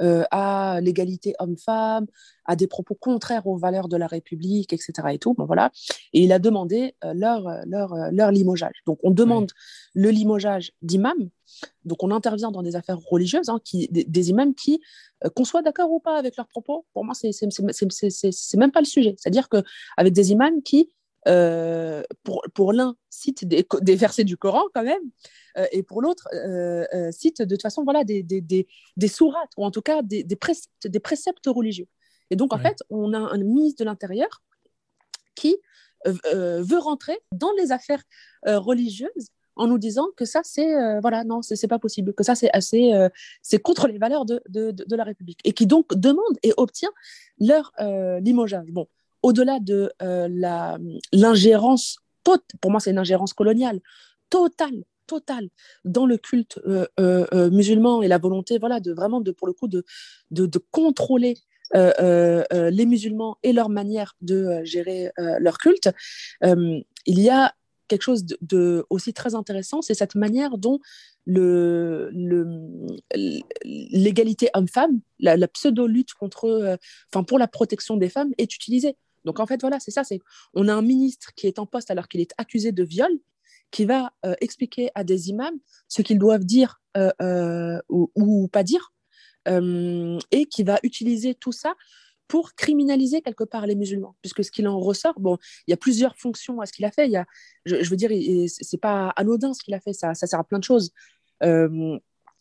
à 0.00 0.80
l'égalité 0.80 1.34
homme-femme, 1.38 2.06
à 2.44 2.56
des 2.56 2.66
propos 2.66 2.94
contraires 2.94 3.46
aux 3.46 3.56
valeurs 3.56 3.88
de 3.88 3.96
la 3.96 4.06
République, 4.06 4.72
etc. 4.72 4.92
Et, 5.12 5.18
tout. 5.18 5.34
Bon, 5.34 5.44
voilà. 5.44 5.70
et 6.12 6.22
il 6.22 6.32
a 6.32 6.38
demandé 6.38 6.94
leur, 7.02 7.48
leur, 7.66 7.94
leur 8.10 8.30
limogeage. 8.30 8.82
Donc 8.86 8.98
on 9.02 9.10
demande 9.10 9.50
le 9.94 10.10
limogeage 10.10 10.72
d'imams 10.82 11.30
donc 11.84 12.02
on 12.02 12.10
intervient 12.10 12.50
dans 12.50 12.62
des 12.62 12.76
affaires 12.76 12.98
religieuses, 12.98 13.48
hein, 13.48 13.58
qui, 13.64 13.88
des, 13.88 14.30
imams 14.30 14.54
qui, 14.54 14.80
euh, 15.24 15.30
qu'on 15.30 15.44
soit 15.44 15.62
d'accord 15.62 15.90
ou 15.90 16.00
pas 16.00 16.16
avec 16.16 16.36
leurs 16.36 16.48
propos, 16.48 16.86
pour 16.92 17.04
moi, 17.04 17.14
c'est 17.14 18.56
même 18.56 18.72
pas 18.72 18.80
le 18.80 18.86
sujet. 18.86 19.14
C'est-à-dire 19.18 19.48
qu'avec 19.48 20.12
des 20.12 20.32
imams 20.32 20.62
qui, 20.62 20.90
euh, 21.28 22.02
pour, 22.24 22.42
pour 22.54 22.72
l'un, 22.72 22.96
citent 23.10 23.44
des, 23.44 23.66
des, 23.80 23.96
versets 23.96 24.24
du 24.24 24.36
Coran 24.36 24.62
quand 24.74 24.82
même, 24.82 25.02
euh, 25.56 25.66
et 25.72 25.82
pour 25.82 26.02
l'autre, 26.02 26.28
citent 27.10 27.42
de 27.42 27.54
toute 27.54 27.62
façon 27.62 27.84
voilà, 27.84 28.04
des, 28.04 28.22
des, 28.22 28.40
des, 28.40 29.08
sourates, 29.08 29.52
ou 29.56 29.64
en 29.64 29.70
tout 29.70 29.82
cas 29.82 30.02
des, 30.02 30.24
préceptes, 30.36 30.86
des 30.86 31.00
préceptes 31.00 31.46
religieux. 31.46 31.88
Et 32.30 32.36
donc, 32.36 32.54
en 32.54 32.58
fait, 32.58 32.78
on 32.88 33.12
a 33.12 33.18
un 33.18 33.38
ministre 33.38 33.80
de 33.80 33.84
l'Intérieur 33.84 34.42
qui 35.34 35.56
veut 36.06 36.78
rentrer 36.78 37.18
dans 37.32 37.52
les 37.58 37.72
affaires 37.72 38.02
religieuses 38.44 39.30
en 39.56 39.66
nous 39.66 39.78
disant 39.78 40.08
que 40.16 40.24
ça 40.24 40.40
c'est 40.44 40.74
euh, 40.74 41.00
voilà 41.00 41.24
non 41.24 41.42
c'est 41.42 41.66
pas 41.68 41.78
possible 41.78 42.14
que 42.14 42.24
ça 42.24 42.34
c'est 42.34 42.50
assez 42.52 42.92
euh, 42.92 43.08
c'est 43.42 43.58
contre 43.58 43.86
les 43.86 43.98
valeurs 43.98 44.24
de, 44.24 44.42
de, 44.48 44.70
de, 44.70 44.96
la 44.96 45.04
République. 45.04 45.40
Et 45.44 45.52
qui 45.52 45.66
donc 45.66 45.94
demande 45.94 46.38
et 46.42 46.52
obtient 46.56 46.90
leur 47.38 47.72
euh, 47.80 48.20
limogeage. 48.20 48.70
Bon 48.70 48.88
au-delà 49.22 49.60
de 49.60 49.92
la 50.00 50.78
l'ingérence 51.12 51.98
pour 52.24 52.70
moi 52.70 52.80
c'est 52.80 52.90
une 52.90 52.98
ingérence 52.98 53.32
coloniale 53.32 53.80
totale 54.30 54.84
totale 55.06 55.48
dans 55.84 56.06
le 56.06 56.16
culte 56.16 56.60
musulman 57.50 58.02
et 58.02 58.08
la 58.08 58.18
volonté 58.18 58.58
voilà 58.58 58.80
de 58.80 58.92
vraiment 58.92 59.20
de 59.20 59.32
pour 59.32 59.46
le 59.46 59.52
coup 59.52 59.68
de 59.68 59.84
de, 60.30 60.58
contrôler 60.70 61.36
les 61.74 62.86
musulmans 62.86 63.36
et 63.42 63.52
leur 63.52 63.68
manière 63.68 64.14
de 64.20 64.60
gérer 64.64 65.10
leur 65.38 65.58
culte 65.58 65.90
il 66.42 67.20
y 67.20 67.30
a 67.30 67.52
quelque 67.92 68.02
chose 68.02 68.24
de, 68.40 68.86
aussi 68.88 69.12
très 69.12 69.34
intéressant, 69.34 69.82
c'est 69.82 69.92
cette 69.92 70.14
manière 70.14 70.56
dont 70.56 70.80
le, 71.26 72.10
l'égalité 73.64 74.48
homme-femme, 74.54 75.00
la, 75.18 75.48
pseudo-lutte 75.48 76.14
contre, 76.14 76.46
euh, 76.46 77.22
pour 77.24 77.38
la 77.38 77.48
protection 77.48 77.98
des 77.98 78.08
femmes 78.08 78.32
est 78.38 78.54
utilisée. 78.54 78.96
Donc 79.24 79.40
en 79.40 79.46
fait, 79.46 79.60
voilà, 79.60 79.80
c'est 79.80 79.90
ça, 79.90 80.04
c'est 80.04 80.20
on 80.54 80.68
a 80.68 80.74
un 80.74 80.82
ministre 80.82 81.32
qui 81.34 81.46
est 81.46 81.58
en 81.58 81.66
poste 81.66 81.90
alors 81.90 82.08
qu'il 82.08 82.20
est 82.20 82.32
accusé 82.38 82.72
de 82.72 82.82
viol, 82.82 83.10
qui 83.72 83.84
va 83.86 84.12
euh, 84.24 84.34
expliquer 84.40 84.90
à 84.94 85.02
des 85.02 85.30
imams 85.30 85.58
ce 85.88 86.02
qu'ils 86.02 86.18
doivent 86.18 86.44
dire 86.44 86.80
euh, 86.96 87.80
ou, 87.88 88.12
ou, 88.14 88.46
pas 88.46 88.62
dire, 88.62 88.92
et 89.46 90.46
qui 90.46 90.62
va 90.62 90.78
utiliser 90.84 91.34
tout 91.34 91.50
ça 91.50 91.74
pour 92.28 92.54
criminaliser 92.54 93.22
quelque 93.22 93.44
part 93.44 93.66
les 93.66 93.74
musulmans, 93.74 94.14
puisque 94.22 94.44
ce 94.44 94.52
qu'il 94.52 94.68
en 94.68 94.78
ressort, 94.78 95.18
bon, 95.18 95.36
il 95.66 95.72
y 95.72 95.74
a 95.74 95.76
plusieurs 95.76 96.16
fonctions 96.16 96.60
à 96.60 96.66
ce 96.66 96.72
qu'il 96.72 96.84
a 96.84 96.92
fait. 96.92 97.06
Il 97.06 97.12
y 97.12 97.16
a, 97.16 97.26
je, 97.64 97.90
veux 97.90 97.96
dire, 97.96 98.10
c'est 98.48 98.80
pas 98.80 99.08
anodin 99.16 99.52
ce 99.52 99.62
qu'il 99.62 99.74
a 99.74 99.80
fait, 99.80 99.92
ça, 99.92 100.14
ça 100.14 100.26
sert 100.26 100.38
à 100.38 100.44
plein 100.44 100.58
de 100.58 100.64
choses. 100.64 100.92
Euh, 101.42 101.98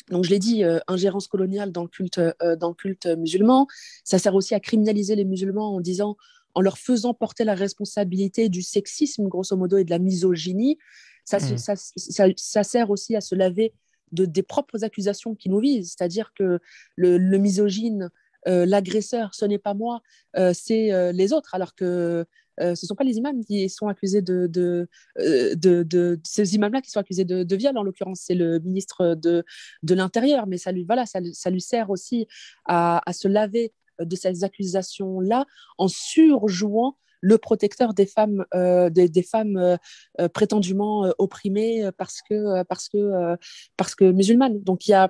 donc, 0.10 0.26
je 0.26 0.30
l'ai 0.30 0.40
dit, 0.40 0.64
ingérence 0.88 1.28
coloniale 1.28 1.72
dans 1.72 1.84
le, 1.84 1.88
culte, 1.88 2.20
dans 2.60 2.70
le 2.70 2.74
culte 2.74 3.06
musulman. 3.06 3.68
Ça 4.04 4.20
sert 4.20 4.36
aussi 4.36 4.54
à 4.54 4.60
criminaliser 4.60 5.16
les 5.16 5.26
musulmans 5.26 5.76
en 5.76 5.82
disant, 5.82 6.18
en 6.56 6.62
leur 6.62 6.78
faisant 6.78 7.14
porter 7.14 7.44
la 7.44 7.56
responsabilité 7.56 8.50
du 8.50 8.62
sexisme, 8.62 9.28
grosso 9.28 9.56
modo, 9.56 9.78
et 9.78 9.84
de 9.84 9.90
la 9.90 10.00
misogynie. 10.00 10.78
Ça, 11.26 11.38
mmh. 11.38 11.58
ça, 11.58 11.76
ça, 11.76 12.26
ça 12.36 12.64
sert 12.64 12.90
aussi 12.90 13.16
à 13.16 13.22
se 13.22 13.36
laver 13.36 13.74
de, 14.12 14.26
des 14.26 14.44
propres 14.44 14.84
accusations 14.84 15.36
qui 15.36 15.50
nous 15.50 15.60
visent, 15.60 15.96
c'est-à-dire 15.98 16.34
que 16.34 16.60
le, 16.96 17.18
le 17.18 17.38
misogyne, 17.38 18.10
euh, 18.48 18.66
l'agresseur, 18.66 19.34
ce 19.34 19.46
n'est 19.46 19.60
pas 19.60 19.74
moi, 19.74 20.02
euh, 20.38 20.52
c'est 20.54 20.92
euh, 20.92 21.12
les 21.12 21.34
autres, 21.34 21.56
alors 21.56 21.76
que 21.76 22.26
ce 22.60 22.70
ne 22.70 22.76
sont 22.76 22.94
pas 22.94 23.04
les 23.04 23.18
imams 23.18 23.44
qui 23.44 23.68
sont 23.70 23.88
accusés 23.88 24.22
de, 24.22 24.46
de, 24.46 24.88
de, 25.18 25.82
de 25.82 26.20
ces 26.24 26.54
imams-là 26.54 26.82
qui 26.82 26.92
sont 26.92 27.00
accusés 27.00 27.26
de, 27.26 27.56
viol, 27.56 27.76
en 27.76 27.82
l'occurrence, 27.82 28.20
c'est 28.22 28.36
le 28.36 28.60
ministre 28.60 29.16
de, 29.16 29.44
de 29.82 29.96
l'Intérieur, 29.96 30.46
mais 30.46 30.60
ça 30.60 30.72
lui, 30.72 30.84
voilà, 30.84 31.08
ça, 31.08 31.22
ça 31.34 31.50
lui 31.50 31.62
sert 31.62 31.90
aussi 31.90 32.28
à, 32.66 33.02
à 33.10 33.14
se 33.14 33.28
laver 33.28 33.74
de 34.06 34.16
ces 34.16 34.44
accusations-là 34.44 35.46
en 35.78 35.88
surjouant 35.88 36.98
le 37.22 37.38
protecteur 37.38 37.94
des 37.94 38.08
femmes, 38.08 38.46
euh, 38.54 38.90
des, 38.90 39.24
femmes 39.24 39.58
euh, 39.58 39.78
euh, 40.20 40.28
prétendument 40.28 41.14
opprimées 41.20 41.90
parce 41.98 42.22
que, 42.28 42.64
parce, 42.64 42.90
que, 42.90 43.36
parce 43.78 43.96
que 43.96 44.12
musulmanes. 44.12 44.62
Donc 44.64 44.88
il 44.88 44.92
y 44.92 44.96
a, 44.96 45.10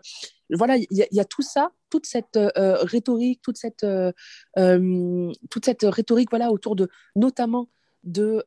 voilà, 0.51 0.75
il 0.77 0.87
y, 0.89 1.19
a, 1.19 1.25
tout 1.25 1.41
ça, 1.41 1.71
toute 1.89 2.05
cette 2.05 2.37
rhétorique, 2.57 3.41
toute 3.41 3.57
cette, 3.57 3.85
toute 5.49 5.65
cette 5.65 5.83
rhétorique 5.83 6.29
voilà, 6.29 6.51
autour 6.51 6.75
de 6.75 6.89
notamment 7.15 7.69
de, 8.03 8.43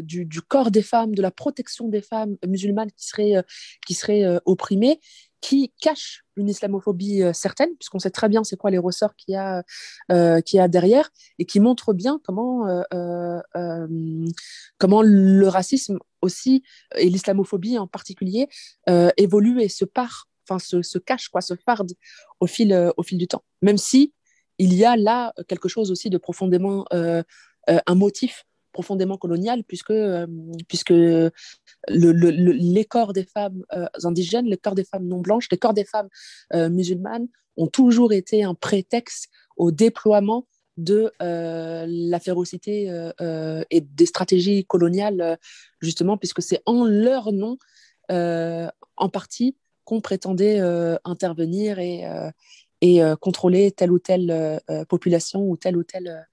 du, 0.00 0.24
du, 0.24 0.40
corps 0.40 0.70
des 0.70 0.82
femmes, 0.82 1.14
de 1.14 1.20
la 1.20 1.30
protection 1.30 1.88
des 1.88 2.00
femmes 2.00 2.36
musulmanes 2.46 2.90
qui 2.92 3.06
seraient, 3.06 3.44
qui 3.86 3.92
seraient 3.92 4.40
opprimées 4.46 5.00
qui 5.40 5.72
cache 5.80 6.24
une 6.36 6.48
islamophobie 6.48 7.22
euh, 7.22 7.32
certaine, 7.32 7.74
puisqu'on 7.76 7.98
sait 7.98 8.10
très 8.10 8.28
bien 8.28 8.44
c'est 8.44 8.56
quoi 8.56 8.70
les 8.70 8.78
ressorts 8.78 9.14
qu'il 9.16 9.34
y, 9.34 9.36
a, 9.36 9.62
euh, 10.10 10.40
a 10.54 10.68
derrière, 10.68 11.10
et 11.38 11.44
qui 11.44 11.60
montre 11.60 11.92
bien 11.92 12.20
comment, 12.24 12.66
euh, 12.92 14.26
comment 14.78 15.02
le 15.02 15.48
racisme 15.48 15.98
aussi, 16.22 16.62
et 16.96 17.08
l'islamophobie 17.08 17.78
en 17.78 17.86
particulier, 17.86 18.48
évolue 19.16 19.62
et 19.62 19.68
se 19.68 19.84
part, 19.84 20.28
enfin 20.48 20.58
se, 20.58 20.82
se, 20.82 20.98
cache, 20.98 21.28
quoi, 21.28 21.40
se 21.40 21.54
farde 21.54 21.92
au 22.40 22.46
fil, 22.46 22.92
au 22.96 23.02
fil 23.02 23.18
du 23.18 23.26
temps. 23.26 23.44
Même 23.62 23.78
si 23.78 24.12
il 24.58 24.74
y 24.74 24.84
a 24.84 24.96
là 24.96 25.32
quelque 25.48 25.68
chose 25.68 25.90
aussi 25.90 26.10
de 26.10 26.18
profondément 26.18 26.86
un 26.90 27.94
motif 27.94 28.44
profondément 28.72 29.16
colonial, 29.16 29.64
puisque, 29.64 29.90
euh, 29.90 30.26
puisque 30.68 30.94
le, 31.88 32.10
les 32.10 32.84
corps 32.84 33.12
des 33.12 33.24
femmes 33.24 33.64
euh, 33.72 33.86
indigènes, 34.04 34.46
les 34.46 34.56
corps 34.56 34.74
des 34.74 34.84
femmes 34.84 35.06
non 35.06 35.20
blanches, 35.20 35.48
les 35.50 35.58
corps 35.58 35.74
des 35.74 35.84
femmes 35.84 36.08
euh, 36.54 36.68
musulmanes 36.68 37.28
ont 37.56 37.66
toujours 37.66 38.12
été 38.12 38.42
un 38.42 38.54
prétexte 38.54 39.28
au 39.56 39.70
déploiement 39.70 40.46
de 40.76 41.12
la 41.20 42.20
férocité 42.20 43.10
et 43.70 43.80
des 43.82 44.06
stratégies 44.06 44.64
coloniales, 44.64 45.38
justement, 45.80 46.16
puisque 46.16 46.40
c'est 46.40 46.62
en 46.64 46.86
leur 46.86 47.32
nom, 47.32 47.58
en 48.08 49.08
partie, 49.12 49.58
qu'on 49.84 50.00
prétendait 50.00 50.58
intervenir 51.04 51.80
et, 51.80 52.06
et 52.80 53.02
contrôler 53.20 53.72
telle 53.72 53.92
ou 53.92 53.98
telle 53.98 54.62
population 54.88 55.42
ou 55.42 55.58
tel 55.58 55.76
ou 55.76 55.82
tel 55.82 56.26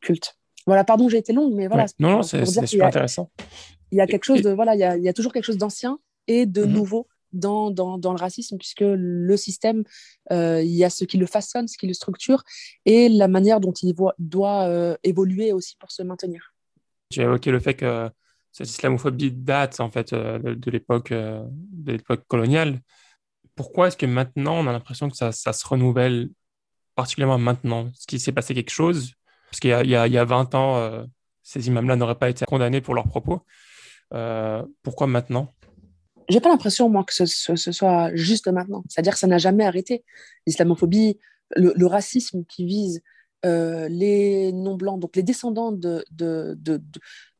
culte. 0.00 0.36
Voilà, 0.66 0.82
pardon, 0.82 1.08
j'ai 1.08 1.18
été 1.18 1.32
longue, 1.32 1.54
mais 1.54 1.68
voilà. 1.68 1.86
Non, 2.00 2.10
non, 2.10 2.22
c'est 2.22 2.44
super 2.66 2.86
intéressant. 2.88 3.30
Il 3.92 3.98
y 3.98 4.00
a 4.00 4.06
quelque 4.06 4.24
chose 4.24 4.42
de, 4.42 4.50
voilà, 4.50 4.74
il 4.74 4.78
y 4.80 4.84
a, 4.84 4.96
il 4.96 5.04
y 5.04 5.08
a 5.08 5.12
toujours 5.12 5.32
quelque 5.32 5.44
chose 5.44 5.58
d'ancien 5.58 5.98
et 6.26 6.46
de 6.46 6.64
mhm. 6.64 6.72
nouveau 6.72 7.08
dans, 7.32 7.70
dans, 7.70 7.98
dans, 7.98 8.12
le 8.12 8.18
racisme, 8.18 8.58
puisque 8.58 8.84
le 8.84 9.36
système, 9.36 9.84
euh, 10.30 10.62
il 10.62 10.70
y 10.70 10.84
a 10.84 10.90
ce 10.90 11.04
qui 11.04 11.16
le 11.16 11.26
façonne, 11.26 11.68
ce 11.68 11.78
qui 11.78 11.86
le 11.86 11.94
structure, 11.94 12.42
et 12.84 13.08
la 13.08 13.28
manière 13.28 13.60
dont 13.60 13.72
il 13.72 13.94
voit, 13.94 14.14
doit 14.18 14.64
euh, 14.64 14.96
évoluer 15.02 15.52
aussi 15.52 15.76
pour 15.78 15.90
se 15.90 16.02
maintenir. 16.02 16.54
Tu 17.10 17.20
as 17.20 17.24
évoqué 17.24 17.50
le 17.50 17.60
fait 17.60 17.74
que 17.74 18.10
cette 18.50 18.68
islamophobie 18.68 19.32
date 19.32 19.80
en 19.80 19.90
fait 19.90 20.12
euh, 20.12 20.38
de, 20.38 20.70
l'époque 20.70 21.10
de 21.10 21.92
l'époque 21.92 22.24
coloniale. 22.28 22.80
Pourquoi 23.54 23.88
est-ce 23.88 23.96
que 23.96 24.06
maintenant 24.06 24.58
on 24.58 24.66
a 24.66 24.72
l'impression 24.72 25.08
que 25.08 25.16
ça, 25.16 25.32
ça, 25.32 25.52
se 25.52 25.66
renouvelle 25.66 26.30
particulièrement 26.94 27.38
maintenant? 27.38 27.88
Est-ce 27.88 28.06
qu'il 28.06 28.20
s'est 28.20 28.32
passé 28.32 28.54
quelque 28.54 28.70
chose? 28.70 29.12
Parce 29.50 29.60
qu'il 29.60 29.70
y, 29.70 29.90
y, 29.90 29.96
a 30.18 30.24
20 30.24 30.54
ans, 30.54 31.06
ces 31.42 31.66
imams-là 31.66 31.96
n'auraient 31.96 32.18
pas 32.18 32.30
été 32.30 32.46
condamnés 32.46 32.80
pour 32.80 32.94
leurs 32.94 33.06
propos. 33.06 33.42
Euh, 34.12 34.62
pourquoi 34.82 35.06
maintenant? 35.06 35.52
J'ai 36.28 36.40
pas 36.40 36.48
l'impression, 36.48 36.88
moi, 36.88 37.04
que 37.04 37.12
ce, 37.12 37.26
soit 37.26 38.14
juste 38.14 38.48
maintenant. 38.48 38.84
C'est-à-dire 38.88 39.12
que 39.12 39.18
ça 39.18 39.26
n'a 39.26 39.38
jamais 39.38 39.64
arrêté. 39.64 40.04
L'islamophobie, 40.46 41.18
le, 41.56 41.86
racisme 41.86 42.44
qui 42.44 42.64
vise 42.64 43.02
euh, 43.44 43.88
les 43.88 44.52
non-blancs, 44.52 45.00
donc 45.00 45.16
les 45.16 45.22
descendants 45.22 45.72
de, 45.72 46.04
de, 46.12 46.56
de, 46.58 46.80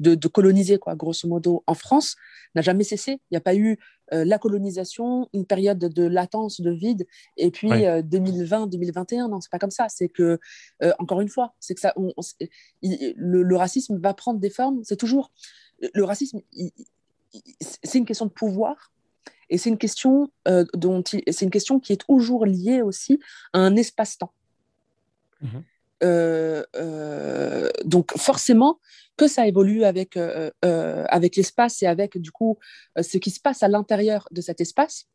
de, 0.00 0.28
colonisés, 0.28 0.78
quoi, 0.78 0.96
grosso 0.96 1.28
modo, 1.28 1.62
en 1.66 1.74
France, 1.74 2.16
n'a 2.54 2.62
jamais 2.62 2.84
cessé. 2.84 3.12
Il 3.12 3.32
n'y 3.32 3.36
a 3.36 3.40
pas 3.40 3.54
eu 3.54 3.78
euh, 4.12 4.24
la 4.24 4.38
colonisation, 4.38 5.28
une 5.32 5.46
période 5.46 5.78
de 5.78 6.02
latence, 6.02 6.60
de 6.60 6.70
vide, 6.70 7.06
et 7.36 7.50
puis 7.50 7.70
2020, 7.70 8.66
2021, 8.66 9.24
euh, 9.24 9.28
non, 9.28 9.40
c'est 9.40 9.50
pas 9.50 9.60
comme 9.60 9.70
ça. 9.70 9.86
C'est 9.88 10.08
que, 10.08 10.40
encore 10.98 11.20
une 11.20 11.28
fois, 11.28 11.54
c'est 11.60 11.74
que 11.74 11.80
ça, 11.80 11.94
le, 12.82 13.56
racisme 13.56 13.98
va 13.98 14.12
prendre 14.12 14.40
des 14.40 14.50
formes. 14.50 14.80
C'est 14.82 14.98
toujours 14.98 15.30
le 15.94 16.04
racisme. 16.04 16.40
c'est 17.60 17.98
une 17.98 18.06
question 18.06 18.26
de 18.26 18.30
pouvoir. 18.30 18.92
Et 19.50 19.58
c'est 19.58 19.68
une 19.68 19.78
question 19.78 20.30
dont 20.74 21.02
c'est 21.06 21.42
une 21.42 21.50
question 21.50 21.78
qui 21.78 21.92
est 21.92 22.06
toujours 22.06 22.46
liée 22.46 22.80
aussi 22.80 23.20
à 23.52 23.58
un 23.58 23.76
espace-temps. 23.76 24.32
Mmh 25.40 25.58
euh, 26.02 26.64
euh, 26.74 27.70
donc 27.84 28.16
forcément 28.16 28.80
que 29.16 29.28
ça 29.28 29.46
évolue 29.46 29.84
avec, 29.84 30.16
euh, 30.16 30.50
avec 30.62 31.36
l'espace 31.36 31.82
et 31.82 31.86
avec 31.86 32.18
du 32.18 32.32
coup 32.32 32.58
ce 33.00 33.18
qui 33.18 33.30
se 33.30 33.40
passe 33.40 33.62
à 33.62 33.68
l'intérieur 33.68 34.26
de 34.32 34.40
cet 34.40 34.60
espace 34.60 35.06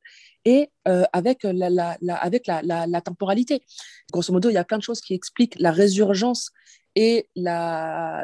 et 0.46 0.70
avec, 0.86 1.44
la, 1.44 1.70
la, 1.70 2.16
avec 2.16 2.48
la, 2.48 2.62
la, 2.64 3.02
temporalité. 3.02 3.64
Grosso 4.14 4.32
modo, 4.32 4.50
il 4.50 4.54
y 4.54 4.58
a 4.58 4.64
plein 4.64 4.78
de 4.78 4.84
choses 4.84 5.02
qui 5.02 5.14
expliquent 5.14 5.60
la 5.60 5.72
résurgence 5.72 6.52
et 6.96 7.28
la, 7.36 8.24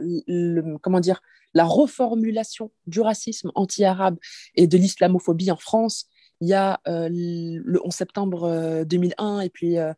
comment 0.81 1.01
dire, 1.01 1.21
la 1.53 1.65
reformulation 1.65 2.71
du 2.87 3.01
racisme 3.01 3.51
anti-arabe 3.55 4.17
et 4.55 4.67
de 4.67 4.77
l'islamophobie 4.77 5.51
en 5.51 5.57
France 5.57 6.07
il 6.43 6.49
y 6.49 6.53
a 6.53 6.81
euh, 6.89 7.07
le 7.09 7.79
11 7.85 7.93
septembre 7.93 8.83
2001 8.83 9.37
euh, 9.37 9.41
et 9.41 9.49
puis 9.49 9.77
euh, 9.77 9.93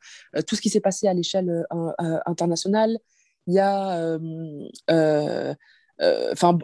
tout 0.45 0.55
ce 0.55 0.61
qui 0.61 0.69
s'est 0.69 0.79
passé 0.79 1.07
à 1.07 1.13
l'échelle 1.13 1.65
internationale. 2.27 2.99
Il 3.47 3.55
y 3.55 3.59
a, 3.59 4.17
enfin, 6.31 6.57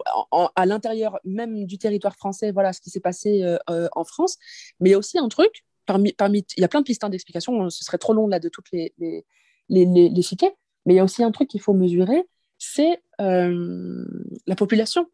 à 0.54 0.66
l'intérieur 0.66 1.18
même 1.24 1.66
du 1.66 1.78
territoire 1.78 2.14
français, 2.14 2.52
voilà 2.52 2.72
ce 2.72 2.80
qui 2.80 2.90
s'est 2.90 3.00
passé 3.00 3.56
en 3.66 4.04
France. 4.04 4.36
Mais 4.78 4.90
il 4.90 4.92
y 4.92 4.94
a 4.94 4.98
aussi 4.98 5.18
un 5.18 5.28
truc, 5.28 5.64
parmi, 5.84 6.12
parmi, 6.12 6.44
il 6.56 6.60
y 6.60 6.64
a 6.64 6.68
plein 6.68 6.80
de 6.80 6.86
pistes 6.86 7.02
hein, 7.02 7.08
d'explication, 7.08 7.68
ce 7.68 7.84
serait 7.84 7.98
trop 7.98 8.14
long 8.14 8.28
là 8.28 8.38
de 8.38 8.48
toutes 8.48 8.70
les, 8.72 8.94
les, 8.98 9.24
les, 9.68 9.84
les 9.84 10.22
mais 10.84 10.94
il 10.94 10.96
y 10.96 11.00
a 11.00 11.04
aussi 11.04 11.22
un 11.22 11.30
truc 11.30 11.48
qu'il 11.48 11.60
faut 11.60 11.74
mesurer, 11.74 12.24
c'est 12.58 13.02
la 13.22 14.56
population 14.56 15.08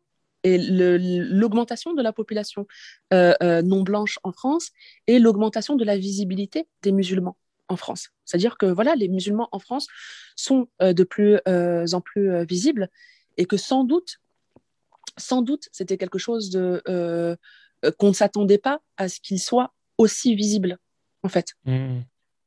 et 0.45 0.59
l'augmentation 0.59 1.95
de 1.95 2.03
la 2.03 2.13
population 2.13 2.67
euh, 3.13 3.35
euh, 3.43 3.63
non 3.63 3.83
blanche 3.83 4.19
en 4.23 4.33
France 4.33 4.71
et 5.07 5.19
l'augmentation 5.19 5.77
de 5.77 5.85
la 5.85 5.97
visibilité 5.97 6.69
des 6.83 6.93
musulmans 6.93 7.37
en 7.69 7.77
France. 7.77 8.11
C'est-à-dire 8.25 8.57
que 8.57 8.67
voilà, 8.67 8.95
les 8.95 9.09
musulmans 9.09 9.49
en 9.53 9.59
France 9.59 9.89
sont 10.37 10.69
euh, 10.81 10.93
de 10.93 11.05
plus 11.05 11.39
en 11.47 12.01
plus 12.01 12.45
visibles 12.47 12.89
et 13.37 13.47
que 13.47 13.57
sans 13.57 13.85
doute, 13.85 14.21
sans 15.17 15.43
doute, 15.43 15.69
c'était 15.73 15.99
quelque 15.99 16.19
chose 16.19 16.51
de 16.51 17.37
qu'on 17.99 18.09
ne 18.09 18.13
s'attendait 18.13 18.59
pas 18.59 18.81
à 18.97 19.09
ce 19.09 19.21
qu'ils 19.21 19.41
soient 19.41 19.73
aussi 19.99 20.35
visibles 20.35 20.79
en 21.23 21.29
fait. 21.29 21.55
Mmh. 21.65 22.01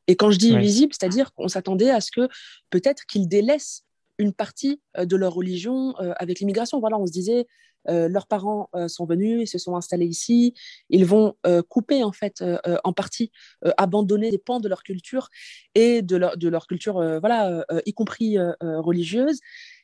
Et 0.08 0.16
quand 0.16 0.32
je 0.32 0.38
dis 0.38 0.58
visible, 0.58 0.94
c'est-à-dire 0.94 1.34
qu'on 1.34 1.48
s'attendait 1.48 1.90
à 1.90 2.02
ce 2.02 2.12
que 2.12 2.28
peut-être 2.70 3.06
qu'ils 3.06 3.30
délaissent 3.30 3.86
une 4.22 4.34
partie 4.34 4.82
de 4.98 5.16
leur 5.16 5.34
religion 5.34 5.96
avec 6.18 6.40
l'immigration. 6.40 6.80
Voilà, 6.80 6.98
on 6.98 7.06
se 7.06 7.12
disait, 7.12 7.48
euh, 7.90 8.08
leurs 8.08 8.28
parents 8.28 8.70
euh, 8.76 8.88
sont 8.88 9.06
venus, 9.06 9.42
ils 9.42 9.48
se 9.48 9.58
sont 9.58 9.76
installés 9.76 10.06
ici, 10.06 10.54
ils 10.90 11.06
vont 11.06 11.36
euh, 11.48 11.62
couper 11.68 12.04
en 12.04 12.12
fait 12.12 12.44
en 12.84 12.94
partie, 12.94 13.32
abandonner 13.78 14.32
des 14.32 14.38
pans 14.38 14.60
de 14.60 14.68
leur 14.68 14.84
culture 14.84 15.30
et 15.76 16.02
de 16.02 16.16
leur, 16.16 16.38
de 16.38 16.48
leur 16.48 16.68
culture, 16.68 16.94
voilà, 17.20 17.66
y 17.86 17.94
compris 17.94 18.38
religieuse. 18.62 19.40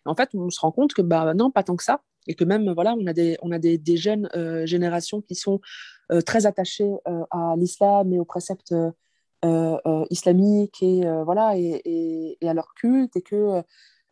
En 0.05 0.15
fait, 0.15 0.29
on 0.33 0.49
se 0.49 0.59
rend 0.59 0.71
compte 0.71 0.93
que 0.93 1.01
bah 1.01 1.33
non, 1.33 1.51
pas 1.51 1.63
tant 1.63 1.75
que 1.75 1.83
ça, 1.83 2.01
et 2.27 2.35
que 2.35 2.43
même 2.43 2.71
voilà, 2.71 2.95
on 2.97 3.05
a 3.07 3.13
des, 3.13 3.37
on 3.41 3.51
a 3.51 3.59
des, 3.59 3.97
jeunes 3.97 4.29
générations 4.65 5.21
qui 5.21 5.35
sont 5.35 5.59
très 6.25 6.45
attachées 6.45 6.91
à 7.31 7.55
l'islam 7.57 8.13
et 8.13 8.19
aux 8.19 8.25
préceptes 8.25 8.73
islamiques 10.09 10.81
et 10.81 11.01
voilà 11.25 11.53
et, 11.57 12.37
à 12.41 12.53
leur 12.53 12.73
culte, 12.75 13.15
et 13.15 13.21
que 13.21 13.61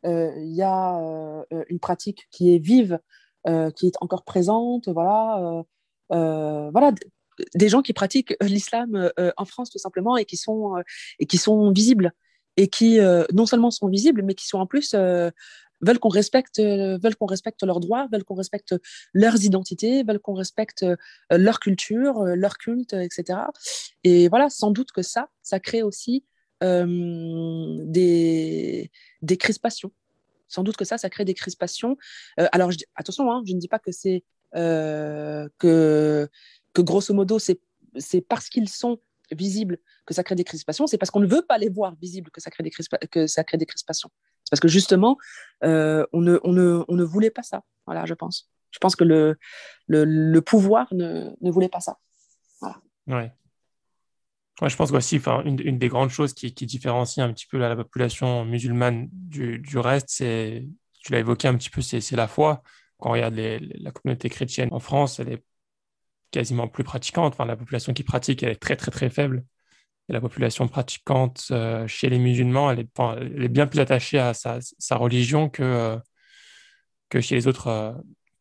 il 0.05 0.53
y 0.53 0.61
a 0.61 1.45
une 1.69 1.79
pratique 1.79 2.27
qui 2.31 2.53
est 2.55 2.59
vive 2.59 2.99
euh, 3.47 3.69
qui 3.69 3.85
est 3.85 3.95
encore 4.01 4.23
présente, 4.23 4.89
voilà, 4.89 5.37
euh, 5.39 5.63
euh, 6.13 6.71
voilà, 6.71 6.91
des 7.53 7.69
gens 7.69 7.83
qui 7.83 7.93
pratiquent 7.93 8.35
l'islam 8.41 9.11
en 9.37 9.45
France 9.45 9.69
tout 9.69 9.77
simplement 9.77 10.17
et 10.17 10.25
qui 10.25 10.35
sont, 10.35 10.81
et 11.19 11.27
qui 11.27 11.37
sont 11.37 11.71
visibles 11.71 12.11
et 12.57 12.69
qui 12.69 12.97
non 13.33 13.45
seulement 13.45 13.69
sont 13.69 13.87
visibles, 13.87 14.23
mais 14.23 14.33
qui 14.33 14.47
sont 14.47 14.57
en 14.57 14.65
plus 14.65 14.95
veulent 14.95 15.99
qu'on 15.99 16.09
respecte, 16.09 16.59
veulent 16.59 17.15
qu'on 17.17 17.25
respecte 17.27 17.61
leurs 17.61 17.81
droits, 17.81 18.07
veulent 18.11 18.23
qu'on 18.23 18.35
respecte 18.35 18.73
leurs 19.13 19.43
identités, 19.43 20.03
veulent 20.03 20.21
qu'on 20.21 20.33
respecte 20.33 20.83
leur 21.29 21.59
culture, 21.59 22.23
leur 22.23 22.57
culte, 22.57 22.93
etc. 22.93 23.39
Et 24.03 24.27
voilà, 24.27 24.49
sans 24.49 24.71
doute 24.71 24.91
que 24.91 25.03
ça, 25.03 25.29
ça 25.43 25.59
crée 25.59 25.83
aussi 25.83 26.25
des, 27.85 28.91
des 29.21 29.37
crispations. 29.37 29.91
Sans 30.47 30.63
doute 30.63 30.77
que 30.77 30.85
ça, 30.85 30.97
ça 30.97 31.09
crée 31.09 31.25
des 31.25 31.33
crispations. 31.33 31.97
alors, 32.37 32.71
attention, 32.95 33.31
hein, 33.31 33.43
je 33.47 33.53
ne 33.53 33.59
dis 33.59 33.67
pas 33.67 33.79
que 33.79 33.91
c'est 33.91 34.23
que, 34.53 35.49
que 36.73 36.81
grosso 36.81 37.13
modo, 37.13 37.39
c'est 37.39 37.59
parce 38.21 38.49
qu'ils 38.49 38.69
sont 38.69 38.99
visibles 39.31 39.79
que 40.05 40.13
ça 40.13 40.23
crée 40.23 40.35
des 40.35 40.43
crispations, 40.43 40.87
c'est 40.87 40.97
parce 40.97 41.09
qu'on 41.09 41.19
ne 41.19 41.27
veut 41.27 41.41
pas 41.41 41.57
les 41.57 41.69
voir 41.69 41.95
visibles 41.95 42.29
que 42.29 42.41
ça 42.41 42.51
crée 42.51 42.63
des, 42.63 42.71
que 43.09 43.27
ça 43.27 43.43
crée 43.43 43.57
des 43.57 43.65
crispations. 43.65 44.09
C'est 44.43 44.51
parce 44.51 44.59
que 44.59 44.67
justement, 44.67 45.17
euh, 45.63 46.05
on, 46.13 46.21
ne, 46.21 46.39
on, 46.43 46.53
ne, 46.53 46.83
on, 46.87 46.95
ne, 46.95 47.03
voulait 47.03 47.31
pas 47.31 47.43
ça, 47.43 47.63
voilà, 47.85 48.05
je 48.05 48.13
pense. 48.13 48.49
Je 48.71 48.79
pense 48.79 48.95
que 48.95 49.03
le, 49.03 49.37
le, 49.87 50.39
pouvoir 50.41 50.93
ne, 50.93 51.31
ne, 51.39 51.51
voulait 51.51 51.69
pas 51.69 51.79
ça. 51.79 51.97
Ouais. 53.07 53.31
Ouais 54.61 54.69
je 54.69 54.75
pense 54.75 54.91
aussi, 54.91 55.21
une, 55.45 55.59
une 55.59 55.77
des 55.77 55.87
grandes 55.89 56.09
choses 56.09 56.33
qui, 56.33 56.51
différencie 56.51 57.25
un 57.25 57.33
petit 57.33 57.47
peu 57.47 57.57
la, 57.57 57.75
population 57.75 58.45
musulmane 58.45 59.09
du, 59.11 59.77
reste, 59.77 60.07
c'est, 60.09 60.65
tu 61.01 61.11
l'as 61.11 61.19
évoqué 61.19 61.47
un 61.47 61.55
petit 61.55 61.69
peu, 61.69 61.81
c'est 61.81 62.15
la 62.15 62.27
foi. 62.27 62.63
Quand 62.97 63.09
on 63.09 63.13
regarde 63.13 63.35
la 63.35 63.91
communauté 63.91 64.29
chrétienne 64.29 64.69
en 64.71 64.79
France, 64.79 65.19
elle 65.19 65.29
est 65.33 65.43
quasiment 66.31 66.67
plus 66.67 66.83
pratiquante. 66.83 67.33
Enfin, 67.33 67.45
la 67.45 67.57
population 67.57 67.93
qui 67.93 68.03
pratique, 68.03 68.43
elle 68.43 68.51
est 68.51 68.55
très, 68.61 68.75
très, 68.75 68.91
très 68.91 69.09
faible. 69.09 69.43
Et 70.09 70.13
la 70.13 70.21
population 70.21 70.67
pratiquante 70.67 71.47
euh, 71.51 71.87
chez 71.87 72.09
les 72.09 72.19
musulmans, 72.19 72.71
elle 72.71 72.79
est, 72.79 73.47
bien 73.49 73.67
plus 73.67 73.79
attachée 73.79 74.19
à 74.19 74.33
sa, 74.33 74.59
sa 74.61 74.97
religion 74.97 75.49
que, 75.49 75.63
euh, 75.63 75.97
que 77.09 77.21
chez 77.21 77.35
les 77.35 77.47
autres 77.47 77.67
euh, 77.67 77.93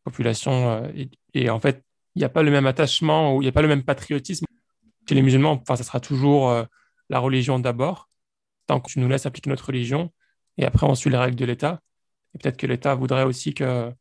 populations. 0.03 0.85
Et, 0.95 1.09
et, 1.33 1.49
en 1.49 1.59
fait, 1.59 1.83
il 2.15 2.19
n'y 2.19 2.25
a 2.25 2.29
pas 2.29 2.43
le 2.43 2.51
même 2.51 2.67
attachement 2.67 3.35
ou 3.35 3.41
il 3.41 3.45
n'y 3.45 3.49
a 3.49 3.51
pas 3.51 3.61
le 3.61 3.67
même 3.67 3.83
patriotisme. 3.83 4.44
Chez 5.07 5.15
les 5.15 5.21
musulmans, 5.21 5.59
enfin, 5.61 5.75
ça 5.75 5.83
sera 5.83 5.99
toujours 5.99 6.65
la 7.09 7.19
religion 7.19 7.59
d'abord, 7.59 8.09
tant 8.67 8.79
que 8.79 8.89
tu 8.89 8.99
nous 8.99 9.07
laisses 9.07 9.25
appliquer 9.25 9.49
notre 9.49 9.67
religion, 9.67 10.11
et 10.57 10.65
après 10.65 10.87
on 10.87 10.95
suit 10.95 11.09
les 11.09 11.17
règles 11.17 11.35
de 11.35 11.45
l'État. 11.45 11.81
Et 12.33 12.39
peut-être 12.39 12.57
que 12.57 12.65
l'État 12.65 12.95
voudrait 12.95 13.23
aussi 13.23 13.53
que 13.53 13.93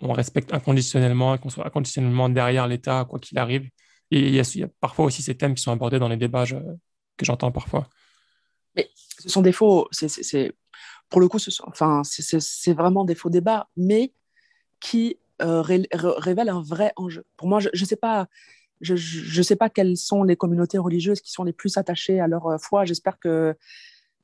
on 0.00 0.12
respecte 0.12 0.52
inconditionnellement 0.52 1.34
et 1.34 1.38
qu'on 1.38 1.50
soit 1.50 1.66
inconditionnellement 1.66 2.28
derrière 2.28 2.66
l'État, 2.66 3.04
quoi 3.08 3.18
qu'il 3.18 3.38
arrive. 3.38 3.68
Et 4.10 4.28
il 4.28 4.34
y, 4.34 4.40
a, 4.40 4.68
parfois 4.80 5.04
aussi 5.06 5.22
ces 5.22 5.36
thèmes 5.36 5.54
qui 5.54 5.62
sont 5.62 5.72
abordés 5.72 5.98
dans 5.98 6.08
les 6.08 6.16
débats 6.16 6.44
que 6.46 7.24
j'entends 7.24 7.52
parfois. 7.52 7.88
Mais 8.74 8.88
ce 9.18 9.28
sont 9.28 9.42
des 9.42 9.52
faux, 9.52 9.88
c'est, 9.90 10.54
pour 11.08 11.20
le 11.20 11.28
coup, 11.28 11.38
ce 11.38 11.50
enfin, 11.66 12.02
c'est, 12.04 12.72
vraiment 12.72 13.04
des 13.04 13.14
faux 13.14 13.30
débats, 13.30 13.68
mais 13.76 14.12
qui 14.80 15.18
euh, 15.42 15.62
révèlent 15.62 16.48
un 16.48 16.62
vrai 16.62 16.92
enjeu. 16.96 17.26
Pour 17.36 17.48
moi, 17.48 17.60
je 17.60 17.68
ne 17.72 17.84
sais 17.84 17.96
pas. 17.96 18.28
Je 18.80 18.94
ne 19.38 19.42
sais 19.42 19.56
pas 19.56 19.68
quelles 19.68 19.96
sont 19.96 20.22
les 20.22 20.36
communautés 20.36 20.78
religieuses 20.78 21.20
qui 21.20 21.32
sont 21.32 21.44
les 21.44 21.52
plus 21.52 21.76
attachées 21.76 22.20
à 22.20 22.28
leur 22.28 22.46
euh, 22.46 22.58
foi. 22.58 22.84
J'espère 22.84 23.18
que, 23.18 23.56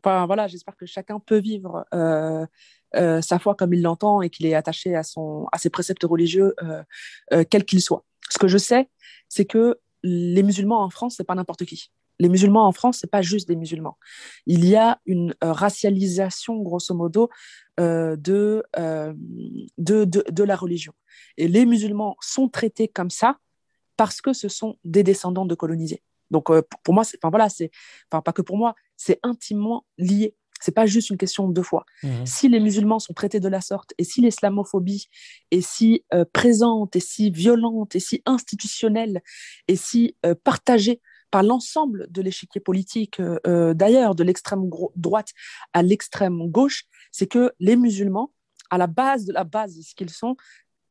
enfin, 0.02 0.26
voilà, 0.26 0.46
j'espère 0.46 0.76
que 0.76 0.86
chacun 0.86 1.18
peut 1.18 1.38
vivre 1.38 1.84
euh, 1.94 2.46
euh, 2.96 3.20
sa 3.20 3.38
foi 3.38 3.54
comme 3.54 3.74
il 3.74 3.82
l'entend 3.82 4.22
et 4.22 4.30
qu'il 4.30 4.46
est 4.46 4.54
attaché 4.54 4.94
à, 4.94 5.02
son, 5.02 5.46
à 5.52 5.58
ses 5.58 5.70
préceptes 5.70 6.04
religieux, 6.04 6.54
euh, 6.62 6.82
euh, 7.32 7.44
quels 7.48 7.64
qu'ils 7.64 7.80
soient. 7.80 8.04
Ce 8.30 8.38
que 8.38 8.48
je 8.48 8.58
sais, 8.58 8.88
c'est 9.28 9.44
que 9.44 9.78
les 10.02 10.42
musulmans 10.42 10.82
en 10.82 10.90
France, 10.90 11.14
c'est 11.16 11.24
pas 11.24 11.34
n'importe 11.34 11.64
qui. 11.64 11.90
Les 12.20 12.28
musulmans 12.28 12.66
en 12.66 12.72
France, 12.72 12.98
c'est 13.00 13.10
pas 13.10 13.22
juste 13.22 13.48
des 13.48 13.56
musulmans. 13.56 13.98
Il 14.46 14.64
y 14.66 14.76
a 14.76 15.00
une 15.06 15.34
racialisation, 15.42 16.60
grosso 16.62 16.94
modo, 16.94 17.28
de, 17.78 18.16
de, 18.22 18.64
de, 19.78 20.04
de, 20.04 20.44
la 20.44 20.54
religion. 20.54 20.92
Et 21.38 21.48
les 21.48 21.66
musulmans 21.66 22.16
sont 22.20 22.48
traités 22.48 22.86
comme 22.86 23.10
ça 23.10 23.38
parce 23.96 24.20
que 24.20 24.32
ce 24.32 24.48
sont 24.48 24.76
des 24.84 25.02
descendants 25.02 25.46
de 25.46 25.54
colonisés. 25.54 26.02
Donc, 26.30 26.48
pour 26.82 26.94
moi, 26.94 27.04
enfin 27.04 27.30
voilà, 27.30 27.48
c'est, 27.48 27.70
enfin 28.10 28.22
pas 28.22 28.32
que 28.32 28.42
pour 28.42 28.56
moi, 28.56 28.74
c'est 28.96 29.20
intimement 29.22 29.84
lié. 29.98 30.34
C'est 30.60 30.72
pas 30.72 30.86
juste 30.86 31.10
une 31.10 31.18
question 31.18 31.48
de 31.48 31.62
foi. 31.62 31.84
Mmh. 32.02 32.08
Si 32.24 32.48
les 32.48 32.60
musulmans 32.60 32.98
sont 32.98 33.12
traités 33.12 33.40
de 33.40 33.48
la 33.48 33.60
sorte 33.60 33.92
et 33.98 34.04
si 34.04 34.22
l'islamophobie 34.22 35.08
est 35.50 35.60
si 35.60 36.04
euh, 36.14 36.24
présente 36.32 36.96
et 36.96 37.00
si 37.00 37.30
violente 37.30 37.94
et 37.94 38.00
si 38.00 38.22
institutionnelle 38.24 39.20
et 39.68 39.76
si 39.76 40.16
euh, 40.24 40.34
partagée 40.42 41.02
par 41.30 41.42
l'ensemble 41.42 42.06
de 42.10 42.22
l'échiquier 42.22 42.60
politique, 42.60 43.20
euh, 43.20 43.74
d'ailleurs, 43.74 44.14
de 44.14 44.22
l'extrême 44.22 44.70
droite 44.94 45.32
à 45.72 45.82
l'extrême 45.82 46.48
gauche, 46.48 46.84
c'est 47.10 47.26
que 47.26 47.52
les 47.58 47.76
musulmans, 47.76 48.32
à 48.70 48.78
la 48.78 48.86
base 48.86 49.24
de 49.26 49.32
la 49.32 49.44
base 49.44 49.76
de 49.76 49.82
ce 49.82 49.94
qu'ils 49.94 50.10
sont, 50.10 50.36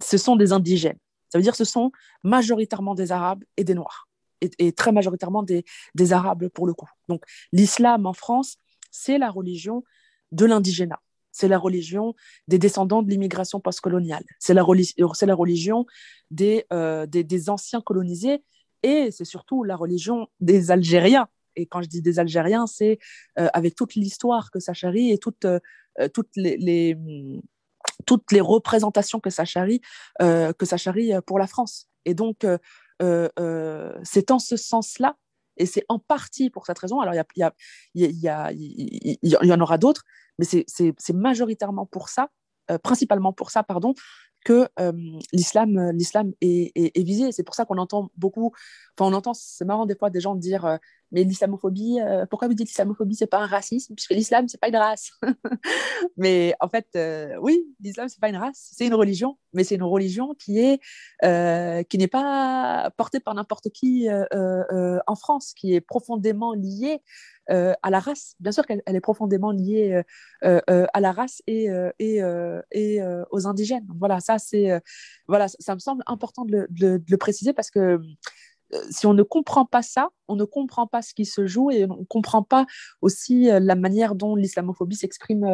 ce 0.03 0.17
sont 0.17 0.35
des 0.35 0.51
indigènes. 0.51 0.99
Ça 1.33 1.39
veut 1.39 1.43
dire 1.43 1.53
que 1.53 1.57
ce 1.57 1.65
sont 1.65 1.91
majoritairement 2.21 2.93
des 2.93 3.11
Arabes 3.11 3.43
et 3.57 3.63
des 3.63 3.73
Noirs, 3.73 4.07
et, 4.39 4.71
très 4.71 4.91
majoritairement 4.91 5.41
des, 5.41 5.63
Arabes 6.11 6.47
pour 6.49 6.67
le 6.67 6.75
coup. 6.75 6.87
Donc 7.09 7.23
l'islam 7.51 8.05
en 8.05 8.13
France, 8.13 8.57
c'est 8.91 9.17
la 9.17 9.31
religion 9.31 9.83
de 10.31 10.45
l'indigénat. 10.45 11.01
C'est 11.31 11.47
la 11.47 11.57
religion 11.57 12.13
des 12.47 12.59
descendants 12.59 13.01
de 13.01 13.09
l'immigration 13.09 13.59
postcoloniale. 13.59 14.23
C'est 14.37 14.53
la, 14.53 14.61
la, 14.61 15.35
religion 15.35 15.87
euh, 16.71 17.07
des, 17.07 17.49
anciens 17.49 17.81
colonisés 17.81 18.43
et 18.83 19.09
c'est 19.09 19.25
surtout 19.25 19.63
la 19.63 19.75
religion 19.75 20.27
des 20.39 20.69
Algériens. 20.69 21.27
Et 21.55 21.65
quand 21.65 21.81
je 21.81 21.87
dis 21.87 22.03
des 22.03 22.19
Algériens, 22.19 22.67
c'est 22.67 22.99
euh, 23.39 23.47
avec 23.53 23.73
toute 23.73 23.95
l'histoire 23.95 24.51
que 24.51 24.59
ça 24.59 24.73
charrie 24.73 25.09
et 25.09 25.19
euh, 25.45 26.07
toutes, 26.09 26.35
les, 26.35 26.95
toutes 28.05 28.31
les 28.31 28.41
représentations 28.41 29.19
que 29.19 29.29
ça 29.29 29.45
charrie, 29.45 29.81
que 30.19 30.65
ça 30.65 30.77
charrie 30.77 31.13
pour 31.25 31.39
la 31.39 31.47
France. 31.47 31.87
Et 32.05 32.13
donc, 32.13 32.45
c'est 32.99 34.31
en 34.31 34.39
ce 34.39 34.57
sens-là 34.57 35.15
et 35.57 35.65
c'est 35.65 35.85
en 35.89 35.99
partie 35.99 36.49
pour 36.49 36.65
cette 36.65 36.79
raison. 36.79 36.99
Alors, 36.99 37.13
il 37.13 37.23
y, 37.37 37.43
a, 37.43 37.53
y, 37.95 38.05
y, 38.05 39.17
y, 39.21 39.53
en 39.53 39.61
aura 39.61 39.77
d'autres, 39.77 40.03
mais 40.39 40.45
c'est 40.45 41.13
majoritairement 41.13 41.85
pour 41.85 42.09
ça, 42.09 42.29
euh, 42.71 42.77
principalement 42.77 43.33
pour 43.33 43.51
ça, 43.51 43.63
pardon, 43.63 43.93
que 44.43 44.67
l'islam 45.32 45.91
l'islam 45.91 46.34
est, 46.41 47.03
visé. 47.03 47.32
C'est 47.32 47.43
pour 47.43 47.56
ça 47.56 47.65
qu'on 47.65 47.77
entend 47.77 48.10
beaucoup, 48.17 48.53
enfin 48.97 49.12
on 49.12 49.13
entend, 49.13 49.34
c'est 49.34 49.65
marrant 49.65 49.86
des 49.86 49.95
fois 49.95 50.10
des 50.10 50.19
gens 50.19 50.36
dire 50.36 50.79
mais 51.12 51.23
l'islamophobie, 51.23 51.99
pourquoi 52.29 52.47
vous 52.47 52.56
dites 52.56 52.67
l'islamophobie 52.67 53.15
c'est 53.15 53.27
pas 53.27 53.39
un 53.39 53.45
racisme? 53.45 53.93
Puisque 53.95 54.12
l'islam 54.12 54.47
c'est 54.47 54.60
pas 54.60 54.69
une 54.69 54.75
race. 54.75 55.12
mais 56.17 56.56
en 56.60 56.67
fait 56.67 56.88
oui, 57.41 57.65
l'islam 57.79 58.10
c'est 58.10 58.19
pas 58.19 58.29
une 58.29 58.38
race, 58.38 58.71
c'est 58.73 58.86
une 58.86 58.95
religion, 58.95 59.38
mais 59.53 59.63
c'est 59.63 59.75
une 59.75 59.84
religion 59.84 60.34
qui 60.34 60.60
est 60.60 60.79
n'est 61.23 62.08
pas 62.08 62.91
portée 62.97 63.19
par 63.19 63.36
n'importe 63.36 63.69
qui 63.69 64.08
en 64.10 65.15
France, 65.15 65.53
qui 65.53 65.73
est 65.75 65.82
profondément 65.82 66.53
liée 66.53 67.01
à 67.47 67.89
la 67.89 67.99
race. 67.99 68.36
Bien 68.39 68.51
sûr 68.51 68.65
qu'elle 68.65 68.82
est 68.86 69.01
profondément 69.01 69.51
liée 69.51 70.01
à 70.41 70.99
la 70.99 71.12
race 71.12 71.41
et, 71.47 71.67
et, 71.99 72.21
et 72.71 73.01
aux 73.32 73.47
indigènes. 73.47 73.88
Voilà, 73.99 74.19
ça, 74.19 74.32
c'est, 74.39 74.81
voilà, 75.27 75.47
ça 75.47 75.75
me 75.75 75.79
semble 75.79 76.03
important 76.07 76.45
de 76.45 76.67
le, 76.79 77.17
préciser 77.17 77.53
parce 77.53 77.71
que 77.71 77.99
si 78.89 79.05
on 79.05 79.13
ne 79.13 79.23
comprend 79.23 79.65
pas 79.65 79.81
ça, 79.81 80.09
on 80.27 80.35
ne 80.35 80.45
comprend 80.45 80.87
pas 80.87 81.01
ce 81.01 81.13
qui 81.13 81.25
se 81.25 81.45
joue 81.45 81.69
et 81.71 81.85
on 81.85 81.97
ne 81.97 82.05
comprend 82.05 82.43
pas 82.43 82.65
aussi 83.01 83.49
la 83.51 83.75
manière 83.75 84.15
dont 84.15 84.35
l'islamophobie 84.35 84.95
s'exprime 84.95 85.45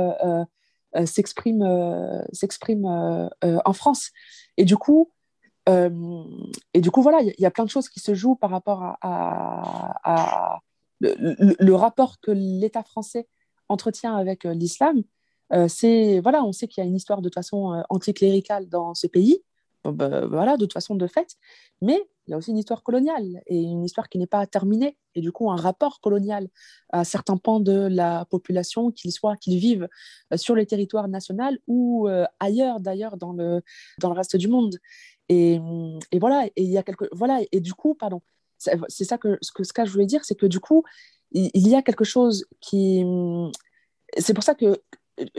s'exprime 1.06 2.24
s'exprime 2.32 2.86
en 2.86 3.74
France. 3.74 4.12
Et 4.58 4.66
du 4.66 4.78
coup, 4.78 5.12
et 5.68 6.82
du 6.82 6.92
coup, 6.92 7.02
voilà, 7.02 7.22
il 7.22 7.34
y, 7.38 7.46
a 7.46 7.52
plein 7.52 7.66
de 7.66 7.70
choses 7.70 7.90
qui 7.90 8.00
se 8.00 8.14
jouent 8.14 8.36
par 8.36 8.50
rapport 8.50 8.98
à, 9.02 10.60
le, 11.00 11.74
rapport 11.74 12.20
que 12.20 12.32
l'État 12.32 12.84
français 12.84 13.28
entretient 13.68 14.16
avec 14.16 14.46
euh, 14.46 14.54
l'islam, 14.54 14.98
euh, 14.98 15.02
c'est 15.68 16.20
voilà, 16.20 16.44
on 16.44 16.52
sait 16.52 16.68
qu'il 16.68 16.84
y 16.84 16.86
a 16.86 16.90
une 16.90 16.96
histoire 16.96 17.22
de 17.22 17.30
toute 17.30 17.36
façon 17.36 17.74
euh, 17.74 17.82
anticléricale 17.90 18.68
dans 18.70 18.96
ce 18.96 19.08
pays, 19.08 19.44
bah, 19.84 20.26
voilà, 20.28 20.58
de 20.58 20.66
toute 20.66 20.74
façon 20.74 20.96
de 20.96 21.08
fait, 21.08 21.36
mais 21.82 22.00
il 22.28 22.32
y 22.32 22.34
a 22.34 22.38
aussi 22.38 22.52
une 22.52 22.58
histoire 22.58 22.84
coloniale 22.84 23.42
et 23.48 23.60
une 23.60 23.84
histoire 23.84 24.10
qui 24.10 24.20
n'est 24.20 24.28
pas 24.28 24.46
terminée 24.46 24.98
et 25.16 25.22
du 25.22 25.32
coup 25.32 25.50
un 25.50 25.56
rapport 25.56 26.00
colonial 26.02 26.48
à 26.90 27.04
certains 27.04 27.38
pans 27.38 27.60
de 27.60 27.88
la 27.88 28.26
population, 28.26 28.92
qu'ils 28.92 29.12
soient 29.12 29.36
qu'ils 29.36 29.58
vivent 29.58 29.88
sur 30.36 30.54
les 30.56 30.68
territoires 30.68 31.08
nationaux 31.08 31.58
ou 31.68 32.08
ailleurs 32.40 32.80
d'ailleurs 32.82 33.18
dans 33.18 33.34
le 33.34 33.64
dans 34.00 34.10
le 34.10 34.16
reste 34.16 34.36
du 34.38 34.48
monde. 34.48 34.78
Et, 35.30 35.60
et 36.12 36.20
voilà, 36.20 36.46
et 36.48 36.64
il 36.64 36.70
y 36.70 36.78
a 36.78 36.84
quelque 36.84 37.06
voilà 37.12 37.40
et 37.52 37.60
du 37.62 37.74
coup 37.74 37.96
pardon, 37.96 38.22
c'est 38.60 39.06
ça 39.06 39.18
que 39.18 39.38
ce, 39.42 39.52
que 39.52 39.64
ce 39.64 39.74
que 39.74 39.86
je 39.86 39.92
voulais 39.92 40.06
dire, 40.06 40.24
c'est 40.26 40.36
que 40.36 40.46
du 40.46 40.60
coup, 40.60 40.84
il, 41.32 41.68
y 41.68 41.76
a 41.76 41.82
quelque 41.82 42.04
chose 42.04 42.46
qui. 42.60 43.04
C'est 44.18 44.34
pour 44.34 44.44
ça 44.44 44.56
que. 44.56 44.82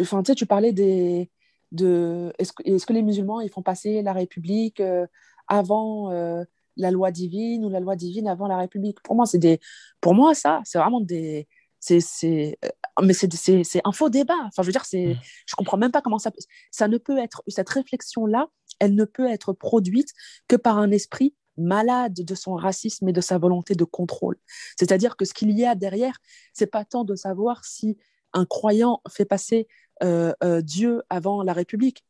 Enfin, 0.01 0.23
tu 0.23 0.33
sais, 0.33 0.35
tu 0.35 0.47
parlais 0.47 0.73
des. 0.73 1.31
De, 1.73 2.33
est-ce 2.39 2.53
que, 2.53 2.63
est 2.65 2.85
que, 2.85 2.93
les 2.93 3.03
musulmans 3.03 3.41
ils 3.41 3.49
font 3.49 3.63
passer 3.63 4.03
la 4.03 4.13
République 4.13 4.81
euh, 4.81 5.07
avant 5.47 6.11
euh, 6.11 6.43
la 6.77 6.91
loi 6.91 7.13
divine 7.13 7.65
ou 7.65 7.71
la 7.71 7.79
loi 7.79 7.95
divine 7.95 8.27
avant 8.27 8.49
la 8.49 8.57
République? 8.57 9.01
Pour 9.03 9.15
moi, 9.15 9.27
c'est 9.27 9.39
des, 9.39 9.61
pour 10.01 10.15
moi 10.15 10.35
ça, 10.35 10.61
c'est 10.65 10.79
vraiment 10.79 11.01
des, 11.01 11.47
c'est, 11.79 12.01
c'est, 12.01 12.59
euh, 12.65 12.69
mais 13.03 13.13
c'est, 13.13 13.81
un 13.85 13.93
faux 13.93 14.11
débat. 14.11 14.35
Enfin, 14.47 14.63
je 14.63 14.67
veux 14.67 14.73
dire, 14.73 14.85
c'est, 14.85 15.15
mmh. 15.15 15.21
je 15.47 15.55
comprends 15.55 15.77
même 15.77 15.93
pas 15.93 16.03
comment 16.03 16.19
ça, 16.19 16.33
ça 16.73 16.89
ne 16.89 16.99
peut 16.99 17.19
être 17.19 17.43
cette 17.47 17.69
réflexion 17.69 18.27
là, 18.27 18.49
elle 18.81 18.97
ne 18.97 19.05
peut 19.05 19.29
être 19.29 19.53
produite 19.53 20.13
que 20.49 20.57
par 20.57 20.79
un 20.79 20.91
esprit 20.91 21.35
malade 21.57 22.15
de 22.15 22.35
son 22.35 22.55
racisme 22.55 23.09
et 23.09 23.13
de 23.13 23.21
sa 23.21 23.39
volonté 23.39 23.75
de 23.75 23.85
contrôle. 23.85 24.37
C'est-à-dire 24.79 25.17
que 25.17 25.25
ce 25.25 25.35
qu'il 25.35 25.51
y 25.57 25.65
a 25.65 25.75
derrière, 25.75 26.19
c'est 26.53 26.67
pas 26.67 26.85
tant 26.85 27.05
de 27.05 27.15
savoir 27.15 27.65
si 27.65 27.99
un 28.33 28.45
croyant 28.45 29.03
fait 29.09 29.25
passer 29.25 29.69
euh, 30.03 30.33
euh, 30.43 30.63
Dieu 30.63 31.03
avant 31.11 31.43
la 31.43 31.53
République. 31.53 32.05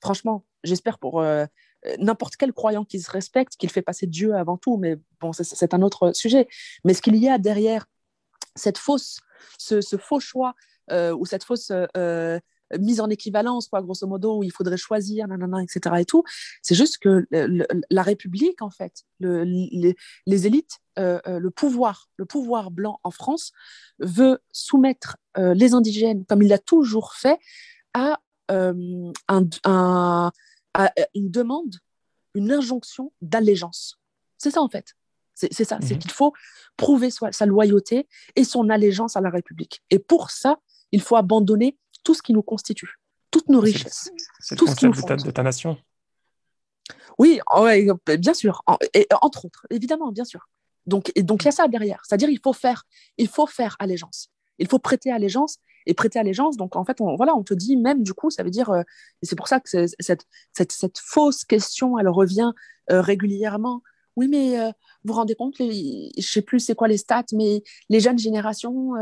franchement, 0.00 0.44
j'espère 0.62 0.98
pour 0.98 1.22
euh, 1.86 1.96
n'importe 1.98 2.36
quel 2.36 2.52
croyant 2.52 2.84
qui 2.84 3.00
se 3.00 3.10
respecte, 3.10 3.56
qu'il 3.56 3.70
fait 3.70 3.82
passer 3.82 4.06
Dieu 4.06 4.34
avant 4.34 4.56
tout, 4.56 4.76
mais 4.76 4.96
bon, 5.20 5.32
c'est 5.32 5.74
un 5.74 5.82
autre 5.82 6.12
sujet. 6.12 6.48
Mais 6.84 6.94
ce 6.94 7.02
qu'il 7.02 7.16
y 7.16 7.28
a 7.28 7.38
derrière 7.38 7.86
cette 8.54 8.78
fausse, 8.78 9.20
ce, 9.58 9.80
faux 9.98 10.20
choix 10.20 10.54
euh, 10.90 11.12
ou 11.14 11.26
cette 11.26 11.44
fausse 11.44 11.72
euh, 11.96 12.38
mise 12.78 13.00
en 13.00 13.08
équivalence, 13.10 13.68
quoi, 13.68 13.82
grosso 13.82 14.06
modo, 14.06 14.38
où 14.38 14.42
il 14.42 14.52
faudrait 14.52 14.76
choisir, 14.76 15.28
nanana, 15.28 15.62
etc. 15.62 15.96
et 15.98 16.04
tout, 16.04 16.24
c'est 16.62 16.74
juste 16.74 16.98
que 16.98 17.26
la 17.90 18.02
République, 18.02 18.62
en 18.62 18.70
fait, 18.70 19.04
les, 19.20 19.96
élites, 20.26 20.78
le 20.96 21.48
pouvoir, 21.50 22.08
le 22.16 22.24
pouvoir 22.24 22.70
blanc 22.70 23.00
en 23.02 23.10
France 23.10 23.52
veut 23.98 24.38
soumettre 24.52 25.16
les 25.36 25.74
indigènes, 25.74 26.24
comme 26.24 26.42
il 26.42 26.48
l'a 26.48 26.58
toujours 26.58 27.14
fait, 27.14 27.38
à 27.92 28.20
un 28.48 30.32
à 30.74 30.92
une 31.14 31.30
demande, 31.30 31.76
une 32.34 32.52
injonction 32.52 33.12
d'allégeance. 33.22 33.98
C'est 34.36 34.50
ça 34.50 34.60
en 34.60 34.68
fait. 34.68 34.94
C'est 35.36 35.64
ça, 35.64 35.78
c'est 35.82 35.94
mhm. 35.94 35.98
qu'il 35.98 36.12
faut 36.12 36.32
prouver 36.76 37.08
sa 37.10 37.46
loyauté 37.46 38.06
et 38.36 38.44
son 38.44 38.68
allégeance 38.68 39.16
à 39.16 39.20
la 39.20 39.30
République. 39.30 39.82
Et 39.90 39.98
pour 39.98 40.30
ça, 40.30 40.60
il 40.92 41.02
faut 41.02 41.16
abandonner 41.16 41.76
tout 42.04 42.14
ce 42.14 42.22
qui 42.22 42.32
nous 42.32 42.42
constitue, 42.42 42.94
toutes 43.30 43.48
nos 43.48 43.60
richesses. 43.60 44.10
C'est 44.38 44.56
tout 44.56 44.66
ce 44.66 44.76
qui 44.76 44.86
nous 44.86 44.92
de 44.92 45.30
ta 45.30 45.42
nation. 45.42 45.76
Oui, 47.18 47.40
bien 48.18 48.34
sûr, 48.34 48.62
et, 48.92 49.06
entre 49.22 49.46
autres, 49.46 49.66
évidemment, 49.70 50.12
bien 50.12 50.24
sûr. 50.24 50.48
Donc, 50.86 51.10
et 51.14 51.22
donc 51.22 51.42
il 51.42 51.46
y 51.46 51.48
a 51.48 51.52
ça 51.52 51.68
derrière. 51.68 52.02
C'est-à-dire, 52.04 52.28
il 52.28 52.40
faut 52.42 52.52
faire, 52.52 52.84
il 53.16 53.28
faut 53.28 53.46
faire 53.46 53.76
allégeance. 53.78 54.30
Il 54.58 54.68
faut 54.68 54.78
prêter 54.78 55.10
allégeance 55.10 55.58
et 55.86 55.94
prêter 55.94 56.18
allégeance. 56.18 56.56
Donc, 56.56 56.76
en 56.76 56.84
fait, 56.84 57.00
on, 57.00 57.16
voilà, 57.16 57.34
on 57.34 57.42
te 57.42 57.54
dit 57.54 57.76
même, 57.76 58.02
du 58.02 58.14
coup, 58.14 58.30
ça 58.30 58.42
veut 58.42 58.50
dire, 58.50 58.70
euh, 58.70 58.82
et 59.22 59.26
c'est 59.26 59.36
pour 59.36 59.48
ça 59.48 59.60
que 59.60 59.68
cette, 59.68 60.26
cette, 60.52 60.72
cette, 60.72 60.98
fausse 60.98 61.44
question, 61.44 61.98
elle 61.98 62.08
revient 62.08 62.52
euh, 62.90 63.00
régulièrement. 63.00 63.82
Oui, 64.16 64.28
mais 64.28 64.60
euh, 64.60 64.68
vous 65.04 65.12
vous 65.12 65.14
rendez 65.14 65.34
compte, 65.34 65.56
je 65.58 65.64
ne 65.64 66.22
sais 66.22 66.42
plus 66.42 66.60
c'est 66.60 66.74
quoi 66.74 66.86
les 66.86 66.98
stats, 66.98 67.24
mais 67.32 67.62
les 67.88 68.00
jeunes 68.00 68.18
générations, 68.18 68.92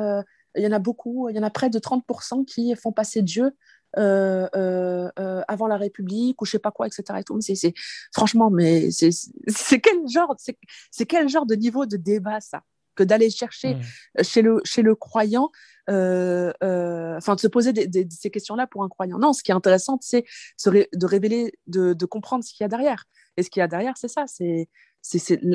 il 0.56 0.62
y 0.62 0.66
en 0.66 0.72
a 0.72 0.78
beaucoup, 0.78 1.28
il 1.28 1.36
y 1.36 1.38
en 1.38 1.42
a 1.42 1.50
près 1.50 1.70
de 1.70 1.78
30% 1.78 2.44
qui 2.44 2.74
font 2.74 2.92
passer 2.92 3.22
Dieu 3.22 3.52
avant 3.94 5.66
la 5.66 5.76
République 5.76 6.40
ou 6.40 6.44
je 6.44 6.52
sais 6.52 6.58
pas 6.58 6.70
quoi, 6.70 6.86
etc. 6.86 7.02
Et 7.18 7.24
tout. 7.24 7.38
c'est, 7.40 7.74
franchement, 8.12 8.50
mais 8.50 8.90
c'est, 8.90 9.80
quel 9.80 10.08
genre, 10.08 10.34
c'est, 10.38 11.06
quel 11.06 11.28
genre 11.28 11.46
de 11.46 11.54
niveau 11.54 11.86
de 11.86 11.96
débat 11.96 12.40
ça 12.40 12.62
que 12.94 13.02
d'aller 13.02 13.30
chercher 13.30 13.78
chez, 14.22 14.42
le, 14.42 14.60
chez 14.64 14.82
le 14.82 14.94
croyant, 14.94 15.50
euh, 15.88 16.52
euh, 16.62 17.16
enfin 17.16 17.34
de 17.34 17.40
se 17.40 17.46
poser 17.46 17.72
ces 18.10 18.30
questions-là 18.30 18.66
pour 18.66 18.82
un 18.82 18.88
croyant? 18.88 19.18
Non, 19.18 19.32
ce 19.32 19.42
qui 19.42 19.50
est 19.50 19.54
intéressant, 19.54 19.98
c'est 20.00 20.24
de 20.64 21.06
révéler, 21.06 21.52
de, 21.66 21.94
de 21.94 22.06
comprendre 22.06 22.44
ce 22.44 22.52
qu'il 22.52 22.64
y 22.64 22.66
a 22.66 22.68
derrière. 22.68 23.04
Et 23.36 23.42
ce 23.42 23.50
qu'il 23.50 23.60
y 23.60 23.62
a 23.62 23.68
derrière, 23.68 23.96
c'est 23.96 24.08
ça, 24.08 24.24
c'est 24.26 24.68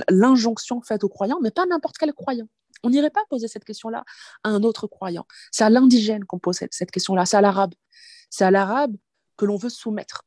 l'injonction 0.09 0.81
faite 0.81 1.03
au 1.03 1.09
croyant, 1.09 1.39
mais 1.41 1.51
pas 1.51 1.65
n'importe 1.65 1.97
quel 1.97 2.13
croyant. 2.13 2.47
On 2.83 2.89
n'irait 2.89 3.09
pas 3.09 3.23
poser 3.29 3.47
cette 3.47 3.65
question-là 3.65 4.03
à 4.43 4.49
un 4.49 4.63
autre 4.63 4.87
croyant. 4.87 5.25
C'est 5.51 5.63
à 5.63 5.69
l'indigène 5.69 6.25
qu'on 6.25 6.39
pose 6.39 6.57
cette, 6.71 6.91
question-là, 6.91 7.25
c'est 7.25 7.37
à 7.37 7.41
l'arabe. 7.41 7.73
C'est 8.29 8.45
à 8.45 8.51
l'arabe 8.51 8.95
que 9.37 9.45
l'on 9.45 9.57
veut 9.57 9.69
soumettre. 9.69 10.23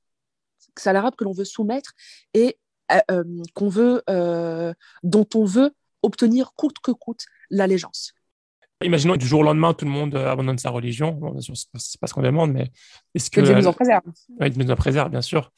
C'est 0.77 0.91
à 0.91 0.93
l'arabe 0.93 1.15
que 1.17 1.25
l'on 1.25 1.33
veut 1.33 1.45
soumettre 1.45 1.93
et 2.35 2.59
euh, 3.11 3.25
qu'on 3.55 3.69
veut, 3.69 4.03
dont 5.03 5.27
on 5.35 5.45
veut 5.45 5.73
obtenir 6.03 6.53
coûte 6.55 6.79
que 6.83 6.93
coûte 6.93 7.27
l'allégeance. 7.51 8.15
Imaginons 8.83 9.17
du 9.17 9.27
jour 9.27 9.41
au 9.41 9.43
lendemain, 9.43 9.75
tout 9.75 9.85
le 9.85 9.91
monde 9.91 10.15
euh, 10.15 10.31
abandonne 10.31 10.57
sa 10.57 10.71
religion. 10.71 11.13
Bon, 11.13 11.33
bien 11.33 11.43
sûr, 11.43 11.55
c'est 11.55 12.01
pas 12.01 12.07
ce 12.07 12.15
qu'on 12.15 12.23
demande, 12.23 12.53
mais 12.53 12.71
est-ce 13.15 13.31
que. 13.31 13.43
Dieu 13.43 13.55
nous 13.55 13.67
en 13.67 13.75
préserve. 13.75 14.03
Oui, 14.41 14.51
Dieu 14.51 14.65
nous 14.65 14.71
en 14.71 14.77
préserve, 14.77 15.11
bien 15.11 15.21
sûr. 15.21 15.53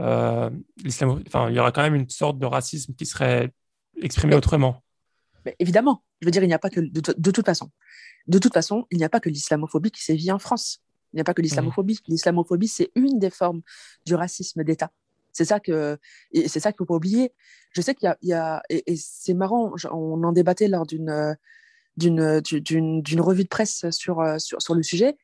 Euh, 0.00 0.50
enfin, 0.86 1.48
il 1.48 1.56
y 1.56 1.58
aura 1.58 1.72
quand 1.72 1.82
même 1.82 1.94
une 1.94 2.08
sorte 2.10 2.38
de 2.38 2.44
racisme 2.44 2.94
qui 2.94 3.06
serait 3.06 3.50
exprimé 4.02 4.34
autrement. 4.34 4.82
Mais 5.44 5.56
évidemment, 5.58 6.02
je 6.20 6.26
veux 6.26 6.30
dire, 6.30 6.42
il 6.42 6.48
n'y 6.48 6.54
a 6.54 6.58
pas 6.58 6.70
que. 6.70 6.80
De, 6.80 7.30
toute 7.30 7.46
façon, 7.46 7.70
de 8.26 8.38
toute 8.38 8.52
façon, 8.52 8.86
il 8.90 8.98
n'y 8.98 9.04
a 9.04 9.08
pas 9.08 9.20
que 9.20 9.28
l'islamophobie 9.28 9.90
qui 9.90 10.02
sévit 10.02 10.32
en 10.32 10.38
France. 10.38 10.82
Il 11.12 11.16
n'y 11.16 11.20
a 11.20 11.24
pas 11.24 11.34
que 11.34 11.42
l'islamophobie. 11.42 11.94
Mmh. 11.94 12.12
L'islamophobie, 12.12 12.68
c'est 12.68 12.90
une 12.94 13.18
des 13.18 13.30
formes 13.30 13.62
du 14.04 14.14
racisme 14.14 14.64
d'État. 14.64 14.90
C'est 15.32 15.44
ça 15.44 15.60
que, 15.60 15.98
c'est 16.34 16.60
ça 16.60 16.72
qu'il 16.72 16.78
faut 16.78 16.84
pas 16.84 16.96
oublier. 16.96 17.32
Je 17.72 17.80
sais 17.80 17.94
qu'il 17.94 18.12
y 18.22 18.32
a, 18.32 18.62
et, 18.68 18.96
c'est 18.96 19.34
marrant, 19.34 19.72
on 19.90 20.22
en 20.24 20.32
débattait 20.32 20.68
lors 20.68 20.84
d'une, 20.84 21.36
d'une, 21.96 22.40
d'une, 22.40 23.20
revue 23.20 23.44
de 23.44 23.48
presse 23.48 23.88
sur, 23.90 24.22
sur, 24.40 24.60
sur, 24.60 24.74
le 24.74 24.82
sujet. 24.82 25.16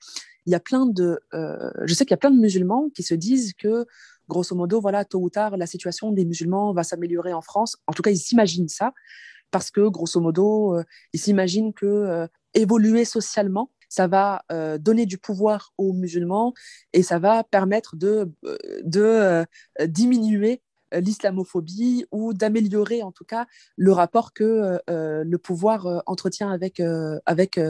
Il 0.46 0.52
y 0.52 0.54
a 0.54 0.60
plein 0.60 0.86
de, 0.86 1.18
euh, 1.32 1.70
je 1.84 1.94
sais 1.94 2.04
qu'il 2.04 2.12
y 2.12 2.14
a 2.14 2.18
plein 2.18 2.30
de 2.30 2.38
musulmans 2.38 2.90
qui 2.94 3.02
se 3.02 3.14
disent 3.14 3.54
que, 3.54 3.86
grosso 4.28 4.54
modo, 4.54 4.80
voilà, 4.80 5.04
tôt 5.04 5.20
ou 5.20 5.30
tard, 5.30 5.56
la 5.56 5.66
situation 5.66 6.12
des 6.12 6.24
musulmans 6.24 6.72
va 6.72 6.84
s'améliorer 6.84 7.32
en 7.32 7.40
France. 7.40 7.76
En 7.86 7.92
tout 7.92 8.02
cas, 8.02 8.10
ils 8.10 8.18
s'imaginent 8.18 8.68
ça 8.68 8.92
parce 9.54 9.70
que, 9.70 9.86
grosso 9.88 10.20
modo, 10.20 10.74
euh, 10.74 10.82
ils 11.12 11.20
s'imaginent 11.20 11.72
que 11.72 11.86
euh, 11.86 12.26
évoluer 12.54 13.04
socialement, 13.04 13.70
ça 13.88 14.08
va 14.08 14.42
euh, 14.50 14.78
donner 14.78 15.06
du 15.06 15.16
pouvoir 15.16 15.72
aux 15.78 15.92
musulmans 15.92 16.54
et 16.92 17.04
ça 17.04 17.20
va 17.20 17.44
permettre 17.44 17.94
de, 17.94 18.28
diminuer 19.86 20.60
l'islamophobie 20.90 22.04
ou 22.10 22.34
d'améliorer 22.34 23.04
en 23.04 23.12
tout 23.12 23.24
cas 23.24 23.46
le 23.76 23.92
rapport 23.92 24.32
que 24.32 24.80
le 24.88 25.36
pouvoir 25.38 26.02
entretient 26.06 26.50
avec, 26.50 26.82
avec 27.26 27.60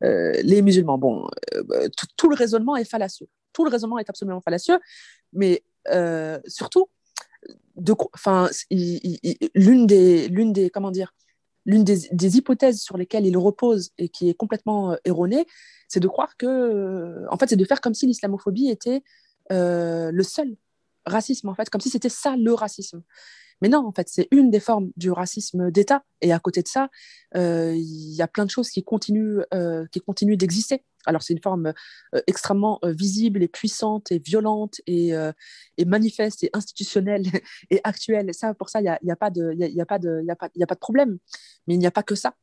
les 0.00 0.62
musulmans. 0.62 0.98
Bon, 0.98 1.26
tout, 2.18 2.28
le 2.28 2.36
raisonnement 2.36 2.76
est 2.76 2.84
fallacieux. 2.84 3.28
Tout 3.54 3.64
le 3.64 3.70
raisonnement 3.70 3.98
est 3.98 4.10
absolument 4.10 4.42
fallacieux, 4.42 4.78
mais 5.32 5.62
surtout, 6.46 6.90
l'une 9.54 9.86
des, 9.86 10.28
l'une 10.28 10.52
des, 10.52 10.70
comment 10.70 10.90
dire, 10.90 11.12
l'une 11.66 11.84
des, 11.84 12.36
hypothèses 12.36 12.80
sur 12.80 12.96
lesquelles 12.96 13.26
il 13.26 13.36
repose 13.36 13.90
et 13.98 14.08
qui 14.08 14.30
est 14.30 14.34
complètement 14.34 14.92
euh, 14.92 14.96
erronée, 15.04 15.46
c'est 15.88 16.00
de 16.00 16.08
croire 16.08 16.36
que, 16.36 16.46
euh, 16.46 17.26
en 17.30 17.36
fait, 17.36 17.48
c'est 17.48 17.56
de 17.56 17.64
faire 17.64 17.80
comme 17.80 17.94
si 17.94 18.06
l'islamophobie 18.06 18.68
était 18.68 19.02
euh, 19.52 20.10
le 20.12 20.22
seul 20.22 20.56
racisme, 21.04 21.48
en 21.48 21.54
fait, 21.54 21.68
comme 21.68 21.80
si 21.80 21.90
c'était 21.90 22.08
ça 22.08 22.36
le 22.36 22.54
racisme. 22.54 23.02
Mais 23.62 23.68
non, 23.68 23.86
en 23.86 23.92
fait, 23.92 24.08
c'est 24.08 24.28
une 24.30 24.50
des 24.50 24.60
formes 24.60 24.90
du 24.96 25.10
racisme 25.10 25.70
d'État. 25.70 26.04
Et 26.20 26.32
à 26.32 26.38
côté 26.38 26.62
de 26.62 26.68
ça, 26.68 26.90
il 27.34 28.14
y 28.14 28.20
a 28.20 28.28
plein 28.28 28.44
de 28.44 28.50
choses 28.50 28.68
qui 28.68 28.84
continuent, 28.84 29.40
qui 29.90 30.00
continuent 30.00 30.36
d'exister. 30.36 30.84
Alors, 31.06 31.22
c'est 31.22 31.32
une 31.32 31.42
forme 31.42 31.72
euh, 32.14 32.20
extrêmement 32.26 32.80
euh, 32.84 32.92
visible 32.92 33.42
et 33.42 33.48
puissante 33.48 34.10
et 34.10 34.18
violente 34.18 34.80
et, 34.86 35.14
euh, 35.14 35.32
et, 35.78 35.84
manifeste 35.84 36.42
et 36.44 36.50
institutionnelle 36.52 37.24
et 37.70 37.80
actuelle. 37.84 38.34
Ça, 38.34 38.52
pour 38.54 38.68
ça, 38.68 38.80
il 38.80 38.84
n'y 38.84 38.88
a, 38.88 38.98
y 39.02 39.10
a, 39.10 39.16
pas 39.16 39.30
de, 39.30 39.52
y 39.54 39.80
a, 39.80 39.86
pas 39.86 39.98
de, 39.98 40.22
y 40.24 40.30
a, 40.30 40.36
y 40.54 40.62
a 40.62 40.66
pas 40.66 40.74
de 40.74 40.80
problème. 40.80 41.18
Mais 41.66 41.74
il 41.74 41.78
n'y 41.78 41.86
a 41.86 41.92
pas 41.92 42.02
que 42.02 42.16
ça. 42.16 42.34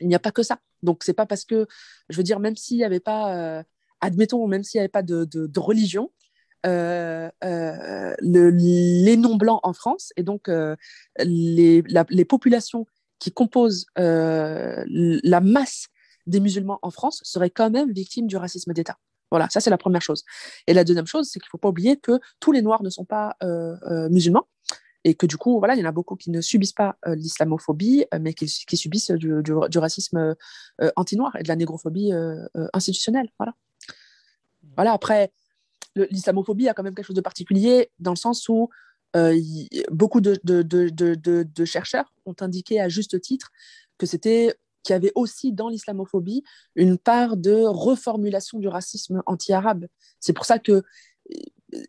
Il 0.00 0.08
n'y 0.08 0.14
a 0.14 0.18
pas 0.18 0.32
que 0.32 0.42
ça. 0.42 0.58
Donc, 0.82 1.04
c'est 1.04 1.14
pas 1.14 1.26
parce 1.26 1.44
que, 1.44 1.66
je 2.08 2.16
veux 2.16 2.24
dire, 2.24 2.40
même 2.40 2.56
s'il 2.56 2.76
n'y 2.76 2.84
avait 2.84 3.00
pas, 3.00 3.64
admettons, 4.00 4.46
même 4.48 4.64
s'il 4.64 4.78
n'y 4.78 4.82
avait 4.82 4.88
pas 4.88 5.02
de, 5.02 5.24
de, 5.24 5.60
religion, 5.60 6.10
le, 6.64 7.30
les 8.20 9.16
non-blancs 9.16 9.60
en 9.62 9.72
France 9.72 10.12
et 10.16 10.24
donc 10.24 10.50
les, 11.18 11.84
les, 12.10 12.24
populations 12.24 12.86
qui 13.20 13.30
composent 13.32 13.86
la 13.96 15.40
masse 15.40 15.88
des 16.26 16.40
musulmans 16.40 16.78
en 16.82 16.90
France 16.90 17.20
seraient 17.24 17.50
quand 17.50 17.70
même 17.70 17.92
victimes 17.92 18.26
du 18.26 18.36
racisme 18.36 18.72
d'État. 18.72 18.98
Voilà, 19.30 19.48
ça 19.50 19.60
c'est 19.60 19.70
la 19.70 19.78
première 19.78 20.02
chose. 20.02 20.22
Et 20.66 20.74
la 20.74 20.84
deuxième 20.84 21.06
chose, 21.06 21.28
c'est 21.28 21.40
qu'il 21.40 21.48
ne 21.48 21.50
faut 21.50 21.58
pas 21.58 21.68
oublier 21.68 21.96
que 21.96 22.20
tous 22.40 22.52
les 22.52 22.62
Noirs 22.62 22.82
ne 22.82 22.90
sont 22.90 23.04
pas 23.04 23.36
euh, 23.42 23.74
euh, 23.90 24.08
musulmans 24.08 24.46
et 25.02 25.14
que 25.14 25.26
du 25.26 25.36
coup, 25.36 25.58
voilà, 25.58 25.74
il 25.74 25.80
y 25.80 25.82
en 25.84 25.88
a 25.88 25.92
beaucoup 25.92 26.16
qui 26.16 26.30
ne 26.30 26.40
subissent 26.40 26.72
pas 26.72 26.96
euh, 27.06 27.14
l'islamophobie, 27.14 28.06
mais 28.20 28.32
qui, 28.32 28.48
subissent 28.48 29.10
du, 29.10 29.52
racisme 29.76 30.34
anti-noir 30.96 31.36
et 31.36 31.42
de 31.42 31.48
la 31.48 31.56
négrophobie 31.56 32.12
institutionnelle. 32.72 33.28
Voilà. 33.38 33.54
Voilà, 34.76 34.92
après, 34.92 35.32
l'islamophobie 35.96 36.68
a 36.68 36.74
quand 36.74 36.82
même 36.82 36.94
quelque 36.94 37.06
chose 37.06 37.16
de 37.16 37.20
particulier 37.20 37.90
dans 37.98 38.12
le 38.12 38.16
sens 38.16 38.48
où 38.48 38.70
beaucoup 39.90 40.20
de, 40.20 40.40
de, 40.44 41.64
chercheurs 41.64 42.12
ont 42.24 42.36
indiqué 42.40 42.80
à 42.80 42.88
juste 42.88 43.20
titre 43.20 43.50
que 43.98 44.06
c'était 44.06 44.54
qui 44.84 44.92
avait 44.92 45.12
aussi 45.14 45.52
dans 45.52 45.68
l'islamophobie 45.68 46.44
une 46.76 46.98
part 46.98 47.36
de 47.36 47.64
reformulation 47.64 48.58
du 48.58 48.68
racisme 48.68 49.22
anti-arabe. 49.26 49.86
C'est 50.20 50.32
pour 50.32 50.44
ça 50.44 50.58
que 50.58 50.84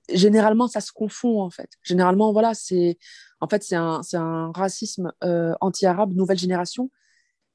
généralement 0.09 0.67
ça 0.67 0.81
se 0.81 0.91
confond 0.91 1.41
en 1.41 1.49
fait. 1.49 1.69
Généralement 1.83 2.31
voilà, 2.33 2.53
c'est 2.53 2.97
En 3.41 3.47
fait, 3.47 3.63
c'est 3.63 3.75
un, 3.75 4.01
un, 4.13 4.51
racisme 4.53 5.11
anti-arabe, 5.61 6.13
nouvelle 6.13 6.39
génération, 6.39 6.89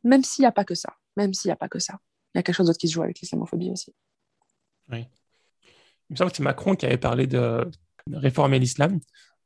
même 0.04 0.22
s'il 0.22 0.42
n'y 0.42 0.46
a 0.46 0.52
pas 0.52 0.64
que 0.64 0.74
ça. 0.74 0.94
Même 1.16 1.34
s'il 1.34 1.48
n'y 1.48 1.52
a 1.52 1.56
pas 1.56 1.68
que 1.68 1.80
ça. 1.80 1.98
Il 2.34 2.38
y 2.38 2.40
a 2.40 2.42
quelque 2.42 2.54
chose 2.54 2.66
d'autre 2.66 2.78
qui 2.78 2.88
se 2.88 2.94
joue 2.94 3.02
avec 3.02 3.18
l'islamophobie 3.20 3.70
aussi. 3.70 3.92
Oui. 4.90 5.06
Il 6.08 6.14
me 6.14 6.16
semble 6.16 6.30
que 6.30 6.36
c'est 6.36 6.42
Macron 6.42 6.74
qui 6.74 6.86
avait 6.86 6.98
parlé 6.98 7.26
de, 7.26 7.68
réformer 8.12 8.58
l'islam, 8.58 9.00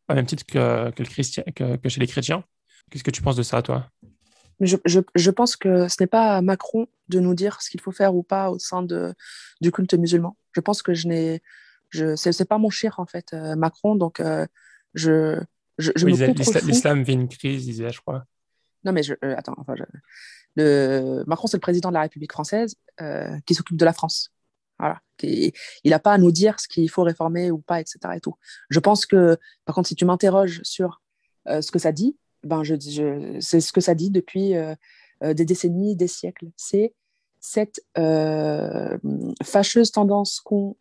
au 0.08 0.14
même 0.14 0.26
titre 0.26 0.44
que, 0.46 0.90
que, 0.90 1.88
chez 1.88 2.00
les 2.00 2.06
chrétiens. 2.06 2.44
Qu'est-ce 2.90 3.04
que 3.04 3.10
tu 3.10 3.22
penses 3.22 3.36
de 3.36 3.42
ça, 3.42 3.62
toi? 3.62 3.90
Je, 4.60 4.76
je, 4.84 5.00
je, 5.14 5.30
pense 5.30 5.56
que 5.56 5.88
ce 5.88 5.96
n'est 6.00 6.06
pas 6.06 6.36
à 6.36 6.42
Macron 6.42 6.86
de 7.08 7.20
nous 7.20 7.34
dire 7.34 7.60
ce 7.60 7.70
qu'il 7.70 7.80
faut 7.80 7.92
faire 7.92 8.14
ou 8.14 8.22
pas 8.22 8.50
au 8.50 8.58
sein 8.58 8.82
de, 8.82 9.14
du 9.60 9.72
culte 9.72 9.94
musulman. 9.94 10.36
Je 10.52 10.60
pense 10.60 10.82
que 10.82 10.94
je 10.94 11.08
n'ai. 11.08 11.42
Je, 11.90 12.16
c'est, 12.16 12.48
pas 12.48 12.58
mon 12.58 12.70
cher, 12.70 12.98
en 12.98 13.06
fait, 13.06 13.32
euh, 13.34 13.56
Macron. 13.56 13.94
Donc, 13.94 14.20
euh, 14.20 14.46
je. 14.94 15.40
je, 15.78 15.92
je 15.94 16.06
l'islam 16.06 17.02
vit 17.02 17.12
une 17.12 17.28
crise, 17.28 17.64
disait, 17.64 17.90
je 17.90 18.00
crois. 18.00 18.24
Non, 18.84 18.92
mais 18.92 19.02
je, 19.02 19.14
euh, 19.24 19.34
attends. 19.36 19.54
Enfin, 19.58 19.74
le, 20.56 21.24
Macron, 21.26 21.46
c'est 21.46 21.56
le 21.56 21.62
président 21.62 21.90
de 21.90 21.94
la 21.94 22.02
République 22.02 22.32
française 22.32 22.76
qui 23.46 23.54
s'occupe 23.54 23.76
de 23.76 23.84
la 23.84 23.92
France. 23.92 24.32
Voilà. 24.78 25.00
Il 25.22 25.52
n'a 25.84 25.98
pas 25.98 26.12
à 26.12 26.18
nous 26.18 26.32
dire 26.32 26.58
ce 26.60 26.68
qu'il 26.68 26.88
faut 26.90 27.02
réformer 27.02 27.50
ou 27.50 27.58
pas, 27.58 27.80
etc. 27.80 27.98
Et 28.16 28.20
tout. 28.20 28.34
Je 28.70 28.78
pense 28.78 29.06
que, 29.06 29.36
par 29.64 29.74
contre, 29.74 29.88
si 29.88 29.96
tu 29.96 30.04
m'interroges 30.04 30.60
sur 30.62 31.00
ce 31.46 31.70
que 31.72 31.78
ça 31.80 31.90
dit, 31.90 32.16
ben 32.44 32.62
je, 32.62 32.74
je 32.78 33.38
c'est 33.40 33.60
ce 33.60 33.72
que 33.72 33.80
ça 33.80 33.94
dit 33.94 34.10
depuis 34.10 34.54
euh, 34.54 34.74
euh, 35.22 35.34
des 35.34 35.44
décennies, 35.44 35.96
des 35.96 36.08
siècles. 36.08 36.46
C'est 36.56 36.94
cette 37.40 37.80
euh, 37.98 38.96
fâcheuse 39.42 39.92
tendance 39.92 40.40
qu'ont 40.40 40.76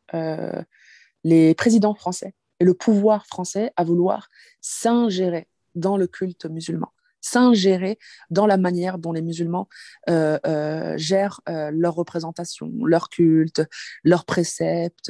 les 1.23 1.55
présidents 1.55 1.95
français 1.95 2.33
et 2.59 2.65
le 2.65 2.73
pouvoir 2.73 3.25
français 3.25 3.71
à 3.75 3.83
vouloir 3.83 4.29
s'ingérer 4.61 5.47
dans 5.75 5.97
le 5.97 6.07
culte 6.07 6.45
musulman 6.45 6.91
s'ingérer 7.25 7.97
dans 8.31 8.45
la 8.45 8.57
manière 8.57 8.97
dont 8.97 9.13
les 9.13 9.21
musulmans 9.21 9.69
gèrent 10.07 11.39
leur 11.47 11.95
représentation, 11.95 12.69
leur 12.83 13.07
culte, 13.07 13.61
leurs 14.03 14.25
préceptes, 14.25 15.09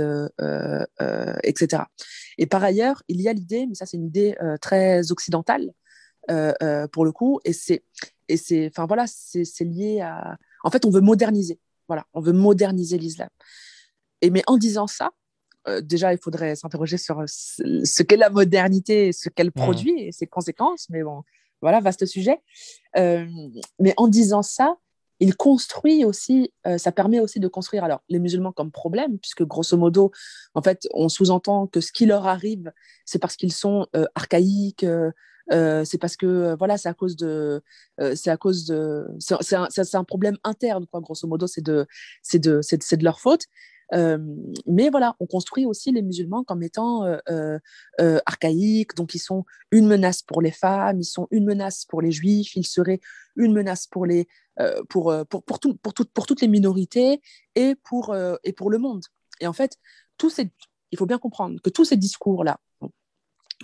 etc. 1.43 1.84
Et 2.38 2.45
par 2.45 2.64
ailleurs, 2.64 3.01
il 3.08 3.20
y 3.20 3.28
a 3.28 3.34
l'idée, 3.34 3.66
mais 3.66 3.74
ça 3.74 3.88
c'est 3.88 3.97
une 3.97 4.06
idée 4.06 4.36
très 4.62 5.12
occidentale, 5.12 5.74
euh, 6.32 6.53
euh, 6.61 6.88
pour 6.88 7.03
le 7.03 7.11
coup. 7.11 7.39
Et 7.43 7.53
c'est, 7.53 7.84
et 8.30 8.38
c'est, 8.38 8.67
enfin 8.67 8.86
voilà, 8.86 9.05
c'est, 9.07 9.43
lié 9.61 10.01
à. 10.01 10.38
En 10.63 10.69
fait, 10.69 10.86
on 10.86 10.89
veut 10.89 11.01
moderniser. 11.01 11.59
Voilà, 11.88 12.05
on 12.13 12.21
veut 12.21 12.32
moderniser 12.32 12.97
l'islam. 12.97 13.30
Et 14.21 14.30
mais 14.30 14.41
en 14.47 14.57
disant 14.57 14.88
ça, 14.88 15.11
euh, 15.67 15.82
déjà, 15.82 16.13
il 16.13 16.19
faudrait 16.19 16.55
s'interroger 16.55 16.97
sur 16.97 17.24
ce 17.28 18.03
qu'est 18.03 18.17
la 18.17 18.30
modernité, 18.30 19.11
ce 19.11 19.30
qu'elle 19.30 19.51
produit 19.51 19.99
et 19.99 20.11
ses 20.13 20.28
conséquences. 20.28 20.88
Mais 20.89 21.03
bon, 21.03 21.24
voilà, 21.61 21.82
vaste 21.82 22.05
sujet. 22.05 22.39
mais 22.95 23.93
en 23.97 24.07
disant 24.07 24.43
ça, 24.43 24.78
il 25.19 25.36
construit 25.36 26.05
aussi, 26.05 26.51
ça 26.78 26.91
permet 26.91 27.19
aussi 27.19 27.39
de 27.39 27.47
construire 27.47 27.84
alors 27.84 28.01
les 28.09 28.19
musulmans 28.19 28.51
comme 28.51 28.71
problème, 28.71 29.19
puisque 29.19 29.43
grosso 29.43 29.78
modo, 29.78 30.11
en 30.53 30.61
fait, 30.61 30.88
on 30.93 31.07
sous-entend 31.07 31.67
que 31.67 31.82
ce 31.82 31.91
qui 31.91 32.05
leur 32.05 32.28
arrive, 32.28 32.74
c'est 33.05 33.19
parce 33.19 33.36
qu'ils 33.36 33.53
sont 33.53 33.88
archaïques, 34.15 34.86
euh, 35.52 35.84
c'est 35.84 35.98
parce 35.98 36.16
que 36.16 36.26
euh, 36.26 36.56
voilà, 36.56 36.78
c'est 36.78 36.89
à 36.89 36.94
cause 36.94 37.16
de, 37.16 37.62
euh, 38.00 38.16
c'est 38.16 38.30
à 38.30 38.38
cause 38.38 38.66
de, 38.66 39.06
c'est 39.20 39.96
un, 39.96 40.04
problème 40.04 40.38
interne 40.44 40.86
quoi. 40.88 41.02
Grosso 41.02 41.28
modo, 41.28 41.48
c'est 41.48 41.64
de, 41.64 41.86
c'est 42.22 42.39
de, 42.39 42.62
c'est 42.62 42.98
de 42.98 43.04
leur 43.04 43.20
faute. 43.20 43.46
mais 43.91 44.89
voilà, 44.89 45.16
on 45.20 45.28
construit 45.28 45.66
aussi 45.66 45.91
les 45.91 46.02
musulmans 46.02 46.44
comme 46.44 46.64
étant 46.64 47.04
archaïques, 48.26 48.96
donc 48.96 49.14
ils 49.16 49.20
sont 49.20 49.46
une 49.72 49.88
menace 49.88 50.22
pour 50.22 50.41
les 50.41 50.52
femmes, 50.52 51.00
ils 51.00 51.06
sont 51.06 51.28
une 51.32 51.46
menace 51.46 51.86
pour 51.86 52.02
les 52.02 52.12
juifs, 52.12 52.56
ils 52.56 52.66
seraient 52.66 53.02
une 53.36 53.54
menace 53.54 53.88
pour 53.88 54.06
les, 54.06 54.28
pour, 54.89 55.14
pour, 55.30 55.44
pour, 55.44 55.60
tout, 55.60 55.76
pour, 55.76 55.94
tout, 55.94 56.06
pour 56.14 56.26
toutes 56.26 56.41
les 56.41 56.48
minorités 56.48 57.22
et 57.56 57.76
pour, 57.84 58.16
et 58.44 58.54
pour 58.54 58.70
le 58.72 58.78
monde. 58.78 59.04
Et 59.41 59.48
en 59.48 59.54
fait, 59.54 59.78
tous 60.18 60.30
ces, 60.30 60.50
il 60.91 60.98
faut 60.98 61.06
bien 61.06 61.20
comprendre 61.20 61.60
que 61.62 61.70
tous 61.70 61.86
ces 61.86 61.98
discours-là, 61.98 62.60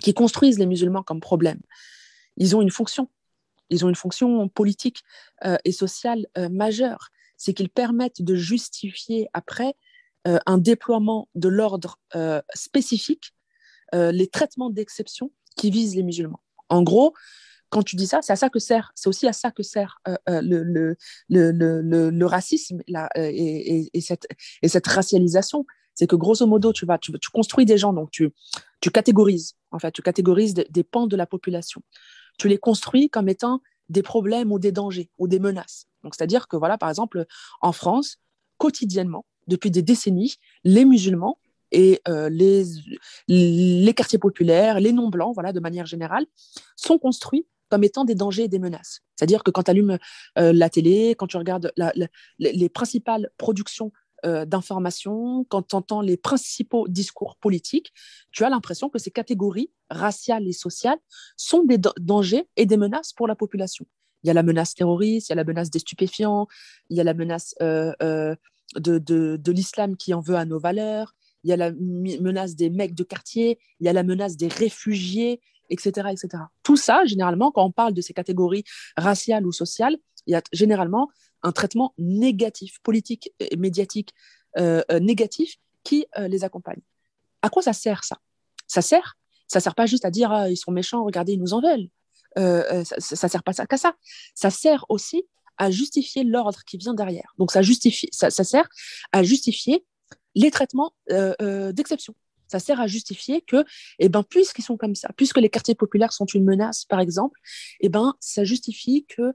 qui 0.02 0.14
construisent 0.14 0.58
les 0.58 0.66
musulmans 0.66 1.02
comme 1.02 1.20
problème. 1.20 1.60
Ils 2.36 2.56
ont 2.56 2.62
une 2.62 2.70
fonction. 2.70 3.08
Ils 3.68 3.84
ont 3.84 3.88
une 3.88 3.94
fonction 3.94 4.48
politique 4.48 5.02
euh, 5.44 5.56
et 5.64 5.72
sociale 5.72 6.26
euh, 6.36 6.48
majeure. 6.48 7.08
C'est 7.36 7.54
qu'ils 7.54 7.70
permettent 7.70 8.22
de 8.22 8.34
justifier 8.34 9.28
après 9.32 9.74
euh, 10.26 10.38
un 10.46 10.58
déploiement 10.58 11.28
de 11.34 11.48
l'ordre 11.48 11.98
spécifique, 12.54 13.32
les 13.92 14.28
traitements 14.28 14.70
d'exception 14.70 15.32
qui 15.56 15.70
visent 15.70 15.96
les 15.96 16.04
musulmans. 16.04 16.40
En 16.68 16.82
gros, 16.82 17.12
quand 17.70 17.82
tu 17.82 17.96
dis 17.96 18.06
ça, 18.06 18.20
c'est 18.22 18.32
à 18.32 18.36
ça 18.36 18.50
que 18.50 18.60
sert, 18.60 18.92
c'est 18.94 19.08
aussi 19.08 19.26
à 19.26 19.32
ça 19.32 19.50
que 19.50 19.64
sert 19.64 20.00
le, 20.28 20.96
racisme 22.24 22.82
et 23.16 24.00
cette 24.00 24.86
racialisation 24.86 25.66
c'est 26.00 26.06
que 26.06 26.16
grosso 26.16 26.46
modo, 26.46 26.72
tu, 26.72 26.86
vas, 26.86 26.96
tu, 26.96 27.12
construis 27.30 27.66
des 27.66 27.76
gens, 27.76 27.92
donc 27.92 28.10
tu, 28.10 28.32
tu 28.80 28.90
catégorises, 28.90 29.54
en 29.70 29.78
fait, 29.78 29.92
tu 29.92 30.00
catégorises 30.00 30.54
des, 30.54 30.82
pans 30.82 31.06
de 31.06 31.14
la 31.14 31.26
population. 31.26 31.82
Tu 32.38 32.48
les 32.48 32.56
construis 32.56 33.10
comme 33.10 33.28
étant 33.28 33.60
des 33.90 34.00
problèmes 34.02 34.50
ou 34.50 34.58
des 34.58 34.72
dangers 34.72 35.10
ou 35.18 35.28
des 35.28 35.38
menaces. 35.38 35.88
Donc, 36.02 36.14
c'est-à-dire 36.14 36.48
que, 36.48 36.56
voilà, 36.56 36.78
par 36.78 36.88
exemple, 36.88 37.26
en 37.60 37.72
France, 37.72 38.16
quotidiennement, 38.56 39.26
depuis 39.46 39.70
des 39.70 39.82
décennies, 39.82 40.36
les 40.64 40.86
musulmans 40.86 41.36
et 41.70 42.00
euh, 42.08 42.30
les, 42.30 42.64
les 43.28 43.92
quartiers 43.92 44.18
populaires, 44.18 44.80
les 44.80 44.92
non-blancs, 44.92 45.34
voilà, 45.34 45.52
de 45.52 45.60
manière 45.60 45.84
générale, 45.84 46.24
sont 46.76 46.96
construits 46.96 47.46
comme 47.68 47.84
étant 47.84 48.06
des 48.06 48.14
dangers 48.14 48.44
et 48.44 48.48
des 48.48 48.58
menaces. 48.58 49.02
C'est-à-dire 49.16 49.44
que 49.44 49.50
quand 49.50 49.64
tu 49.64 49.70
allumes 49.70 49.98
euh, 50.38 50.54
la 50.54 50.70
télé, 50.70 51.14
quand 51.14 51.26
tu 51.26 51.36
regardes 51.36 51.70
les 52.38 52.68
principales 52.70 53.28
productions 53.36 53.92
euh, 54.24 54.44
d'information, 54.44 55.44
quand 55.48 55.62
tu 55.62 55.76
entends 55.76 56.00
les 56.00 56.16
principaux 56.16 56.88
discours 56.88 57.36
politiques, 57.36 57.92
tu 58.32 58.44
as 58.44 58.50
l'impression 58.50 58.88
que 58.88 58.98
ces 58.98 59.10
catégories 59.10 59.70
raciales 59.90 60.46
et 60.46 60.52
sociales 60.52 60.98
sont 61.36 61.64
des 61.64 61.78
dangers 61.98 62.48
et 62.56 62.66
des 62.66 62.76
menaces 62.76 63.12
pour 63.12 63.26
la 63.26 63.34
population. 63.34 63.86
Il 64.22 64.28
y 64.28 64.30
a 64.30 64.34
la 64.34 64.42
menace 64.42 64.74
terroriste, 64.74 65.28
il 65.28 65.32
y 65.32 65.34
a 65.34 65.36
la 65.36 65.44
menace 65.44 65.70
des 65.70 65.78
stupéfiants, 65.78 66.46
il 66.90 66.96
y 66.96 67.00
a 67.00 67.04
la 67.04 67.14
menace 67.14 67.54
euh, 67.62 67.92
euh, 68.02 68.34
de, 68.76 68.98
de, 68.98 69.36
de 69.36 69.52
l'islam 69.52 69.96
qui 69.96 70.12
en 70.14 70.20
veut 70.20 70.36
à 70.36 70.44
nos 70.44 70.58
valeurs, 70.58 71.14
il 71.44 71.50
y 71.50 71.52
a 71.52 71.56
la 71.56 71.72
menace 71.72 72.54
des 72.54 72.70
mecs 72.70 72.94
de 72.94 73.02
quartier, 73.02 73.58
il 73.80 73.86
y 73.86 73.88
a 73.88 73.92
la 73.92 74.02
menace 74.02 74.36
des 74.36 74.48
réfugiés, 74.48 75.40
etc., 75.70 76.08
etc. 76.10 76.44
Tout 76.62 76.76
ça, 76.76 77.04
généralement, 77.06 77.50
quand 77.50 77.64
on 77.64 77.72
parle 77.72 77.94
de 77.94 78.00
ces 78.00 78.12
catégories 78.12 78.64
raciales 78.96 79.46
ou 79.46 79.52
sociales, 79.52 79.96
il 80.26 80.32
y 80.32 80.36
a 80.36 80.42
généralement 80.52 81.08
un 81.42 81.52
traitement 81.52 81.94
négatif, 81.98 82.78
politique 82.82 83.32
et 83.40 83.56
médiatique 83.56 84.14
euh, 84.58 84.82
euh, 84.90 84.98
négatif 84.98 85.56
qui 85.84 86.06
euh, 86.18 86.28
les 86.28 86.44
accompagne. 86.44 86.80
À 87.42 87.48
quoi 87.48 87.62
ça 87.62 87.72
sert 87.72 88.04
ça? 88.04 88.18
Ça 88.66 88.82
sert 88.82 89.16
Ça 89.48 89.60
sert 89.60 89.74
pas 89.74 89.86
juste 89.86 90.04
à 90.04 90.10
dire 90.10 90.32
ah, 90.32 90.50
ils 90.50 90.56
sont 90.56 90.72
méchants, 90.72 91.04
regardez, 91.04 91.32
ils 91.34 91.40
nous 91.40 91.54
en 91.54 91.60
veulent. 91.60 91.88
ça, 92.36 92.96
ça 92.98 93.28
sert 93.28 93.42
pas 93.42 93.52
qu'à 93.52 93.76
ça. 93.76 93.94
Ça 94.34 94.50
sert 94.50 94.84
aussi 94.88 95.24
à 95.56 95.70
justifier 95.70 96.24
l'ordre 96.24 96.60
qui 96.66 96.78
vient 96.78 96.94
derrière. 96.94 97.34
Donc 97.38 97.52
ça 97.52 97.62
justifie, 97.62 98.08
ça, 98.12 98.30
sert 98.30 98.68
à 99.12 99.22
justifier 99.22 99.84
les 100.34 100.50
traitements 100.50 100.92
d'exception. 101.08 102.14
Ça 102.48 102.58
sert 102.58 102.80
à 102.80 102.86
justifier 102.86 103.42
que, 103.42 103.64
eh 103.98 104.08
ben, 104.08 104.22
puisqu'ils 104.22 104.62
sont 104.62 104.76
comme 104.76 104.94
ça, 104.94 105.10
puisque 105.16 105.38
les 105.38 105.48
quartiers 105.48 105.74
populaires 105.74 106.12
sont 106.12 106.26
une 106.26 106.44
menace, 106.44 106.84
par 106.84 107.00
exemple, 107.00 107.38
eh 107.80 107.88
ben, 107.88 108.14
ça 108.20 108.44
justifie 108.44 109.06
que 109.06 109.32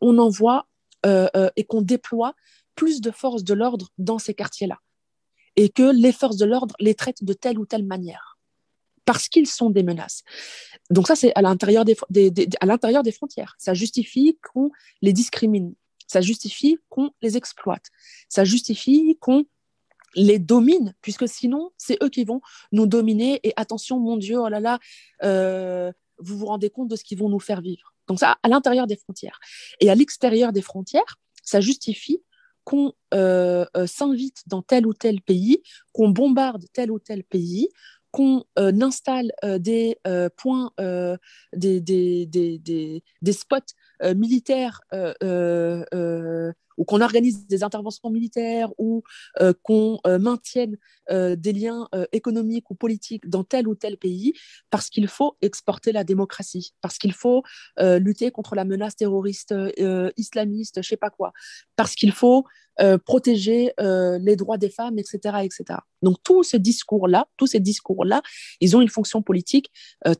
on 0.00 0.18
envoie 0.18 0.58
euh, 0.58 0.60
euh, 0.60 0.79
et 1.04 1.64
qu'on 1.64 1.82
déploie 1.82 2.34
plus 2.74 3.00
de 3.00 3.10
forces 3.10 3.44
de 3.44 3.54
l'ordre 3.54 3.88
dans 3.98 4.18
ces 4.18 4.34
quartiers-là. 4.34 4.78
Et 5.56 5.68
que 5.68 5.92
les 5.92 6.12
forces 6.12 6.36
de 6.36 6.46
l'ordre 6.46 6.74
les 6.78 6.94
traitent 6.94 7.24
de 7.24 7.32
telle 7.32 7.58
ou 7.58 7.66
telle 7.66 7.84
manière. 7.84 8.38
Parce 9.04 9.28
qu'ils 9.28 9.46
sont 9.46 9.70
des 9.70 9.82
menaces. 9.82 10.22
Donc 10.90 11.06
ça, 11.06 11.16
c'est 11.16 11.32
à 11.34 11.42
l'intérieur 11.42 11.84
des, 11.84 12.30
des 12.30 13.12
frontières. 13.12 13.56
Ça 13.58 13.74
justifie 13.74 14.38
qu'on 14.42 14.70
les 15.02 15.12
discrimine. 15.12 15.74
Ça 16.06 16.20
justifie 16.20 16.78
qu'on 16.88 17.10
les 17.22 17.36
exploite. 17.36 17.86
Ça 18.28 18.44
justifie 18.44 19.16
qu'on 19.20 19.44
les 20.14 20.38
domine, 20.38 20.94
puisque 21.02 21.28
sinon, 21.28 21.70
c'est 21.76 22.02
eux 22.02 22.08
qui 22.08 22.24
vont 22.24 22.40
nous 22.72 22.86
dominer. 22.86 23.40
Et 23.44 23.52
attention, 23.56 24.00
mon 24.00 24.16
Dieu, 24.16 24.40
oh 24.40 24.48
là 24.48 24.60
là, 24.60 24.78
euh, 25.22 25.92
vous 26.18 26.38
vous 26.38 26.46
rendez 26.46 26.70
compte 26.70 26.88
de 26.88 26.96
ce 26.96 27.04
qu'ils 27.04 27.18
vont 27.18 27.28
nous 27.28 27.40
faire 27.40 27.60
vivre. 27.60 27.94
Donc 28.10 28.18
ça, 28.18 28.38
à 28.42 28.48
l'intérieur 28.48 28.88
des 28.88 28.96
frontières. 28.96 29.38
Et 29.78 29.88
à 29.88 29.94
l'extérieur 29.94 30.50
des 30.52 30.62
frontières, 30.62 31.20
ça 31.44 31.60
justifie 31.60 32.20
qu'on 32.64 32.92
euh, 33.14 33.64
euh, 33.76 33.86
s'invite 33.86 34.42
dans 34.48 34.62
tel 34.62 34.84
ou 34.84 34.94
tel 34.94 35.20
pays, 35.22 35.62
qu'on 35.92 36.08
bombarde 36.08 36.64
tel 36.72 36.90
ou 36.90 36.98
tel 36.98 37.22
pays, 37.22 37.68
qu'on 38.10 38.42
euh, 38.58 38.72
installe 38.80 39.30
des 39.58 39.96
points, 40.36 40.72
des, 41.52 43.02
spots 43.30 43.58
militaires 44.16 44.80
ou 46.76 46.84
qu'on 46.84 47.02
organise 47.02 47.46
des 47.46 47.62
interventions 47.62 48.08
militaires, 48.08 48.70
ou 48.78 49.02
qu'on 49.62 49.98
maintienne 50.06 50.78
des 51.10 51.52
liens 51.52 51.88
économiques 52.12 52.70
ou 52.70 52.74
politiques 52.74 53.28
dans 53.28 53.44
tel 53.44 53.68
ou 53.68 53.74
tel 53.74 53.98
pays, 53.98 54.32
parce 54.70 54.88
qu'il 54.88 55.06
faut 55.06 55.36
exporter 55.42 55.92
la 55.92 56.04
démocratie, 56.04 56.72
parce 56.80 56.96
qu'il 56.96 57.12
faut 57.12 57.42
lutter 57.78 58.30
contre 58.30 58.54
la 58.54 58.64
menace 58.64 58.96
terroriste 58.96 59.54
islamiste, 60.16 60.80
je 60.82 60.88
sais 60.88 60.96
pas 60.96 61.10
quoi, 61.10 61.32
parce 61.76 61.94
qu'il 61.94 62.12
faut 62.12 62.46
protéger 63.04 63.74
les 63.78 64.36
droits 64.36 64.56
des 64.56 64.70
femmes, 64.70 64.98
etc., 64.98 65.18
etc. 65.42 65.80
Donc 66.00 66.16
tous 66.22 66.44
ces 66.44 66.58
discours-là, 66.58 67.28
tous 67.36 67.48
ces 67.48 67.60
discours-là, 67.60 68.22
ils 68.60 68.74
ont 68.74 68.80
une 68.80 68.88
fonction 68.88 69.20
politique 69.20 69.70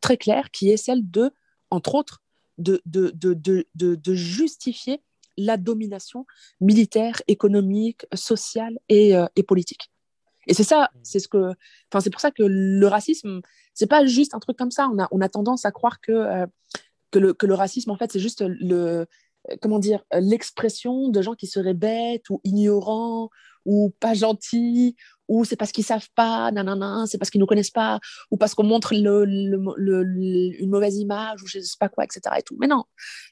très 0.03 0.19
claire 0.19 0.51
qui 0.51 0.71
est 0.71 0.77
celle 0.77 1.11
de, 1.11 1.31
entre 1.71 1.95
autres, 1.95 2.21
de, 2.61 2.81
de, 2.87 3.13
de, 3.15 3.67
de 3.75 4.15
justifier 4.15 5.03
la 5.37 5.57
domination 5.57 6.27
militaire, 6.61 7.23
économique, 7.27 8.07
sociale 8.15 8.79
et, 8.89 9.17
euh, 9.17 9.27
et 9.37 9.43
politique. 9.43 9.91
Et 10.47 10.55
c'est 10.55 10.65
ça, 10.65 10.91
mm. 10.95 10.99
c'est 11.03 11.19
ce 11.19 11.29
que, 11.29 11.55
enfin, 11.91 12.01
c'est 12.01 12.11
pour 12.11 12.21
ça 12.21 12.31
que 12.31 12.43
le 12.43 12.87
racisme, 12.87 13.41
c'est 13.75 13.87
pas 13.87 14.05
juste 14.07 14.35
un 14.35 14.41
truc 14.41 14.57
comme 14.57 14.71
ça. 14.71 14.89
On 14.93 14.99
a, 14.99 15.09
on 15.11 15.21
a 15.21 15.29
tendance 15.29 15.65
à 15.65 15.71
croire 15.71 16.01
que, 16.01 16.13
euh, 16.13 16.47
que, 17.11 17.19
le, 17.19 17.35
que 17.35 17.47
le 17.47 17.55
racisme, 17.55 17.91
en 17.91 17.97
fait, 17.97 18.13
c'est 18.13 18.21
juste 18.21 18.43
le, 18.47 19.07
comment 19.61 19.79
dire, 19.79 20.05
l'expression 20.13 21.09
de 21.09 21.23
gens 21.23 21.35
qui 21.35 21.47
seraient 21.47 21.75
bêtes 21.75 22.29
ou 22.31 22.41
ignorants 22.45 23.31
ou 23.67 23.93
pas 24.01 24.15
gentils 24.15 24.97
ou 25.31 25.45
c'est 25.45 25.55
parce 25.55 25.71
qu'ils 25.71 25.85
savent 25.85 26.09
pas, 26.17 26.51
nanana, 26.51 27.05
c'est 27.07 27.17
parce 27.17 27.31
qu'ils 27.31 27.41
nous 27.41 27.47
connaissent 27.47 27.71
pas, 27.71 28.01
ou 28.33 28.37
parce 28.37 28.57
qu'on 28.57 28.65
montre 28.65 28.93
une 28.93 30.67
mauvaise 30.67 30.97
image, 30.97 31.41
ou 31.45 31.47
je 31.47 31.61
sais 31.61 31.77
pas 31.79 31.89
quoi, 31.89 32.03
etc. 32.03 32.21
Mais 32.59 32.67
non, 32.67 32.83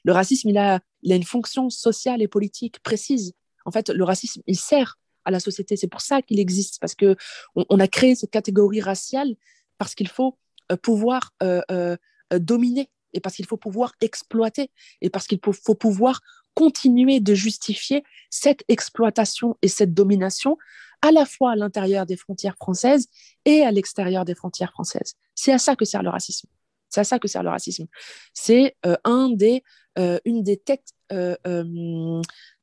le 0.05 0.13
racisme, 0.13 0.47
il 0.47 0.57
a, 0.57 0.79
il 1.01 1.11
a 1.11 1.15
une 1.15 1.25
fonction 1.25 1.69
sociale 1.69 2.21
et 2.21 2.29
politique 2.29 2.81
précise. 2.83 3.33
En 3.65 3.71
fait, 3.71 3.89
le 3.89 4.03
racisme, 4.05 4.41
il 4.47 4.57
sert 4.57 4.97
à 5.25 5.31
la 5.31 5.41
société. 5.41 5.75
C'est 5.75 5.89
pour 5.89 5.99
ça 5.99 6.21
qu'il 6.21 6.39
existe, 6.39 6.79
parce 6.79 6.95
que 6.95 7.17
on, 7.55 7.79
a 7.81 7.87
créé 7.89 8.15
cette 8.15 8.31
catégorie 8.31 8.79
raciale 8.79 9.35
parce 9.77 9.93
qu'il 9.93 10.07
faut 10.07 10.37
euh, 10.71 10.77
pouvoir 10.77 11.33
euh, 11.43 11.61
euh, 11.69 11.97
dominer 12.31 12.89
et 13.11 13.19
parce 13.19 13.35
qu'il 13.35 13.45
faut 13.45 13.57
pouvoir 13.57 13.91
exploiter 13.99 14.71
et 15.01 15.09
parce 15.09 15.27
qu'il 15.27 15.39
faut 15.43 15.75
pouvoir 15.75 16.21
continuer 16.53 17.19
de 17.19 17.33
justifier 17.33 18.03
cette 18.29 18.63
exploitation 18.69 19.57
et 19.61 19.67
cette 19.67 19.93
domination 19.93 20.57
à 21.01 21.11
la 21.11 21.25
fois 21.25 21.51
à 21.51 21.55
l'intérieur 21.55 22.05
des 22.05 22.17
frontières 22.17 22.55
françaises 22.55 23.07
et 23.45 23.61
à 23.63 23.71
l'extérieur 23.71 24.25
des 24.25 24.35
frontières 24.35 24.71
françaises. 24.71 25.15
C'est 25.35 25.53
à 25.53 25.57
ça 25.57 25.75
que 25.75 25.85
sert 25.85 26.03
le 26.03 26.09
racisme. 26.09 26.47
C'est 26.89 27.01
à 27.01 27.03
ça 27.03 27.19
que 27.19 27.27
sert 27.27 27.43
le 27.43 27.49
racisme. 27.49 27.85
C'est 28.33 28.75
euh, 28.85 28.97
un 29.03 29.29
des, 29.29 29.63
euh, 29.97 30.19
une 30.25 30.43
des 30.43 30.57
têtes, 30.57 30.89
euh, 31.11 32.21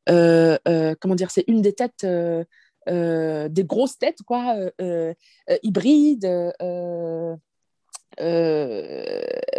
comment 0.09 1.15
dire, 1.15 1.31
c'est 1.31 1.45
une 1.47 1.63
des 1.63 1.73
têtes, 1.73 2.05
des 2.05 3.65
grosses 3.65 3.99
têtes, 3.99 4.23
quoi, 4.27 4.57
hybrides, 5.63 6.53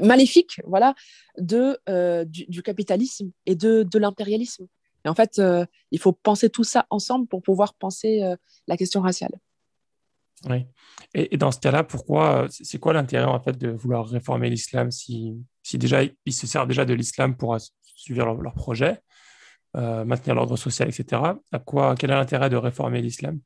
maléfiques, 0.01 0.59
voilà, 0.65 0.93
de, 1.37 1.79
du, 2.25 2.45
du, 2.47 2.61
capitalisme 2.61 3.31
et 3.45 3.55
de, 3.55 3.83
de 3.83 3.99
l'impérialisme. 3.99 4.67
Et 5.07 5.09
en 5.09 5.15
fait, 5.15 5.39
euh, 5.39 5.65
il 5.91 5.99
faut 5.99 6.11
penser 6.11 6.49
tout 6.49 6.65
ça 6.65 6.85
ensemble 6.89 7.27
pour 7.27 7.41
pouvoir 7.41 7.75
penser 7.75 8.23
euh, 8.23 8.35
la 8.67 8.75
question 8.75 8.99
raciale. 8.99 9.31
Oui. 10.49 10.67
Et, 11.13 11.37
dans 11.37 11.49
ce 11.49 11.59
cas-là, 11.59 11.85
pourquoi, 11.85 12.43
euh, 12.43 12.47
c'est 12.49 12.77
quoi 12.77 12.91
l'intérêt 12.91 13.23
en 13.23 13.39
fait 13.39 13.57
de 13.57 13.69
vouloir 13.69 14.05
réformer 14.05 14.49
l'islam 14.49 14.91
si, 14.91 15.33
si 15.63 15.77
déjà 15.77 16.01
ils 16.03 16.33
se 16.33 16.45
servent 16.45 16.67
déjà 16.67 16.83
de 16.83 16.93
l'islam 16.93 17.37
pour 17.37 17.55
suivre 17.81 18.25
leur, 18.25 18.53
projet, 18.53 18.99
maintenir 19.73 20.35
l'ordre 20.35 20.57
social, 20.57 20.89
etc. 20.89 21.21
À 21.53 21.59
quoi, 21.59 21.95
quel 21.95 22.11
est 22.11 22.15
l'intérêt 22.15 22.49
de 22.49 22.57
réformer 22.57 23.01
l'islam? 23.01 23.39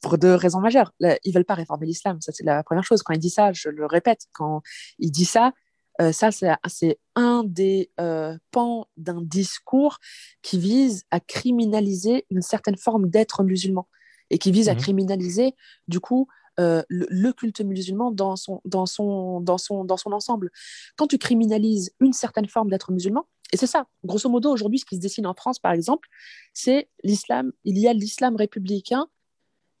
Pour 0.00 0.16
deux 0.16 0.34
raisons 0.34 0.60
majeures. 0.60 0.92
Ils 1.22 1.34
veulent 1.34 1.44
pas 1.44 1.54
réformer 1.54 1.86
l'islam, 1.86 2.18
ça 2.22 2.32
c'est 2.32 2.44
la 2.44 2.62
première 2.64 2.84
chose. 2.84 3.02
Quand 3.02 3.12
il 3.12 3.20
dit 3.20 3.30
ça, 3.30 3.52
je 3.52 3.68
le 3.68 3.84
répète, 3.84 4.26
quand 4.32 4.62
il 4.98 5.10
dit 5.10 5.26
ça, 5.26 5.52
euh, 6.00 6.12
ça, 6.12 6.30
c'est 6.30 6.98
un 7.14 7.44
des 7.44 7.90
euh, 8.00 8.36
pans 8.50 8.86
d'un 8.96 9.22
discours 9.22 9.98
qui 10.42 10.58
vise 10.58 11.04
à 11.10 11.20
criminaliser 11.20 12.26
une 12.30 12.42
certaine 12.42 12.76
forme 12.76 13.08
d'être 13.08 13.42
musulman 13.42 13.88
et 14.30 14.38
qui 14.38 14.50
vise 14.52 14.68
à 14.68 14.74
mhm. 14.74 14.80
criminaliser, 14.80 15.54
du 15.88 16.00
coup, 16.00 16.28
euh, 16.58 16.82
le, 16.88 17.32
culte 17.32 17.60
musulman 17.60 18.10
dans 18.10 18.36
son, 18.36 18.60
dans, 18.64 18.86
son, 18.86 19.40
dans, 19.40 19.58
son, 19.58 19.84
dans 19.84 19.96
son 19.96 20.12
ensemble. 20.12 20.50
Quand 20.96 21.06
tu 21.06 21.18
criminalises 21.18 21.92
une 22.00 22.12
certaine 22.12 22.48
forme 22.48 22.70
d'être 22.70 22.92
musulman, 22.92 23.26
et 23.52 23.56
c'est 23.56 23.66
ça, 23.66 23.86
grosso 24.04 24.28
modo, 24.28 24.50
aujourd'hui, 24.50 24.78
ce 24.78 24.84
qui 24.84 24.96
se 24.96 25.00
dessine 25.00 25.26
en 25.26 25.34
France, 25.34 25.58
par 25.58 25.72
exemple, 25.72 26.08
c'est 26.52 26.88
l'islam, 27.04 27.52
il 27.64 27.78
y 27.78 27.86
a 27.86 27.92
l'islam 27.92 28.36
républicain 28.36 29.06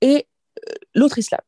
et 0.00 0.28
l'autre 0.94 1.18
islam. 1.18 1.40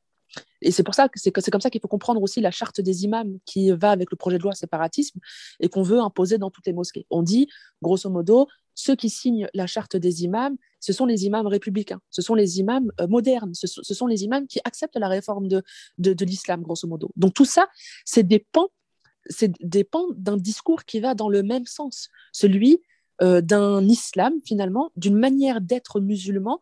Et 0.62 0.70
c'est 0.70 0.82
pour 0.82 0.94
ça 0.94 1.08
que 1.08 1.18
c'est 1.18 1.30
comme 1.30 1.60
ça 1.60 1.70
qu'il 1.70 1.80
faut 1.80 1.88
comprendre 1.88 2.22
aussi 2.22 2.40
la 2.40 2.50
charte 2.50 2.80
des 2.80 3.04
imams 3.04 3.38
qui 3.44 3.70
va 3.70 3.90
avec 3.90 4.10
le 4.10 4.16
projet 4.16 4.38
de 4.38 4.42
loi 4.42 4.54
séparatisme 4.54 5.20
et 5.60 5.68
qu'on 5.68 5.82
veut 5.82 6.00
imposer 6.00 6.38
dans 6.38 6.50
toutes 6.50 6.66
les 6.66 6.72
mosquées. 6.72 7.06
On 7.10 7.22
dit, 7.22 7.48
grosso 7.82 8.10
modo, 8.10 8.48
ceux 8.74 8.94
qui 8.94 9.10
signent 9.10 9.48
la 9.54 9.66
charte 9.66 9.96
des 9.96 10.22
imams, 10.22 10.56
ce 10.78 10.92
sont 10.92 11.04
les 11.04 11.26
imams 11.26 11.48
républicains, 11.48 12.00
ce 12.10 12.22
sont 12.22 12.36
les 12.36 12.60
imams 12.60 12.92
euh, 13.00 13.08
modernes, 13.08 13.52
ce, 13.52 13.66
sont 13.66 14.06
les 14.06 14.22
imams 14.22 14.46
qui 14.46 14.60
acceptent 14.64 14.96
la 14.96 15.08
réforme 15.08 15.48
de, 15.48 15.62
l'islam, 16.24 16.62
grosso 16.62 16.86
modo. 16.86 17.10
Donc 17.16 17.34
tout 17.34 17.44
ça, 17.44 17.68
c'est 18.04 18.22
des 18.22 18.38
pans, 18.52 18.68
d'un 20.16 20.36
discours 20.36 20.84
qui 20.84 21.00
va 21.00 21.14
dans 21.14 21.28
le 21.28 21.42
même 21.42 21.66
sens, 21.66 22.08
celui 22.32 22.80
euh, 23.20 23.40
d'un 23.40 23.86
islam, 23.86 24.34
finalement, 24.44 24.92
d'une 24.94 25.18
manière 25.18 25.60
d'être 25.60 26.00
musulman 26.00 26.60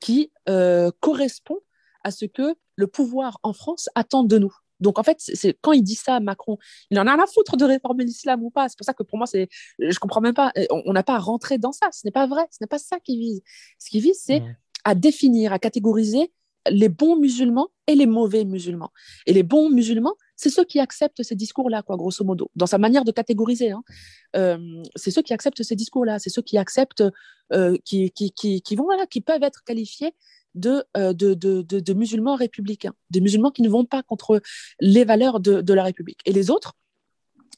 qui 0.00 0.32
euh, 0.48 0.90
correspond 1.00 1.58
à 2.04 2.10
ce 2.10 2.24
que 2.24 2.54
le 2.76 2.86
pouvoir 2.86 3.38
en 3.42 3.52
France 3.52 3.88
attend 3.94 4.24
de 4.24 4.38
nous. 4.38 4.54
Donc 4.80 4.98
en 4.98 5.02
fait, 5.02 5.16
c'est 5.18 5.58
quand 5.60 5.72
il 5.72 5.82
dit 5.82 5.96
ça, 5.96 6.20
Macron, 6.20 6.56
il 6.90 6.98
en 6.98 7.06
a 7.06 7.14
rien 7.14 7.22
à 7.22 7.26
foutre 7.26 7.56
de 7.56 7.64
réformer 7.64 8.04
l'islam 8.04 8.42
ou 8.42 8.50
pas. 8.50 8.68
C'est 8.68 8.78
pour 8.78 8.84
ça 8.84 8.94
que 8.94 9.02
pour 9.02 9.18
moi, 9.18 9.26
c'est, 9.26 9.48
je 9.78 9.98
comprends 9.98 10.20
même 10.20 10.34
pas. 10.34 10.52
On 10.70 10.92
n'a 10.92 11.02
pas 11.02 11.14
à 11.14 11.18
rentrer 11.18 11.58
dans 11.58 11.72
ça. 11.72 11.88
Ce 11.92 12.02
n'est 12.04 12.12
pas 12.12 12.26
vrai. 12.26 12.46
Ce 12.50 12.58
n'est 12.60 12.68
pas 12.68 12.78
ça 12.78 13.00
qu'il 13.00 13.18
vise. 13.18 13.42
Ce 13.78 13.90
qu'il 13.90 14.02
vise, 14.02 14.20
c'est 14.22 14.42
à 14.84 14.94
définir, 14.94 15.52
à 15.52 15.58
catégoriser 15.58 16.32
les 16.70 16.88
bons 16.88 17.16
musulmans 17.16 17.68
et 17.86 17.94
les 17.94 18.06
mauvais 18.06 18.44
musulmans. 18.44 18.90
Et 19.26 19.32
les 19.32 19.42
bons 19.42 19.70
musulmans, 19.70 20.14
c'est 20.36 20.50
ceux 20.50 20.64
qui 20.64 20.80
acceptent 20.80 21.22
ces 21.22 21.34
discours-là, 21.34 21.82
quoi, 21.82 21.96
grosso 21.96 22.24
modo, 22.24 22.50
dans 22.54 22.66
sa 22.66 22.78
manière 22.78 23.04
de 23.04 23.12
catégoriser. 23.12 23.70
Hein. 23.70 23.82
Euh, 24.36 24.82
c'est 24.94 25.10
ceux 25.10 25.22
qui 25.22 25.32
acceptent 25.32 25.62
ces 25.62 25.76
discours-là, 25.76 26.18
c'est 26.18 26.30
ceux 26.30 26.42
qui 26.42 26.58
acceptent, 26.58 27.04
euh, 27.52 27.76
qui, 27.84 28.10
qui, 28.10 28.32
qui, 28.32 28.60
qui, 28.60 28.76
vont, 28.76 28.84
voilà, 28.84 29.06
qui 29.06 29.20
peuvent 29.20 29.42
être 29.42 29.64
qualifiés 29.64 30.12
euh, 30.66 31.12
de, 31.12 31.92
musulmans 31.92 32.36
républicains, 32.36 32.94
des 33.10 33.20
musulmans 33.20 33.50
qui 33.50 33.62
ne 33.62 33.68
vont 33.68 33.84
pas 33.84 34.02
contre 34.02 34.40
les 34.80 35.04
valeurs 35.04 35.40
de, 35.40 35.72
la 35.72 35.84
République. 35.84 36.20
Et 36.24 36.32
les 36.32 36.50
autres, 36.50 36.74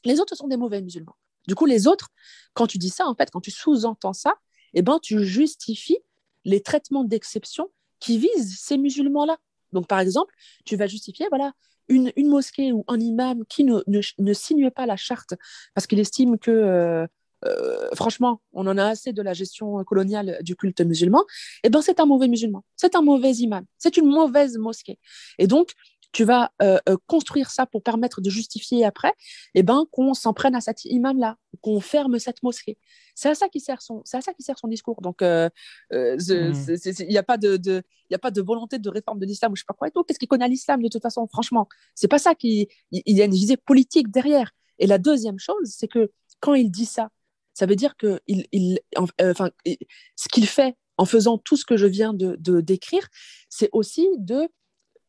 les 0.03 0.19
autres 0.19 0.35
sont 0.35 0.47
des 0.47 0.57
mauvais 0.57 0.81
musulmans. 0.81 1.15
Du 1.47 1.55
coup, 1.55 1.65
les 1.65 1.87
autres, 1.87 2.09
quand 2.53 2.67
tu 2.67 2.77
dis 2.77 2.89
ça, 2.89 3.07
en 3.07 3.15
fait, 3.15 3.29
quand 3.31 3.41
tu 3.41 3.51
sous-entends 3.51 4.13
ça, 4.13 4.35
eh 4.73 4.81
ben, 4.81 4.99
tu 5.01 5.23
justifies 5.23 5.99
les 6.45 6.61
traitements 6.61 7.03
d'exception 7.03 7.69
qui 7.99 8.17
visent 8.17 8.57
ces 8.59 8.77
musulmans-là. 8.77 9.37
Donc, 9.73 9.87
par 9.87 9.99
exemple, 9.99 10.33
tu 10.65 10.75
vas 10.75 10.87
justifier, 10.87 11.27
voilà, 11.29 11.53
une, 11.87 12.11
mosquée 12.17 12.71
ou 12.71 12.83
un 12.87 12.99
imam 12.99 13.43
qui 13.47 13.63
ne, 13.63 13.81
ne, 13.87 14.33
signe 14.33 14.69
pas 14.69 14.85
la 14.85 14.95
charte 14.95 15.33
parce 15.73 15.87
qu'il 15.87 15.99
estime 15.99 16.37
que 16.37 16.51
euh, 16.51 17.07
euh, 17.45 17.89
franchement, 17.95 18.41
on 18.53 18.67
en 18.67 18.77
a 18.77 18.85
assez 18.85 19.13
de 19.13 19.21
la 19.21 19.33
gestion 19.33 19.83
coloniale 19.83 20.39
du 20.41 20.55
culte 20.55 20.81
musulman, 20.81 21.23
eh 21.63 21.69
ben, 21.69 21.81
c'est 21.81 21.99
un 21.99 22.05
mauvais 22.05 22.27
musulman, 22.27 22.63
c'est 22.75 22.95
un 22.95 23.01
mauvais 23.01 23.31
imam, 23.33 23.65
c'est 23.77 23.97
une 23.97 24.07
mauvaise 24.07 24.57
mosquée. 24.57 24.99
Et 25.37 25.47
donc, 25.47 25.73
tu 26.11 26.25
vas 26.25 26.51
euh, 26.61 26.77
euh, 26.89 26.97
construire 27.07 27.49
ça 27.51 27.65
pour 27.65 27.83
permettre 27.83 28.19
de 28.19 28.29
justifier 28.29 28.83
après 28.83 29.13
eh 29.55 29.63
ben, 29.63 29.85
qu'on 29.91 30.13
s'en 30.13 30.33
prenne 30.33 30.55
à 30.55 30.61
cet 30.61 30.83
imam-là, 30.83 31.37
qu'on 31.61 31.79
ferme 31.79 32.19
cette 32.19 32.43
mosquée. 32.43 32.77
C'est 33.15 33.29
à 33.29 33.35
ça 33.35 33.47
qui 33.47 33.61
sert 33.61 33.81
son, 33.81 34.01
c'est 34.03 34.17
à 34.17 34.21
ça 34.21 34.33
qui 34.33 34.43
sert 34.43 34.59
son 34.59 34.67
discours. 34.67 35.01
Donc, 35.01 35.21
il 35.21 35.47
n'y 35.89 37.17
a, 37.17 37.23
pas 37.23 37.37
de, 37.37 37.55
de 37.55 37.81
a 38.13 38.17
pas 38.17 38.31
de 38.31 38.41
volonté 38.41 38.77
de 38.77 38.89
réforme 38.89 39.19
de 39.19 39.25
l'islam 39.25 39.53
ou 39.53 39.55
je 39.55 39.61
sais 39.61 39.65
pas 39.65 39.73
quoi 39.73 39.87
et 39.87 39.91
tout. 39.91 40.03
Qu'est-ce 40.03 40.19
qu'il 40.19 40.27
connaît 40.27 40.49
l'islam 40.49 40.81
de 40.81 40.89
toute 40.89 41.01
façon 41.01 41.27
Franchement, 41.27 41.67
c'est 41.95 42.09
pas 42.09 42.19
ça 42.19 42.35
qui. 42.35 42.67
Il 42.91 43.15
y 43.15 43.21
a 43.21 43.25
une 43.25 43.31
visée 43.31 43.57
politique 43.57 44.11
derrière. 44.11 44.51
Et 44.79 44.87
la 44.87 44.97
deuxième 44.97 45.39
chose, 45.39 45.69
c'est 45.69 45.87
que 45.87 46.11
quand 46.41 46.55
il 46.55 46.69
dit 46.69 46.85
ça, 46.85 47.09
ça 47.61 47.67
veut 47.67 47.75
dire 47.75 47.95
que 47.95 48.19
il, 48.25 48.47
il 48.51 48.79
euh, 48.97 49.29
enfin, 49.29 49.51
ce 50.15 50.27
qu'il 50.29 50.47
fait 50.47 50.75
en 50.97 51.05
faisant 51.05 51.37
tout 51.37 51.55
ce 51.55 51.63
que 51.63 51.77
je 51.77 51.85
viens 51.85 52.11
de, 52.11 52.59
décrire, 52.59 53.07
c'est 53.49 53.69
aussi 53.71 54.07
de, 54.17 54.49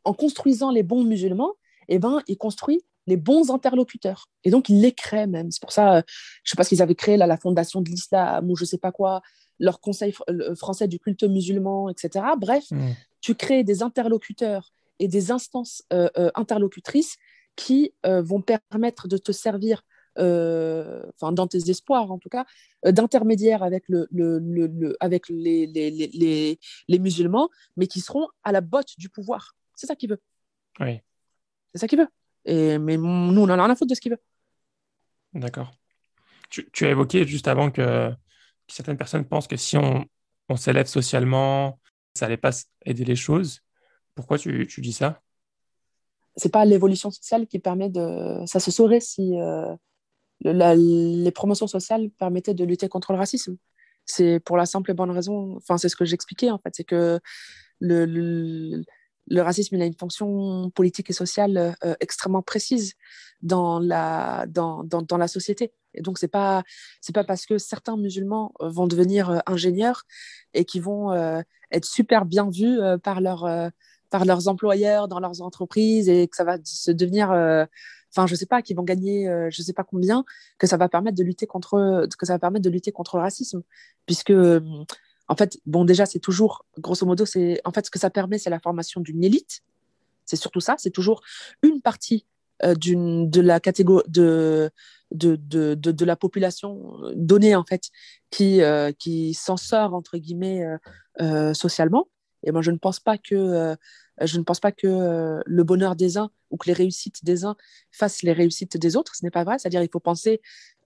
en 0.05 0.12
construisant 0.12 0.70
les 0.70 0.82
bons 0.82 1.03
musulmans, 1.03 1.55
eh 1.88 1.98
ben, 1.98 2.20
il 2.28 2.36
construit 2.36 2.82
les 3.07 3.16
bons 3.16 3.50
interlocuteurs. 3.50 4.28
Et 4.44 4.50
donc, 4.50 4.68
il 4.68 4.82
les 4.82 4.92
crée 4.92 5.26
même. 5.26 5.50
C'est 5.50 5.62
pour 5.62 5.72
ça, 5.72 5.96
euh, 5.96 6.03
je 6.44 6.50
sais 6.50 6.57
pas 6.57 6.64
ce 6.64 6.68
qu'ils 6.68 6.82
avaient 6.82 6.94
créé, 6.94 7.16
là, 7.16 7.26
la 7.26 7.38
fondation 7.38 7.80
de 7.80 7.88
l'islam 7.88 8.50
ou 8.50 8.55
je 8.55 8.66
sais 8.66 8.76
pas 8.76 8.92
quoi, 8.92 9.22
leur 9.59 9.80
conseil 9.80 10.12
euh, 10.28 10.55
français 10.55 10.88
du 10.88 10.98
culte 10.98 11.24
musulman, 11.24 11.88
etc. 11.88 12.22
Bref, 12.38 12.64
mmh. 12.70 12.90
tu 13.22 13.34
crées 13.34 13.64
des 13.64 13.82
interlocuteurs 13.82 14.74
et 14.98 15.09
des 15.09 15.30
instances 15.30 15.82
interlocutrices 16.34 17.16
qui 17.57 17.92
vont 18.05 18.42
permettre 18.42 19.09
de 19.09 19.16
te 19.16 19.32
servir 19.32 19.82
enfin 20.17 21.33
dans 21.33 21.47
tes 21.47 21.71
espoirs 21.71 22.11
en 22.11 22.19
tout 22.19 22.29
cas, 22.29 22.45
d'intermédiaires 22.85 23.63
avec, 23.63 23.85
le, 23.89 24.07
le, 24.11 24.39
le, 24.39 24.97
avec 25.01 25.29
les, 25.29 25.67
les, 25.67 25.91
les, 25.91 26.59
les, 26.89 26.99
musulmans, 26.99 27.49
mais 27.77 27.87
qui 27.87 28.01
seront 28.01 28.29
à 28.45 28.53
la 28.53 28.61
botte 28.61 28.99
du 28.99 29.09
pouvoir. 29.09 29.57
C'est 29.75 29.87
ça 29.87 29.97
qu'il 29.97 30.11
veut. 30.11 30.21
Oui. 30.81 31.01
C'est 31.73 31.81
ça 31.81 31.89
qu'il 31.89 31.99
veut. 31.99 32.09
Et, 32.45 32.79
mais 32.79 32.97
nous, 32.97 33.41
on 33.41 33.45
en 33.45 33.49
a 33.49 33.55
rien 33.55 33.71
à 33.71 33.77
foutre 33.77 33.91
de 33.91 33.95
ce 33.95 34.01
qu'il 34.01 34.13
veut. 34.13 34.21
D'accord. 35.33 35.73
Tu, 36.51 36.69
tu, 36.73 36.85
as 36.85 36.91
évoqué 36.91 37.27
juste 37.27 37.49
avant 37.49 37.71
que, 37.71 38.11
que, 38.11 38.73
certaines 38.73 38.99
personnes 38.99 39.25
pensent 39.25 39.49
que 39.49 39.57
si 39.57 39.79
on, 39.79 40.05
on 40.49 40.57
s'élève 40.57 40.87
socialement, 40.87 41.81
ça 42.15 42.27
n'allait 42.27 42.37
pas 42.37 42.53
aider 42.85 43.05
les 43.05 43.17
choses. 43.17 43.61
Pourquoi 44.15 44.39
tu, 44.39 44.67
tu 44.67 44.81
dis 44.83 44.93
ça? 44.93 45.23
C'est 46.37 46.53
pas 46.53 46.65
l'évolution 46.65 47.11
sociale 47.11 47.47
qui 47.47 47.59
permet 47.59 47.89
de. 47.89 48.45
Ça 48.47 48.61
se 48.61 48.71
saurait 48.71 49.01
si 49.01 49.39
euh, 49.39 49.75
les 50.45 51.30
promotions 51.30 51.66
sociales 51.66 52.11
permettaient 52.18 52.55
de 52.55 52.64
lutter 52.64 52.88
contre 52.88 53.12
le 53.12 53.18
racisme. 53.18 53.57
C'est 54.05 54.40
pour 54.40 54.57
la 54.57 54.66
simple 54.66 54.90
et 54.90 54.95
bonne 54.95 55.11
raison. 55.11 55.57
Enfin, 55.57 55.78
c'est 55.78 55.88
ce 55.88 55.97
que 55.97 56.05
j'expliquais 56.05 56.51
en 56.51 56.59
fait. 56.59 56.74
C'est 56.74 56.84
que 56.84 57.20
le, 57.80 58.82
racisme 59.36 59.76
il 59.76 59.82
a 59.82 59.86
une 59.86 59.97
fonction 59.97 60.70
politique 60.70 61.11
et 61.11 61.12
sociale 61.12 61.76
euh, 61.84 61.95
extrêmement 62.01 62.43
précise 62.43 62.95
dans 63.43 63.78
la, 63.78 64.47
dans, 64.49 64.84
dans, 64.84 65.16
la 65.16 65.28
société. 65.28 65.72
Et 65.95 66.01
donc, 66.01 66.18
ce 66.18 66.26
n'est 66.26 66.30
pas, 66.30 66.62
pas 67.12 67.24
parce 67.24 67.45
que 67.45 67.59
certains 67.59 67.97
musulmans 67.97 68.53
euh, 68.61 68.68
vont 68.68 68.86
devenir 68.86 69.30
euh, 69.30 69.38
ingénieurs 69.47 70.05
et 70.55 70.64
qui 70.64 70.80
vont 70.80 71.12
être 71.70 71.84
super 71.84 72.24
bien 72.24 72.51
vus 72.51 72.78
par, 73.03 73.20
leur, 73.20 73.70
par 74.11 74.24
leurs 74.26 74.49
employeurs 74.49 75.09
dans 75.09 75.18
leurs 75.18 75.40
entreprises 75.40 76.11
et 76.11 76.28
que 76.28 76.36
ça 76.36 76.45
va 76.45 76.59
se 76.62 76.90
devenir, 76.90 77.30
enfin, 78.15 78.27
je 78.27 78.35
sais 78.35 78.47
pas, 78.47 78.63
qu'ils 78.63 78.77
vont 78.77 78.83
gagner 78.83 79.27
je 79.51 79.63
sais 79.63 79.73
pas 79.73 79.85
combien, 79.85 80.25
que 80.59 80.67
ça 80.67 80.77
va 80.77 80.89
permettre 80.89 81.17
de 81.17 81.25
lutter 81.25 81.47
contre, 81.47 82.07
que 82.19 82.27
ça 82.27 82.35
va 82.35 82.39
permettre 82.39 82.65
de 82.65 82.71
lutter 82.71 82.93
contre 82.93 83.17
le 83.17 83.23
racisme. 83.23 83.63
Puisque, 84.07 84.33
en 84.33 85.37
fait, 85.37 85.59
bon, 85.67 85.85
déjà, 85.85 86.07
c'est 86.07 86.19
toujours, 86.19 86.67
grosso 86.79 87.07
modo, 87.07 87.25
c'est, 87.25 87.61
en 87.65 87.73
fait, 87.73 87.87
ce 87.87 87.91
que 87.91 87.99
ça 87.99 88.11
permet, 88.11 88.39
c'est 88.39 88.51
la 88.51 88.61
formation 88.61 89.01
d'une 89.01 89.25
élite. 89.25 89.63
C'est 90.27 90.37
surtout 90.37 90.61
ça, 90.61 90.77
c'est 90.79 90.91
toujours 90.91 91.23
une 91.63 91.81
partie 91.81 92.27
euh, 92.65 92.75
d'une, 92.75 93.29
de 93.29 93.41
la 93.41 93.59
catégorie 93.59 94.05
de, 94.09 94.71
de, 95.11 95.37
de, 95.37 95.75
de, 95.75 96.05
la 96.05 96.17
population 96.17 96.97
donnée 97.15 97.57
en 97.57 97.65
fait 97.65 97.91
qui, 98.31 98.63
euh, 98.63 98.93
qui 98.93 99.35
s'en 99.35 99.57
sort 99.57 99.95
entre 99.95 100.17
guillemets 100.17 100.65
euh, 101.21 101.55
socialement 101.55 102.07
et 102.43 102.53
moi 102.53 102.62
je 102.62 102.70
ne 102.70 102.78
pense 102.78 103.01
pas 103.01 103.18
que 103.18 103.76
je 104.20 104.38
ne 104.38 104.43
pense 104.43 104.61
pas 104.61 104.72
que 104.72 105.40
le 105.45 105.64
bonheur 105.64 105.97
des 105.97 106.18
uns 106.18 106.30
ou 106.51 106.57
que 106.57 106.66
les 106.66 106.72
réussites 106.72 107.24
des 107.24 107.45
uns 107.45 107.57
fassent 107.90 108.22
les 108.22 108.32
réussites 108.32 108.76
des 108.76 108.97
autres. 108.97 109.16
Ce 109.16 109.24
n'est 109.24 109.30
pas 109.30 109.45
vrai. 109.45 109.59
C'est-à-dire 109.59 109.82
il 109.82 109.88
faut 109.90 110.01
penser 110.01 110.40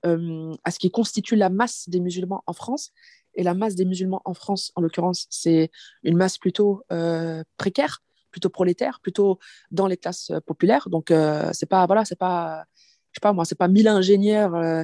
à 0.05 0.71
ce 0.71 0.79
qui 0.79 0.91
constitue 0.91 1.37
la 1.37 1.51
masse 1.51 1.89
des 1.89 2.01
musulmans 2.01 2.43
en 2.47 2.53
France. 2.53 2.93
Et 3.35 3.43
la 3.43 3.55
masse 3.55 3.75
des 3.75 3.85
musulmans 3.85 4.23
en 4.25 4.33
France 4.33 4.73
en 4.77 4.81
l'occurrence 4.81 5.27
c'est 5.29 5.71
une 6.03 6.17
masse 6.17 6.39
plutôt 6.39 6.85
précaire 7.57 8.01
plutôt 8.37 8.51
prolétaire, 8.51 9.01
plutôt 9.01 9.39
dans 9.71 9.87
les 9.87 9.97
classes 9.97 10.31
euh, 10.31 10.41
populaires. 10.41 10.91
Donc, 10.91 11.11
euh, 11.11 11.49
c'est 11.55 11.65
pas, 11.65 11.87
voilà, 11.87 12.03
pas, 12.19 12.65
je 13.13 13.19
sais 13.19 13.23
pas 13.23 13.33
moi, 13.33 13.47
c'est 13.47 13.57
pas 13.57 13.67
1000 13.67 13.89
ingénieurs 13.89 14.55
euh, 14.55 14.83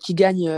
qui 0.00 0.14
gagnent, 0.14 0.50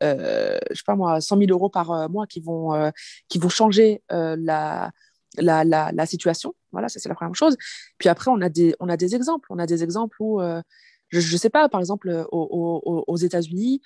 je 0.00 0.56
sais 0.74 0.82
pas 0.86 0.96
moi, 0.96 1.20
100 1.20 1.38
000 1.38 1.50
euros 1.50 1.70
par 1.70 2.08
mois 2.10 2.26
qui 2.26 2.40
vont, 2.40 2.92
qui 3.28 3.38
vont 3.38 3.48
changer 3.48 4.02
la, 4.10 4.90
la, 5.36 5.64
la, 5.64 6.06
situation. 6.06 6.54
Voilà, 6.72 6.88
ça 6.88 7.00
c'est 7.00 7.08
la 7.08 7.14
première 7.14 7.34
chose. 7.34 7.56
Puis 7.98 8.08
après, 8.08 8.30
on 8.30 8.40
a 8.40 8.48
des, 8.48 8.74
on 8.80 8.88
a 8.88 8.96
des 8.96 9.14
exemples. 9.14 9.48
On 9.50 9.58
a 9.58 9.66
des 9.66 9.82
exemples 9.82 10.16
où, 10.20 10.40
je 11.10 11.32
ne 11.32 11.38
sais 11.38 11.50
pas, 11.50 11.68
par 11.68 11.80
exemple, 11.80 12.26
aux, 12.30 13.04
aux, 13.06 13.16
États-Unis, 13.16 13.80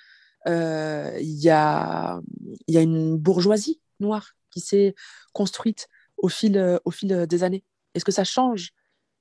il 0.45 1.21
y, 1.21 1.49
a, 1.49 2.19
y 2.67 2.77
a 2.77 2.81
une 2.81 3.17
bourgeoisie 3.17 3.81
noire 3.99 4.33
qui 4.49 4.59
s'est 4.59 4.95
construite 5.33 5.87
au 6.17 6.29
fil, 6.29 6.79
au 6.85 6.91
fil 6.91 7.25
des 7.27 7.43
années. 7.43 7.63
Est-ce 7.93 8.05
que 8.05 8.11
ça 8.11 8.23
change 8.23 8.71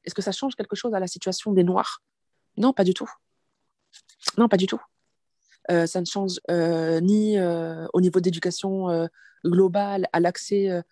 Est-ce 0.04 0.14
que 0.14 0.22
ça 0.22 0.32
change 0.32 0.54
quelque 0.54 0.76
chose 0.76 0.94
à 0.94 1.00
la 1.00 1.06
situation 1.06 1.52
des 1.52 1.64
Noirs? 1.64 2.02
Non, 2.56 2.72
pas 2.72 2.84
du 2.84 2.94
tout. 2.94 3.10
Non, 4.38 4.48
pas 4.48 4.56
du 4.56 4.66
tout. 4.66 4.80
Euh, 5.70 5.86
ça 5.86 6.00
ne 6.00 6.06
change 6.06 6.40
euh, 6.50 7.00
ni 7.00 7.38
euh, 7.38 7.86
au 7.92 8.00
niveau 8.00 8.20
d'éducation 8.20 9.08
globale, 9.44 10.08
à 10.12 10.20
l'accès 10.20 10.82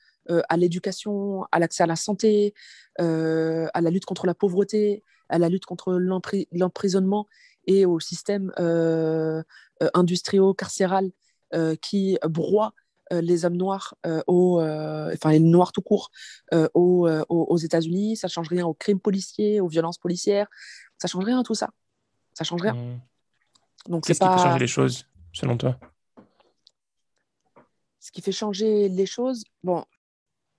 à 0.48 0.56
l'éducation, 0.56 1.44
à 1.50 1.58
l'accès 1.58 1.82
à 1.82 1.86
la 1.86 1.96
santé, 1.96 2.54
à 2.98 3.80
la 3.80 3.90
lutte 3.90 4.04
contre 4.04 4.26
la 4.26 4.34
pauvreté, 4.34 5.02
à 5.28 5.38
la 5.38 5.48
lutte 5.48 5.66
contre 5.66 5.92
l'emprisonnement 6.52 7.26
et 7.66 7.84
au 7.86 7.98
système 8.00 8.52
industriel-carcéral 9.94 11.10
qui 11.80 12.18
broie 12.28 12.74
les 13.10 13.44
hommes 13.44 13.56
noirs, 13.56 13.96
enfin 14.04 15.30
les 15.32 15.40
noirs 15.40 15.72
tout 15.72 15.82
court, 15.82 16.10
aux, 16.74 17.56
États-Unis. 17.56 18.16
Ça 18.16 18.28
change 18.28 18.48
rien 18.48 18.66
aux 18.66 18.74
crimes 18.74 19.00
policiers, 19.00 19.60
aux 19.60 19.68
violences 19.68 19.98
policières. 19.98 20.46
Ça 20.98 21.08
change 21.08 21.24
rien 21.24 21.40
à 21.40 21.42
tout 21.42 21.54
ça. 21.54 21.70
Ça 22.34 22.44
change 22.44 22.62
rien. 22.62 22.74
Mmh. 22.74 23.00
Donc 23.88 24.06
Qu'est-ce 24.06 24.18
pas... 24.18 24.34
qui 24.34 24.38
fait 24.38 24.44
changer 24.44 24.58
les 24.58 24.66
choses, 24.66 25.06
selon 25.32 25.56
toi? 25.56 25.78
Ce 27.98 28.10
qui 28.10 28.22
fait 28.22 28.32
changer 28.32 28.88
les 28.88 29.06
choses, 29.06 29.44
bon, 29.62 29.84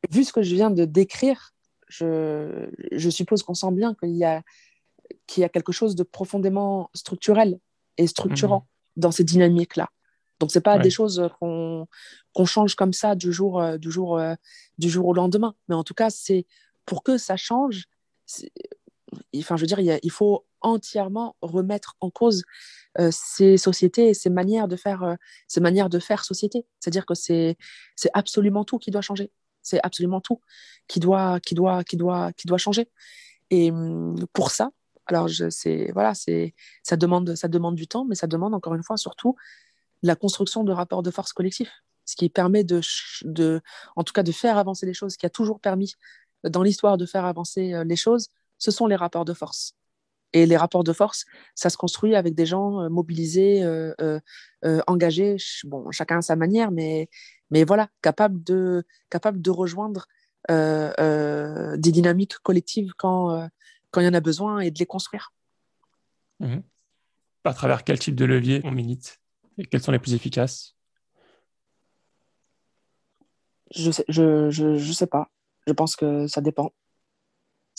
vu 0.10 0.24
ce 0.24 0.32
que 0.34 0.42
je 0.42 0.56
viens 0.56 0.70
de 0.70 0.86
décrire, 0.86 1.52
je, 1.88 2.70
je 2.92 3.10
suppose 3.10 3.44
qu'on 3.44 3.54
sent 3.54 3.72
bien 3.72 3.96
qu'il 3.96 4.16
y 4.16 4.24
a 4.24 4.44
qu'il 5.28 5.42
y 5.42 5.44
a 5.44 5.50
quelque 5.50 5.72
chose 5.72 5.96
de 5.96 6.04
profondément 6.04 6.90
structurel 6.94 7.60
et 7.98 8.08
structurant 8.08 8.68
mmh. 8.96 9.02
dans 9.02 9.12
ces 9.12 9.24
dynamiques-là. 9.24 9.90
Donc, 10.40 10.52
ce 10.52 10.58
n'est 10.58 10.64
pas 10.64 10.80
des 10.80 10.90
choses 10.90 11.30
qu'on 11.40 11.88
change 12.46 12.76
comme 12.76 12.94
ça 12.94 13.14
du 13.14 13.32
jour, 13.32 13.62
euh, 13.62 13.78
du, 13.78 13.92
jour, 13.92 14.18
euh, 14.18 14.34
du 14.80 14.90
jour 14.90 15.06
au 15.06 15.14
lendemain. 15.14 15.54
Mais 15.68 15.76
en 15.76 15.84
tout 15.84 15.94
cas, 15.94 16.10
c'est 16.10 16.48
pour 16.86 17.04
que 17.04 17.20
ça 17.20 17.38
change, 17.38 17.86
enfin, 19.38 19.56
je 19.56 19.62
veux 19.62 19.68
dire, 19.68 19.80
il, 19.80 20.12
faut 20.12 20.46
entièrement 20.62 21.36
remettre 21.42 21.96
en 22.00 22.10
cause 22.10 22.44
euh, 23.00 23.10
ces 23.12 23.58
sociétés 23.58 24.10
et 24.10 24.14
ces 24.14 24.30
manières 24.30 24.68
de 24.68 24.76
faire, 24.76 25.18
ces 25.48 25.62
manières 25.62 25.90
de 25.90 26.00
faire 26.00 26.24
société. 26.24 26.66
C'est-à-dire 26.80 27.06
que 27.06 27.14
c'est 27.16 27.58
absolument 28.14 28.64
tout 28.64 28.78
qui 28.80 28.92
doit 28.92 29.02
changer. 29.02 29.32
C'est 29.62 29.80
absolument 29.84 30.22
tout 30.22 30.42
qui 30.88 31.00
doit, 31.00 31.40
qui, 31.40 31.56
doit, 31.56 31.84
qui, 31.84 31.98
doit, 31.98 32.34
qui 32.34 32.48
doit 32.48 32.58
changer. 32.58 32.90
Et 33.50 33.72
hum, 33.72 34.16
pour 34.34 34.52
ça, 34.52 34.72
alors 35.06 35.28
je, 35.28 35.92
voilà, 35.94 36.14
ça 36.16 36.98
demande, 36.98 37.36
ça 37.36 37.48
demande 37.48 37.76
du 37.76 37.88
temps, 37.88 38.06
mais 38.06 38.16
ça 38.16 38.28
demande 38.28 38.54
encore 38.54 38.76
une 38.76 38.84
fois 38.84 38.98
surtout 38.98 39.36
la 40.04 40.16
construction 40.16 40.64
de 40.64 40.72
rapports 40.72 41.04
de 41.04 41.12
force 41.12 41.34
collectifs, 41.34 41.72
ce 42.06 42.16
qui 42.16 42.30
permet 42.30 42.64
de, 42.64 42.82
de, 43.24 43.62
en 43.96 44.04
tout 44.04 44.14
cas, 44.14 44.24
de 44.24 44.32
faire 44.32 44.58
avancer 44.58 44.86
les 44.86 44.94
choses, 44.94 45.14
ce 45.14 45.18
qui 45.18 45.26
a 45.26 45.30
toujours 45.30 45.60
permis 45.60 45.96
dans 46.44 46.64
l'histoire 46.64 46.98
de 46.98 47.06
faire 47.06 47.26
avancer 47.26 47.74
euh, 47.74 47.84
les 47.84 47.96
choses, 47.96 48.30
ce 48.58 48.72
sont 48.72 48.88
les 48.88 48.96
rapports 48.96 49.26
de 49.26 49.34
force. 49.34 49.76
Et 50.34 50.46
les 50.46 50.58
rapports 50.58 50.84
de 50.84 50.94
force, 50.94 51.26
ça 51.56 51.70
se 51.70 51.78
construit 51.78 52.16
avec 52.16 52.36
des 52.36 52.46
gens 52.46 52.82
euh, 52.82 52.90
mobilisés, 52.90 53.64
euh, 53.64 54.20
engagés, 54.88 55.38
bon, 55.66 55.92
chacun 55.92 56.20
à 56.20 56.22
sa 56.22 56.36
manière, 56.36 56.72
mais, 56.72 57.10
mais 57.50 57.64
voilà, 57.64 57.90
capables 58.02 58.42
de, 58.44 58.84
capable 59.10 59.42
de 59.42 59.52
rejoindre 59.52 60.08
des 60.50 61.92
dynamiques 61.92 62.38
collectives 62.40 62.92
quand, 62.98 63.48
quand 63.92 64.02
il 64.02 64.06
y 64.06 64.08
en 64.08 64.14
a 64.14 64.20
besoin 64.20 64.60
et 64.60 64.72
de 64.72 64.80
les 64.80 64.86
construire. 64.86 65.34
Mmh. 66.40 66.60
À 67.44 67.54
travers 67.54 67.84
quel 67.84 68.00
type 68.00 68.16
de 68.16 68.26
levier 68.26 68.62
on 68.64 68.72
milite 68.72 69.22
et 69.58 69.66
quels 69.66 69.82
sont 69.82 69.92
les 69.92 70.00
plus 70.00 70.14
efficaces? 70.14 70.76
Je 73.74 73.92
sais, 73.92 74.06
je, 74.10 74.50
je, 74.50 74.78
je, 74.78 74.92
sais 74.92 75.08
pas. 75.08 75.30
Je 75.68 75.74
pense 75.74 75.96
que 75.96 76.28
ça 76.28 76.42
dépend. 76.42 76.74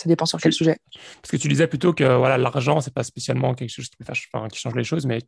Ça 0.03 0.09
dépend 0.09 0.27
sur 0.27 0.41
quel 0.41 0.53
sujet. 0.53 0.79
Parce 1.23 1.31
que 1.31 1.37
tu 1.37 1.47
disais 1.47 1.69
plutôt 1.69 1.93
que 1.93 2.03
voilà, 2.03 2.37
l'argent, 2.37 2.81
c'est 2.81 2.93
pas 2.93 3.05
spécialement 3.05 3.55
quelque 3.55 3.71
chose 3.71 3.89
qui, 3.89 3.97
enfin, 4.03 4.49
qui 4.49 4.59
change 4.59 4.75
les 4.75 4.83
choses, 4.83 5.07
mais. 5.07 5.21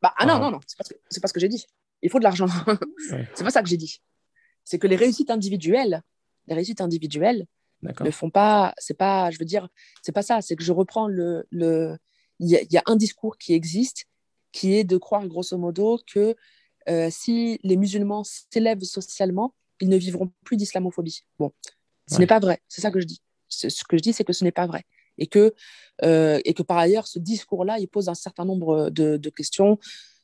Bah, 0.00 0.14
ah 0.16 0.24
non, 0.24 0.38
non, 0.38 0.52
non, 0.52 0.60
c'est 0.66 0.78
pas, 0.78 0.84
ce 1.10 1.20
pas 1.20 1.26
ce 1.26 1.32
que 1.32 1.40
j'ai 1.40 1.48
dit. 1.48 1.66
Il 2.00 2.10
faut 2.10 2.18
de 2.18 2.24
l'argent. 2.24 2.46
c'est 3.34 3.42
pas 3.42 3.50
ça 3.50 3.60
que 3.60 3.68
j'ai 3.68 3.76
dit. 3.76 4.00
C'est 4.62 4.78
que 4.78 4.86
les 4.86 4.94
réussites 4.94 5.30
individuelles, 5.30 6.02
les 6.46 6.54
réussites 6.54 6.80
individuelles 6.80 7.46
ne 7.82 8.10
font 8.12 8.30
pas. 8.30 8.72
C'est 8.78 8.96
pas, 8.96 9.32
je 9.32 9.38
veux 9.38 9.44
dire, 9.44 9.68
c'est 10.02 10.12
pas 10.12 10.22
ça. 10.22 10.40
C'est 10.42 10.54
que 10.54 10.62
je 10.62 10.72
reprends 10.72 11.08
le. 11.08 11.44
le 11.50 11.98
il 12.38 12.48
y, 12.48 12.72
y, 12.72 12.78
a 12.78 12.82
un 12.86 12.96
discours 12.96 13.36
qui 13.38 13.52
existe 13.52 14.06
qui 14.52 14.74
est 14.74 14.84
de 14.84 14.96
croire 14.96 15.26
grosso 15.26 15.58
modo 15.58 15.98
que 16.06 16.36
euh, 16.88 17.08
si 17.10 17.58
les 17.62 17.76
musulmans 17.76 18.24
s'élèvent 18.24 18.82
socialement, 18.82 19.54
ils 19.80 19.88
ne 19.88 19.96
vivront 19.96 20.32
plus 20.44 20.56
d'islamophobie. 20.56 21.22
Bon, 21.38 21.52
ce 22.08 22.18
n'est 22.18 22.26
pas 22.26 22.38
vrai, 22.38 22.60
c'est 22.68 22.80
ça 22.80 22.90
que 22.90 23.00
je 23.00 23.06
dis. 23.06 23.20
Ce 23.54 23.84
que 23.84 23.96
je 23.96 24.02
dis, 24.02 24.12
c'est 24.12 24.24
que 24.24 24.32
ce 24.32 24.44
n'est 24.44 24.52
pas 24.52 24.66
vrai. 24.66 24.84
Et 25.18 25.26
que, 25.26 25.54
euh, 26.02 26.40
et 26.44 26.54
que 26.54 26.62
par 26.62 26.78
ailleurs, 26.78 27.06
ce 27.06 27.18
discours-là, 27.18 27.78
il 27.78 27.88
pose 27.88 28.08
un 28.08 28.14
certain 28.14 28.44
nombre 28.44 28.90
de, 28.90 29.30
questions 29.30 29.78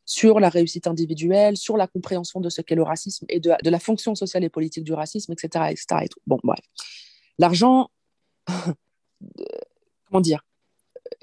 sur 0.05 0.41
la 0.41 0.49
réussite 0.49 0.87
individuelle, 0.87 1.57
sur 1.57 1.77
la 1.77 1.87
compréhension 1.87 2.41
de 2.41 2.49
ce 2.49 2.63
qu'est 2.63 2.75
le 2.75 2.83
racisme 2.83 3.25
et 3.29 3.39
de, 3.39 3.55
la 3.63 3.79
fonction 3.79 4.15
sociale 4.15 4.43
et 4.43 4.49
politique 4.49 4.85
du 4.85 4.93
racisme, 4.93 5.33
etc. 5.33 5.67
etc. 5.71 6.07
Bon, 6.27 6.39
bref. 6.43 6.61
L'argent, 7.39 7.91
comment 10.07 10.21
dire 10.21 10.45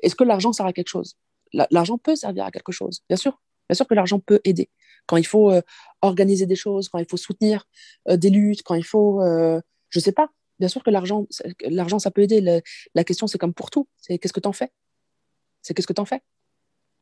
Est-ce 0.02 0.16
que 0.16 0.24
l'argent 0.24 0.54
sert 0.54 0.66
à 0.66 0.74
quelque 0.74 0.90
chose? 0.90 1.18
L'argent 1.54 1.98
peut 1.98 2.16
servir 2.16 2.46
à 2.46 2.52
quelque 2.52 2.72
chose, 2.72 3.02
bien 3.10 3.18
sûr. 3.18 3.40
Bien 3.70 3.76
sûr 3.76 3.86
que 3.86 3.96
l'argent 3.96 4.20
peut 4.20 4.40
aider. 4.46 4.70
Quand 5.08 5.18
il 5.18 5.26
faut 5.26 5.52
euh, 5.52 5.62
organiser 6.02 6.46
des 6.46 6.56
choses, 6.56 6.88
quand 6.88 7.00
il 7.00 7.06
faut 7.10 7.18
soutenir 7.18 7.66
euh, 8.08 8.16
des 8.16 8.30
luttes, 8.30 8.64
quand 8.64 8.76
il 8.76 8.86
faut, 8.86 9.22
je 9.90 10.00
sais 10.00 10.14
pas, 10.14 10.30
bien 10.60 10.68
sûr 10.68 10.84
que 10.84 10.90
l'argent, 10.90 11.28
l'argent 11.62 12.00
ça 12.00 12.12
peut 12.12 12.22
aider. 12.22 12.62
la 12.94 13.04
question, 13.04 13.28
c'est 13.28 13.38
comme 13.38 13.54
pour 13.54 13.70
tout. 13.70 13.88
C'est 13.98 14.18
qu'est-ce 14.18 14.34
que 14.34 14.40
tu 14.40 14.48
en 14.48 14.54
fais? 14.54 14.72
C'est 15.62 15.74
qu'est-ce 15.74 15.88
que 15.88 15.94
tu 15.94 16.02
en 16.02 16.06
fais? 16.06 16.22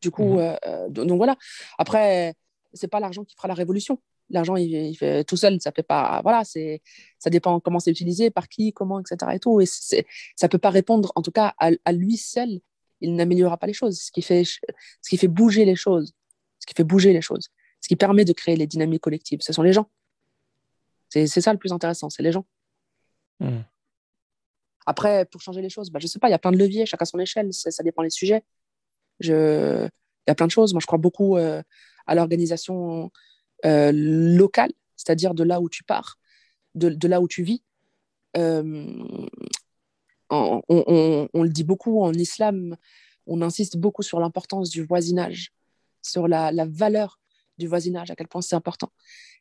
Du 0.02 0.12
coup, 0.12 0.40
mmh. 0.40 0.90
donc 0.90 1.18
voilà. 1.18 1.36
Après, 1.78 2.36
c'est 2.74 2.88
pas 2.88 3.00
l'argent 3.00 3.24
qui 3.24 3.36
fera 3.36 3.48
la 3.48 3.54
révolution. 3.54 4.00
L'argent, 4.30 4.56
il, 4.56 4.96
fait 4.98 5.24
tout 5.24 5.38
seul, 5.38 5.62
ça 5.62 5.72
fait 5.72 5.84
pas. 5.84 6.22
Voilà, 6.24 6.44
c'est, 6.44 6.82
ça 7.20 7.30
dépend 7.30 7.60
comment 7.60 7.80
c'est 7.80 7.92
utilisé, 7.92 8.32
par 8.32 8.50
qui, 8.50 8.74
comment, 8.74 9.00
etc. 9.00 9.32
Et 9.36 9.40
tout. 9.40 9.62
Et 9.62 9.66
ça 10.36 10.50
peut 10.50 10.58
pas 10.58 10.72
répondre, 10.72 11.12
en 11.16 11.22
tout 11.22 11.32
cas, 11.32 11.54
à, 11.60 11.70
à 11.86 11.92
lui 11.92 12.18
seul, 12.18 12.60
il 13.02 13.16
n'améliorera 13.16 13.58
pas 13.58 13.68
les 13.68 13.74
choses. 13.74 14.00
Ce 14.00 14.12
qui 14.12 14.22
fait, 14.22 14.44
ce 14.44 15.10
qui 15.10 15.18
fait 15.18 15.28
bouger 15.28 15.66
les 15.66 15.76
choses, 15.76 16.14
ce 16.60 16.66
qui 16.66 16.74
fait 16.74 16.84
bouger 16.84 17.14
les 17.14 17.22
choses, 17.22 17.50
ce 17.82 17.88
qui 17.88 17.96
permet 17.96 18.26
de 18.26 18.34
créer 18.34 18.56
les 18.56 18.68
dynamiques 18.68 19.02
collectives, 19.02 19.42
ce 19.42 19.54
sont 19.54 19.62
les 19.62 19.74
gens. 19.74 19.90
C'est 21.10 21.28
ça 21.28 21.54
le 21.54 21.60
plus 21.60 21.72
intéressant, 21.72 22.10
c'est 22.10 22.24
les 22.24 22.32
gens. 22.32 22.46
Hmm. 23.40 23.62
Après, 24.86 25.26
pour 25.26 25.42
changer 25.42 25.62
les 25.62 25.70
choses, 25.70 25.90
bah, 25.90 26.00
je 26.02 26.08
sais 26.08 26.20
pas, 26.20 26.28
il 26.28 26.32
y 26.32 26.36
a 26.36 26.40
plein 26.40 26.52
de 26.52 26.58
leviers, 26.58 26.86
chacun 26.86 27.06
son 27.06 27.20
échelle, 27.20 27.52
ça, 27.54 27.84
dépend 27.84 28.04
des 28.04 28.10
sujets. 28.10 28.44
Je... 29.20 29.88
Il 30.28 30.30
y 30.30 30.32
a 30.32 30.36
plein 30.36 30.48
de 30.48 30.52
choses. 30.52 30.74
Moi, 30.74 30.80
je 30.80 30.88
crois 30.88 30.98
beaucoup 30.98 31.38
euh, 31.38 31.62
à 32.08 32.16
l'organisation 32.16 33.12
euh, 33.66 33.92
locale, 33.94 34.72
c'est-à-dire 34.96 35.34
de 35.34 35.44
là 35.44 35.62
où 35.62 35.70
tu 35.70 35.84
pars, 35.84 36.18
de, 36.76 37.08
là 37.08 37.22
où 37.22 37.28
tu 37.28 37.44
vis. 37.44 37.64
Euh, 38.38 39.04
on, 40.30 40.62
on, 40.68 41.44
le 41.44 41.50
dit 41.50 41.64
beaucoup 41.64 42.02
en 42.02 42.12
islam, 42.14 42.76
on 43.28 43.42
insiste 43.42 43.78
beaucoup 43.78 44.02
sur 44.02 44.20
l'importance 44.20 44.70
du 44.70 44.84
voisinage 44.84 45.54
sur 46.06 46.28
la, 46.28 46.52
valeur 46.66 47.20
du 47.58 47.68
voisinage, 47.68 48.12
à 48.12 48.16
quel 48.16 48.28
point 48.28 48.42
c'est 48.42 48.56
important. 48.56 48.92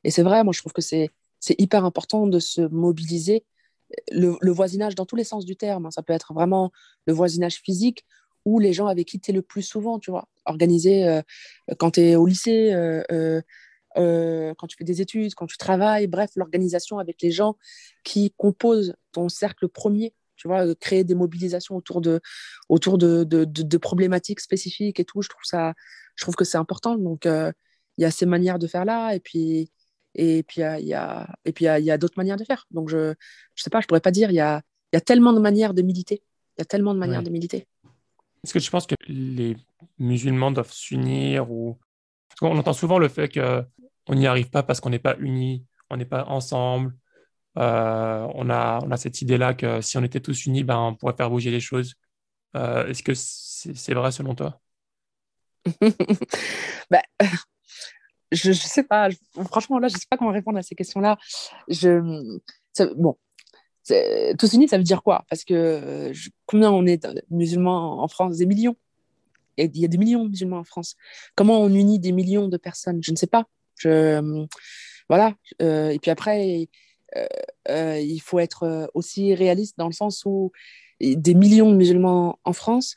Et 0.03 0.11
c'est 0.11 0.22
vrai, 0.22 0.45
moi 0.45 0.53
je 0.53 0.61
trouve 0.61 0.72
que 0.72 0.82
c'est 0.82 1.11
hyper 1.59 1.84
important 1.84 2.26
de 2.26 2.38
se 2.38 2.62
mobiliser. 2.62 3.45
Le, 4.11 4.51
voisinage 4.51 4.95
dans 4.95 5.07
tous 5.07 5.16
les 5.16 5.24
sens 5.24 5.45
du 5.45 5.57
terme, 5.57 5.86
hein. 5.86 5.90
ça 5.90 6.03
peut 6.03 6.12
être 6.12 6.32
vraiment 6.34 6.72
le 7.07 7.12
voisinage 7.12 7.57
physique 7.57 8.05
ou 8.45 8.59
les 8.59 8.72
gens 8.72 8.86
avec 8.86 9.09
qui 9.09 9.20
tu 9.20 9.30
es 9.30 9.34
le 9.34 9.42
plus 9.42 9.62
souvent, 9.62 9.99
tu 9.99 10.11
vois. 10.11 10.28
Organiser 10.45 11.07
euh, 11.09 11.22
quand 11.78 11.92
tu 11.92 12.01
es 12.01 12.16
au 12.16 12.26
lycée, 12.26 12.72
euh, 12.72 13.40
euh, 13.97 14.55
quand 14.59 14.66
tu 14.66 14.76
fais 14.76 14.84
des 14.84 15.01
études, 15.01 15.34
quand 15.34 15.47
tu 15.47 15.57
travailles, 15.57 16.07
bref, 16.07 16.30
l'organisation 16.36 16.99
avec 16.99 17.22
les 17.22 17.30
gens 17.30 17.57
qui 18.03 18.32
composent 18.36 18.95
ton 19.12 19.28
cercle 19.28 19.68
premier 19.68 20.14
tu 20.36 20.49
vois, 20.49 20.74
créer 20.74 21.05
des 21.05 21.14
mobilisations 21.14 21.76
autour 21.76 22.01
de, 22.01 22.20
autour 22.68 22.99
de, 22.99 23.22
de, 23.22 23.78
problématiques 23.78 24.40
spécifiques 24.40 24.99
et 24.99 25.05
tout. 25.05 25.22
Je 25.22 25.28
trouve 25.28 25.45
ça, 25.45 25.74
je 26.16 26.24
trouve 26.24 26.34
que 26.34 26.45
c'est 26.45 26.59
important. 26.59 26.99
Donc, 26.99 27.24
il 27.24 28.03
y 28.03 28.05
a 28.05 28.11
ces 28.11 28.26
manières 28.26 28.59
de 28.59 28.66
faire 28.66 28.84
là, 28.84 29.14
et 29.14 29.20
puis 29.20 29.70
et 30.15 30.43
puis 30.43 30.61
il 30.61 30.87
y 30.87 30.95
a 30.95 31.29
et 31.45 31.53
puis 31.53 31.65
il 31.67 31.85
y 31.85 31.91
a, 31.91 31.99
d'autres 31.99 32.15
manières 32.17 32.37
de 32.37 32.45
faire. 32.45 32.67
Donc, 32.71 32.89
je 32.89 33.15
je 33.55 33.62
sais 33.62 33.71
pas, 33.71 33.81
je 33.81 33.87
pourrais 33.87 34.01
pas 34.01 34.11
dire. 34.11 34.31
Il 34.31 34.35
y 34.35 34.41
a 34.41 34.62
il 34.93 34.97
y 34.97 34.99
a 34.99 35.01
tellement 35.01 35.33
de 35.33 35.41
manières 35.41 35.75
de 35.75 35.83
militer. 35.83 36.23
Il 36.57 36.61
y 36.61 36.62
a 36.62 36.65
tellement 36.65 36.95
de 36.95 36.99
manières 36.99 37.23
de 37.23 37.31
militer. 37.31 37.67
Est-ce 38.45 38.53
que 38.53 38.59
tu 38.59 38.71
penses 38.71 38.87
que 38.87 38.95
les 39.09 39.57
musulmans 39.99 40.51
doivent 40.51 40.73
s'unir 40.73 41.51
ou 41.51 41.79
parce 42.29 42.41
qu'on 42.41 42.59
entend 42.59 42.73
souvent 42.73 42.99
le 42.99 43.09
fait 43.09 43.29
que 43.29 43.65
on 44.07 44.15
n'y 44.15 44.27
arrive 44.27 44.51
pas 44.51 44.62
parce 44.62 44.81
qu'on 44.81 44.91
n'est 44.91 44.99
pas 44.99 45.17
unis, 45.19 45.65
on 45.91 45.97
n'est 45.97 46.05
pas 46.05 46.25
ensemble. 46.27 46.95
Euh, 47.57 48.29
on, 48.35 48.51
a, 48.51 48.81
on 48.83 48.91
a 48.91 48.97
cette 48.97 49.23
idée-là 49.23 49.55
que 49.55 49.81
si 49.81 49.97
on 49.97 50.03
était 50.03 50.21
tous 50.21 50.47
unis, 50.47 50.65
ben, 50.65 50.79
on 50.79 50.95
pourrait 50.95 51.15
faire 51.17 51.31
bouger 51.31 51.51
les 51.51 51.61
choses. 51.61 51.95
Euh, 52.57 52.87
est-ce 52.87 53.03
que 53.03 53.15
c'est 53.15 53.95
vrai 53.95 54.12
selon 54.12 54.35
toi? 54.35 54.61
Bah, 56.91 57.01
je, 58.35 58.49
ne 58.49 58.55
sais 58.55 58.82
pas. 58.82 59.09
franchement, 59.51 59.78
là, 59.78 59.89
je 59.89 59.97
sais 59.97 60.07
pas 60.09 60.16
comment 60.16 60.32
répondre 60.32 60.59
à 60.59 60.62
ces 60.62 60.74
questions-là. 60.74 61.16
Je, 61.68 62.01
bon, 62.97 63.16
tous 64.39 64.53
unis, 64.53 64.68
ça 64.68 64.76
veut 64.78 64.85
dire 64.85 65.03
quoi? 65.03 65.24
Parce 65.28 65.45
que 65.45 66.12
combien 66.47 66.70
on 66.70 66.87
est 66.87 67.07
musulmans 67.30 68.03
en 68.03 68.09
France? 68.09 68.37
Des 68.37 68.47
millions. 68.47 68.76
Il 69.57 69.76
y 69.76 69.85
a 69.85 69.89
des 69.89 69.99
millions 69.99 70.24
de 70.24 70.30
musulmans 70.30 70.59
en 70.59 70.64
France. 70.64 70.97
Comment 71.37 71.61
on 71.61 71.68
unit 71.68 71.99
des 71.99 72.12
millions 72.12 72.49
de 72.49 72.57
personnes? 72.57 73.03
Je 73.03 73.12
ne 73.12 73.16
sais 73.16 73.26
pas. 73.26 73.45
Je, 73.76 74.47
voilà. 75.09 75.35
Euh, 75.62 75.91
et 75.91 75.99
puis 75.99 76.11
après, 76.11 76.68
euh, 77.16 77.26
euh, 77.68 78.01
il 78.01 78.20
faut 78.20 78.39
être 78.39 78.91
aussi 78.95 79.35
réaliste 79.35 79.78
dans 79.78 79.87
le 79.87 79.93
sens 79.93 80.24
où 80.24 80.53
des 81.01 81.35
millions 81.35 81.70
de 81.70 81.76
musulmans 81.76 82.39
en 82.45 82.53
France, 82.53 82.95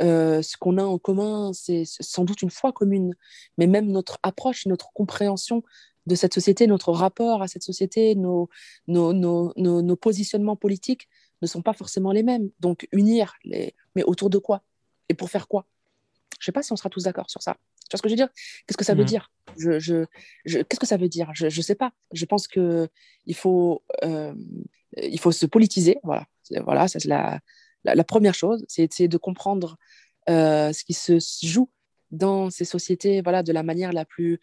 euh, 0.00 0.42
ce 0.42 0.56
qu'on 0.56 0.78
a 0.78 0.84
en 0.84 0.98
commun, 0.98 1.52
c'est 1.52 1.84
sans 1.86 2.24
doute 2.24 2.42
une 2.42 2.50
foi 2.50 2.72
commune, 2.72 3.14
mais 3.58 3.66
même 3.66 3.86
notre 3.86 4.18
approche, 4.22 4.66
notre 4.66 4.92
compréhension 4.92 5.62
de 6.06 6.14
cette 6.14 6.34
société, 6.34 6.66
notre 6.66 6.92
rapport 6.92 7.42
à 7.42 7.48
cette 7.48 7.62
société, 7.62 8.14
nos, 8.14 8.48
nos, 8.86 9.12
nos, 9.12 9.52
nos, 9.56 9.96
positionnements 9.96 10.56
politiques 10.56 11.08
ne 11.42 11.46
sont 11.46 11.62
pas 11.62 11.72
forcément 11.72 12.12
les 12.12 12.22
mêmes. 12.22 12.50
Donc 12.60 12.86
unir, 12.92 13.34
les... 13.44 13.74
mais 13.94 14.04
autour 14.04 14.30
de 14.30 14.38
quoi 14.38 14.62
Et 15.08 15.14
pour 15.14 15.30
faire 15.30 15.48
quoi? 15.48 15.66
Je 16.38 16.44
ne 16.44 16.46
sais 16.46 16.52
pas 16.52 16.62
si 16.62 16.72
on 16.72 16.76
sera 16.76 16.90
tous 16.90 17.04
d'accord 17.04 17.30
sur 17.30 17.42
ça. 17.42 17.56
Tu 17.88 17.94
vois 17.94 17.98
ce 17.98 18.02
que 18.02 18.08
je 18.08 18.12
veux 18.12 18.16
dire? 18.16 18.28
Qu'est-ce 18.66 18.76
que 18.76 18.84
ça 18.84 18.94
veut 18.94 19.02
mhm. 19.02 19.08
dire? 19.08 19.30
Je, 19.56 19.78
je, 19.78 20.04
Qu'est-ce 20.44 20.80
que 20.80 20.86
ça 20.86 20.96
veut 20.96 21.08
dire? 21.08 21.30
Je 21.34 21.46
ne 21.46 21.62
sais 21.62 21.74
pas. 21.74 21.92
Je 22.12 22.24
pense 22.24 22.46
qu'il 22.46 22.88
faut, 23.34 23.82
euh, 24.04 24.34
il 24.96 25.18
faut 25.18 25.32
se 25.32 25.46
politiser. 25.46 25.98
Voilà, 26.02 26.26
voilà 26.64 26.88
ça 26.88 27.00
c'est 27.00 27.08
la, 27.08 27.40
la, 27.94 28.04
première 28.04 28.34
chose, 28.34 28.64
c'est 28.68 28.84
essayer 28.84 29.08
de 29.08 29.18
comprendre 29.18 29.76
euh, 30.28 30.72
ce 30.72 30.84
qui 30.84 30.94
se 30.94 31.18
joue 31.42 31.70
dans 32.10 32.50
ces 32.50 32.64
sociétés 32.64 33.20
voilà, 33.22 33.42
de 33.42 33.52
la 33.52 33.62
manière 33.62 33.92
la 33.92 34.04
plus 34.04 34.40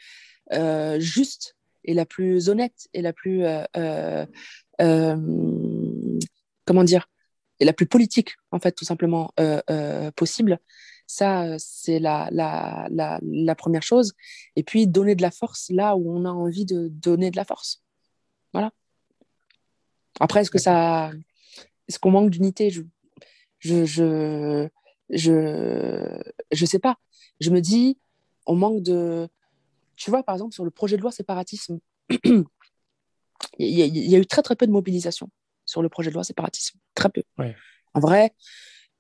euh, 0.53 0.99
juste 0.99 1.55
et 1.83 1.93
la 1.93 2.05
plus 2.05 2.49
honnête 2.49 2.87
et 2.93 3.01
la 3.01 3.11
plus, 3.11 3.43
euh, 3.45 4.25
comment 6.65 6.83
dire, 6.83 7.09
et 7.59 7.65
la 7.65 7.73
plus 7.73 7.85
politique, 7.85 8.35
en 8.51 8.59
fait, 8.59 8.71
tout 8.71 8.85
simplement 8.85 9.33
possible. 10.15 10.59
Ça, 11.05 11.57
c'est 11.59 11.99
la, 11.99 12.29
la, 12.31 12.87
la, 12.89 13.55
première 13.55 13.83
chose. 13.83 14.13
Et 14.55 14.63
puis, 14.63 14.87
donner 14.87 15.15
de 15.15 15.21
la 15.21 15.31
force 15.31 15.69
là 15.69 15.97
où 15.97 16.09
on 16.09 16.23
a 16.23 16.29
envie 16.29 16.65
de 16.65 16.87
donner 16.87 17.29
de 17.29 17.35
la 17.35 17.43
force. 17.43 17.83
Voilà. 18.53 18.71
Après, 20.19 20.41
est-ce 20.41 20.51
que 20.51 20.59
ça. 20.59 21.11
Est-ce 21.87 21.99
qu'on 21.99 22.11
manque 22.11 22.29
d'unité? 22.29 22.69
Je, 22.69 22.81
je, 23.63 24.69
je, 25.09 26.21
je 26.51 26.65
sais 26.65 26.79
pas. 26.79 26.97
Je 27.39 27.49
me 27.49 27.61
dis, 27.61 27.97
on 28.45 28.55
manque 28.55 28.83
de. 28.83 29.27
Tu 29.95 30.09
vois, 30.09 30.23
par 30.23 30.35
exemple, 30.35 30.53
sur 30.53 30.65
le 30.65 30.71
projet 30.71 30.97
de 30.97 31.01
loi 31.01 31.11
séparatisme, 31.11 31.79
il 33.59 33.69
y, 33.69 34.15
a, 34.15 34.17
eu 34.17 34.25
très, 34.25 34.41
très 34.41 34.55
peu 34.55 34.65
de 34.65 34.71
mobilisation 34.71 35.29
sur 35.65 35.81
le 35.81 35.89
projet 35.89 36.09
de 36.09 36.15
loi 36.15 36.23
séparatisme. 36.23 36.79
Très 36.95 37.09
peu. 37.09 37.23
En 37.93 37.99
vrai, 37.99 38.33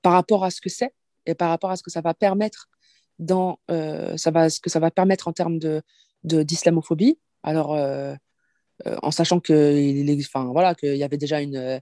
par 0.01 0.13
rapport 0.13 0.43
à 0.43 0.51
ce 0.51 0.61
que 0.61 0.69
c'est 0.69 0.93
et 1.25 1.35
par 1.35 1.49
rapport 1.49 1.71
à 1.71 1.75
ce 1.75 1.83
que 1.83 1.91
ça 1.91 2.01
va 2.01 2.13
permettre 2.13 2.69
dans 3.19 3.59
euh, 3.71 4.17
ça 4.17 4.31
va 4.31 4.49
ce 4.49 4.59
que 4.59 4.69
ça 4.69 4.79
va 4.79 4.91
permettre 4.91 5.27
en 5.27 5.33
termes 5.33 5.59
de 5.59 5.81
d'islamophobie 6.23 7.19
alors 7.43 7.73
euh, 7.73 8.15
euh, 8.87 8.97
en 9.03 9.11
sachant 9.11 9.39
que 9.39 10.19
enfin 10.21 10.45
voilà 10.51 10.73
qu'il 10.73 10.95
y 10.95 11.03
avait 11.03 11.17
déjà 11.17 11.41
une 11.41 11.79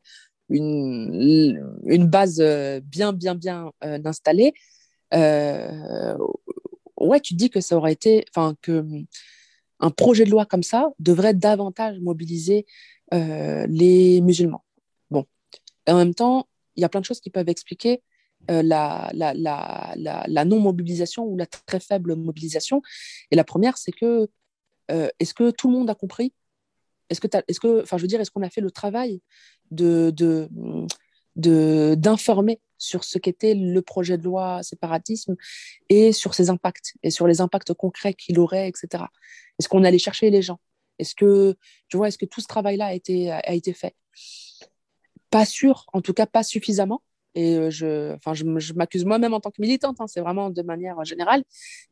une, 0.51 1.79
une 1.85 2.07
base 2.07 2.39
euh, 2.39 2.79
bien, 2.81 3.13
bien, 3.13 3.35
bien 3.35 3.71
euh, 3.83 3.99
installée, 4.05 4.53
euh, 5.13 6.17
ouais, 6.97 7.19
tu 7.19 7.33
dis 7.33 7.49
que 7.49 7.61
ça 7.61 7.75
aurait 7.75 7.93
été, 7.93 8.25
enfin, 8.29 8.55
que 8.61 8.85
un 9.79 9.89
projet 9.89 10.25
de 10.25 10.29
loi 10.29 10.45
comme 10.45 10.63
ça 10.63 10.89
devrait 10.99 11.33
davantage 11.33 11.99
mobiliser 11.99 12.65
les 13.11 14.21
musulmans. 14.21 14.63
Bon, 15.09 15.25
en 15.87 15.97
même 15.97 16.13
temps, 16.13 16.47
il 16.75 16.81
y 16.81 16.85
a 16.85 16.89
plein 16.89 17.01
de 17.01 17.05
choses 17.05 17.19
qui 17.19 17.29
peuvent 17.29 17.49
expliquer 17.49 18.01
la, 18.47 19.09
la, 19.13 19.33
la, 19.33 19.93
la, 19.95 20.45
non-mobilisation 20.45 21.25
ou 21.25 21.35
la 21.35 21.45
très 21.45 21.81
faible 21.81 22.15
mobilisation. 22.15 22.81
Et 23.31 23.35
la 23.35 23.43
première, 23.43 23.77
c'est 23.77 23.91
que 23.91 24.29
est-ce 24.87 25.33
que 25.33 25.51
tout 25.51 25.67
le 25.69 25.77
monde 25.77 25.89
a 25.89 25.95
compris 25.95 26.31
Est-ce 27.11 27.19
que, 27.19 27.27
est-ce 27.47 27.59
que, 27.59 27.81
enfin, 27.81 27.97
je 27.97 28.03
veux 28.03 28.07
dire, 28.07 28.21
est-ce 28.21 28.31
qu'on 28.31 28.41
a 28.41 28.49
fait 28.49 28.61
le 28.61 28.71
travail 28.71 29.21
de, 29.69 30.11
de, 30.15 31.95
d'informer 31.95 32.61
sur 32.77 33.03
ce 33.03 33.17
qu'était 33.17 33.53
le 33.53 33.81
projet 33.81 34.17
de 34.17 34.23
loi 34.23 34.63
séparatisme 34.63 35.35
et 35.89 36.13
sur 36.13 36.33
ses 36.33 36.49
impacts 36.49 36.93
et 37.03 37.11
sur 37.11 37.27
les 37.27 37.41
impacts 37.41 37.73
concrets 37.73 38.13
qu'il 38.13 38.39
aurait, 38.39 38.69
etc. 38.69 39.03
Est-ce 39.59 39.67
qu'on 39.67 39.83
allait 39.83 39.99
chercher 39.99 40.29
les 40.29 40.41
gens? 40.41 40.59
Est-ce 40.99 41.13
que, 41.13 41.55
tu 41.89 41.97
vois, 41.97 42.07
est-ce 42.07 42.17
que 42.17 42.25
tout 42.25 42.41
ce 42.41 42.47
travail-là 42.47 42.87
a 42.87 42.93
été, 42.93 43.29
a 43.29 43.53
été 43.53 43.73
fait? 43.73 43.95
Pas 45.29 45.45
sûr, 45.45 45.85
en 45.91 46.01
tout 46.01 46.13
cas 46.13 46.25
pas 46.25 46.43
suffisamment. 46.43 47.01
Et 47.35 47.55
euh, 47.55 47.69
je, 47.69 48.13
enfin, 48.15 48.33
je, 48.33 48.73
m'accuse 48.73 49.05
moi-même 49.05 49.33
en 49.33 49.39
tant 49.39 49.51
que 49.51 49.61
militante, 49.61 50.01
hein, 50.01 50.07
c'est 50.07 50.19
vraiment 50.19 50.49
de 50.49 50.61
manière 50.63 51.03
générale, 51.05 51.43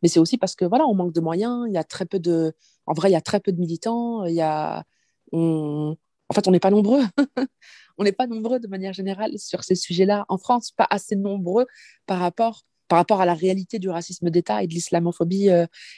mais 0.01 0.09
c'est 0.09 0.19
aussi 0.19 0.37
parce 0.37 0.55
que 0.55 0.65
voilà, 0.65 0.85
on 0.85 0.93
manque 0.95 1.13
de 1.13 1.21
moyens, 1.21 1.65
il 1.67 1.73
y 1.73 1.77
a 1.77 1.85
très 1.85 2.05
peu 2.05 2.19
de, 2.19 2.53
en 2.85 2.93
vrai, 2.93 3.09
il 3.09 3.13
y 3.13 3.15
a 3.15 3.21
très 3.21 3.39
peu 3.39 3.53
de 3.53 3.59
militants, 3.59 4.25
il 4.25 4.33
y 4.33 4.41
a, 4.41 4.83
on, 5.31 5.95
en 6.29 6.33
fait, 6.33 6.47
on 6.47 6.51
n'est 6.51 6.59
pas 6.59 6.71
nombreux. 6.71 7.03
on 7.97 8.03
n'est 8.03 8.11
pas 8.11 8.27
nombreux 8.27 8.59
de 8.59 8.67
manière 8.67 8.93
générale 8.93 9.37
sur 9.37 9.63
ces 9.63 9.75
sujets-là 9.75 10.25
en 10.29 10.37
France, 10.37 10.71
pas 10.71 10.87
assez 10.89 11.15
nombreux 11.15 11.65
par 12.05 12.19
rapport 12.19 12.63
par 12.87 12.97
rapport 12.97 13.21
à 13.21 13.25
la 13.27 13.35
réalité 13.35 13.77
du 13.77 13.87
racisme 13.87 14.31
d'État 14.31 14.63
et 14.63 14.67
de 14.67 14.73
l'islamophobie 14.73 15.49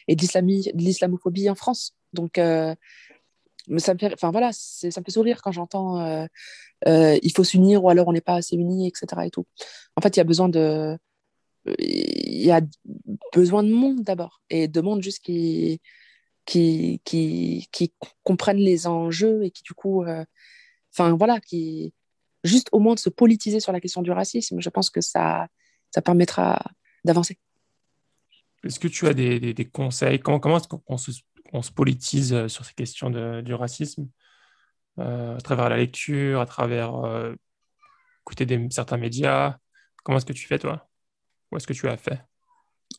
et 0.09 0.15
de 0.15 0.77
l'islamophobie 0.77 1.49
en 1.49 1.55
France. 1.55 1.95
Donc, 2.11 2.33
ça 2.35 2.75
me 3.93 3.97
fait, 3.97 4.13
enfin 4.13 4.29
voilà, 4.31 4.49
ça 4.51 4.87
me 4.87 5.05
fait 5.05 5.11
sourire 5.11 5.41
quand 5.41 5.53
j'entends 5.53 6.27
il 6.85 7.31
faut 7.33 7.45
s'unir 7.45 7.85
ou 7.85 7.89
alors 7.89 8.09
on 8.09 8.11
n'est 8.11 8.19
pas 8.19 8.35
assez 8.35 8.57
unis, 8.57 8.89
etc. 8.89 9.25
Et 9.25 9.29
tout. 9.29 9.45
En 9.95 10.01
fait, 10.01 10.17
il 10.17 10.19
y 10.19 10.21
a 10.21 10.25
besoin 10.25 10.49
de, 10.49 10.97
il 11.79 12.43
y 12.43 12.51
a 12.51 12.61
besoin 13.33 13.63
de 13.63 13.71
monde 13.71 14.01
d'abord 14.03 14.41
et 14.49 14.67
de 14.67 14.81
monde 14.81 15.01
juste 15.01 15.19
qui 15.23 15.79
qui, 16.45 17.01
qui, 17.05 17.67
qui 17.71 17.93
comprennent 18.23 18.57
les 18.57 18.87
enjeux 18.87 19.43
et 19.43 19.51
qui 19.51 19.63
du 19.63 19.73
coup, 19.73 20.03
enfin 20.91 21.15
voilà, 21.15 21.39
qui 21.39 21.93
juste 22.43 22.69
au 22.71 22.79
moins 22.79 22.95
de 22.95 22.99
se 22.99 23.09
politiser 23.09 23.59
sur 23.59 23.71
la 23.71 23.79
question 23.79 24.01
du 24.01 24.11
racisme, 24.11 24.59
je 24.59 24.69
pense 24.69 24.89
que 24.89 25.01
ça, 25.01 25.47
ça 25.91 26.01
permettra 26.01 26.59
d'avancer. 27.03 27.37
Est-ce 28.63 28.79
que 28.79 28.87
tu 28.87 29.07
as 29.07 29.13
des, 29.13 29.39
des, 29.39 29.65
conseils? 29.65 30.19
Comment, 30.19 30.39
comment 30.39 30.57
est-ce 30.57 30.67
qu'on 30.67 30.97
se, 30.97 31.11
on 31.51 31.61
se, 31.61 31.71
politise 31.71 32.33
euh, 32.33 32.47
sur 32.47 32.63
ces 32.63 32.73
questions 32.73 33.09
de, 33.09 33.41
du 33.41 33.53
racisme? 33.53 34.07
Euh, 34.99 35.35
À 35.35 35.41
travers 35.41 35.69
la 35.69 35.77
lecture, 35.77 36.39
à 36.41 36.45
travers 36.45 36.95
euh, 36.95 37.33
écouter 38.23 38.45
des, 38.45 38.67
certains 38.69 38.97
médias. 38.97 39.57
Comment 40.03 40.19
est-ce 40.19 40.27
que 40.27 40.33
tu 40.33 40.45
fais, 40.45 40.59
toi? 40.59 40.87
Ou 41.51 41.57
est-ce 41.57 41.65
que 41.65 41.73
tu 41.73 41.87
as 41.87 41.97
fait? 41.97 42.21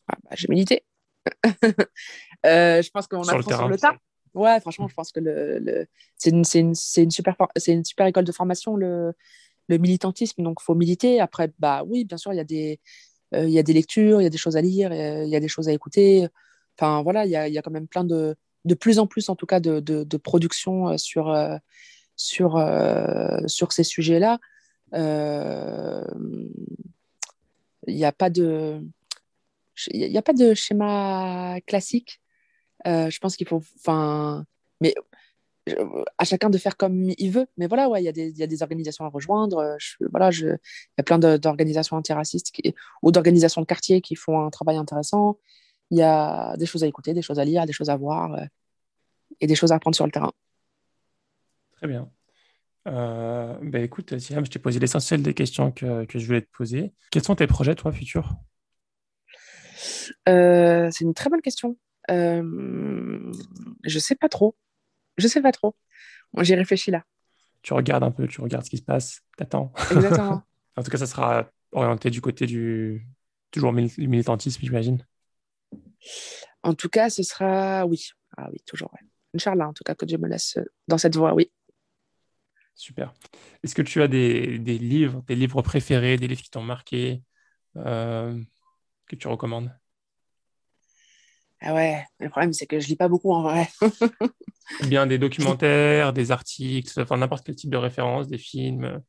Ah, 0.08 0.16
bah, 0.24 0.30
J'ai 0.34 0.48
médité. 0.48 0.84
je 2.44 2.90
pense 2.90 3.06
qu'on 3.06 3.22
apprend 3.22 3.56
sur 3.56 3.68
le 3.68 3.78
tas. 3.78 3.96
Ouais, 4.34 4.60
franchement, 4.60 4.88
je 4.88 4.94
pense 4.94 5.12
que 5.12 5.20
le, 5.20 5.86
c'est 6.16 6.30
une, 6.30 6.42
une, 6.54 6.74
une, 6.96 7.10
super, 7.10 7.36
une 7.66 7.84
super 7.84 8.06
école 8.06 8.24
de 8.24 8.32
formation, 8.32 8.76
le, 8.76 9.12
le 9.68 9.78
militantisme. 9.78 10.42
Donc, 10.42 10.58
il 10.60 10.64
faut 10.64 10.74
militer. 10.74 11.20
Après, 11.20 11.52
bah 11.58 11.82
oui, 11.86 12.04
bien 12.04 12.16
sûr, 12.16 12.32
il 12.32 12.36
y, 12.36 12.40
a 12.40 12.44
des, 12.44 12.80
il 13.32 13.50
y 13.50 13.58
a 13.58 13.62
des 13.62 13.74
lectures, 13.74 14.20
il 14.20 14.24
y 14.24 14.26
a 14.26 14.30
des 14.30 14.38
choses 14.38 14.56
à 14.56 14.62
lire, 14.62 14.90
il 14.92 15.28
y 15.28 15.36
a 15.36 15.40
des 15.40 15.48
choses 15.48 15.68
à 15.68 15.72
écouter. 15.72 16.28
Enfin, 16.78 17.02
voilà, 17.02 17.26
il 17.26 17.30
y 17.30 17.36
a, 17.36 17.46
y 17.46 17.58
a, 17.58 17.62
quand 17.62 17.70
même 17.70 17.88
plein 17.88 18.04
de, 18.04 18.34
de 18.64 18.74
plus 18.74 18.98
en 18.98 19.06
plus, 19.06 19.28
en 19.28 19.36
tout 19.36 19.44
cas, 19.44 19.60
de, 19.60 19.80
de, 19.80 20.02
de 20.02 20.16
production 20.16 20.96
sur, 20.96 21.36
sur, 22.16 22.58
sur 23.46 23.72
ces 23.72 23.84
sujets-là. 23.84 24.38
Il 27.86 27.96
n'y 27.96 28.04
a 28.04 28.12
pas 28.12 28.30
de. 28.30 28.82
Il 29.88 30.10
n'y 30.10 30.18
a 30.18 30.22
pas 30.22 30.32
de 30.32 30.54
schéma 30.54 31.58
classique 31.66 32.22
euh, 32.86 33.10
je 33.10 33.18
pense 33.18 33.36
qu'il 33.36 33.46
faut. 33.46 33.62
Enfin, 33.76 34.44
mais 34.80 34.94
à 36.18 36.24
chacun 36.24 36.50
de 36.50 36.58
faire 36.58 36.76
comme 36.76 37.10
il 37.16 37.30
veut. 37.30 37.46
Mais 37.56 37.66
voilà, 37.66 37.88
ouais, 37.88 38.02
il 38.02 38.16
y, 38.16 38.38
y, 38.38 38.42
a 38.42 38.46
des 38.46 38.62
organisations 38.62 39.04
à 39.04 39.08
rejoindre. 39.08 39.76
Voilà, 40.10 40.30
il 40.30 40.46
y 40.46 41.00
a 41.00 41.02
plein 41.02 41.18
d'organisations 41.18 41.96
antiracistes 41.96 42.52
ou 43.02 43.12
d'organisations 43.12 43.60
de 43.60 43.66
quartier 43.66 44.00
qui 44.00 44.16
font 44.16 44.44
un 44.44 44.50
travail 44.50 44.76
intéressant. 44.76 45.38
Il 45.90 45.98
y 45.98 46.02
a 46.02 46.56
des 46.56 46.66
choses 46.66 46.82
à 46.84 46.86
écouter, 46.86 47.14
des 47.14 47.22
choses 47.22 47.38
à 47.38 47.44
lire, 47.44 47.64
des 47.66 47.72
choses 47.72 47.90
à 47.90 47.96
voir 47.96 48.34
euh, 48.34 48.44
et 49.40 49.46
des 49.46 49.54
choses 49.54 49.72
à 49.72 49.76
apprendre 49.76 49.94
sur 49.94 50.06
le 50.06 50.10
terrain. 50.10 50.32
Très 51.76 51.86
bien. 51.86 52.10
Euh, 52.88 53.56
ben 53.62 53.84
écoute, 53.84 54.18
Siam, 54.18 54.44
je 54.44 54.50
t'ai 54.50 54.58
posé 54.58 54.80
l'essentiel 54.80 55.22
des 55.22 55.34
questions 55.34 55.70
que, 55.70 56.04
que, 56.06 56.18
je 56.18 56.26
voulais 56.26 56.42
te 56.42 56.50
poser. 56.50 56.92
Quels 57.12 57.22
sont 57.22 57.36
tes 57.36 57.46
projets, 57.46 57.76
toi, 57.76 57.92
futurs? 57.92 58.34
C'est 60.26 61.00
une 61.00 61.14
très 61.14 61.30
bonne 61.30 61.42
question. 61.42 61.76
Euh, 62.10 63.32
je 63.84 63.98
sais 63.98 64.14
pas 64.14 64.28
trop. 64.28 64.56
Je 65.16 65.28
sais 65.28 65.42
pas 65.42 65.52
trop. 65.52 65.76
J'y 66.38 66.54
réfléchis 66.54 66.90
là. 66.90 67.04
Tu 67.62 67.74
regardes 67.74 68.02
un 68.02 68.10
peu, 68.10 68.26
tu 68.26 68.40
regardes 68.40 68.64
ce 68.64 68.70
qui 68.70 68.78
se 68.78 68.82
passe, 68.82 69.20
t'attends. 69.36 69.72
Exactement. 69.92 70.42
en 70.76 70.82
tout 70.82 70.90
cas, 70.90 70.98
ça 70.98 71.06
sera 71.06 71.48
orienté 71.70 72.10
du 72.10 72.20
côté 72.20 72.46
du 72.46 73.06
toujours 73.50 73.72
militantisme, 73.72 74.60
j'imagine. 74.62 75.06
En 76.62 76.74
tout 76.74 76.88
cas, 76.88 77.10
ce 77.10 77.22
sera 77.22 77.86
oui. 77.86 78.08
Ah 78.36 78.48
oui, 78.50 78.58
toujours. 78.66 78.92
Ouais. 78.94 79.06
Inch'Allah, 79.34 79.68
en 79.68 79.72
tout 79.72 79.84
cas, 79.84 79.94
que 79.94 80.06
Dieu 80.06 80.18
me 80.18 80.28
laisse 80.28 80.58
dans 80.88 80.98
cette 80.98 81.14
voie, 81.14 81.34
oui. 81.34 81.50
Super. 82.74 83.12
Est-ce 83.62 83.74
que 83.74 83.82
tu 83.82 84.02
as 84.02 84.08
des, 84.08 84.58
des, 84.58 84.78
livres, 84.78 85.22
des 85.26 85.36
livres 85.36 85.62
préférés, 85.62 86.16
des 86.16 86.26
livres 86.26 86.42
qui 86.42 86.50
t'ont 86.50 86.62
marqué, 86.62 87.22
euh, 87.76 88.40
que 89.16 89.22
tu 89.22 89.28
recommandes? 89.28 89.70
Ah 91.60 91.74
ouais, 91.74 92.04
le 92.18 92.28
problème, 92.28 92.52
c'est 92.52 92.66
que 92.66 92.80
je 92.80 92.88
lis 92.88 92.96
pas 92.96 93.08
beaucoup 93.08 93.32
en 93.32 93.42
vrai. 93.42 93.68
Bien 94.88 95.06
des 95.06 95.18
documentaires, 95.26 96.12
des 96.12 96.32
articles, 96.32 97.00
enfin 97.00 97.16
n'importe 97.16 97.44
quel 97.46 97.54
type 97.54 97.70
de 97.70 97.76
référence, 97.76 98.26
des 98.26 98.38
films. 98.38 99.00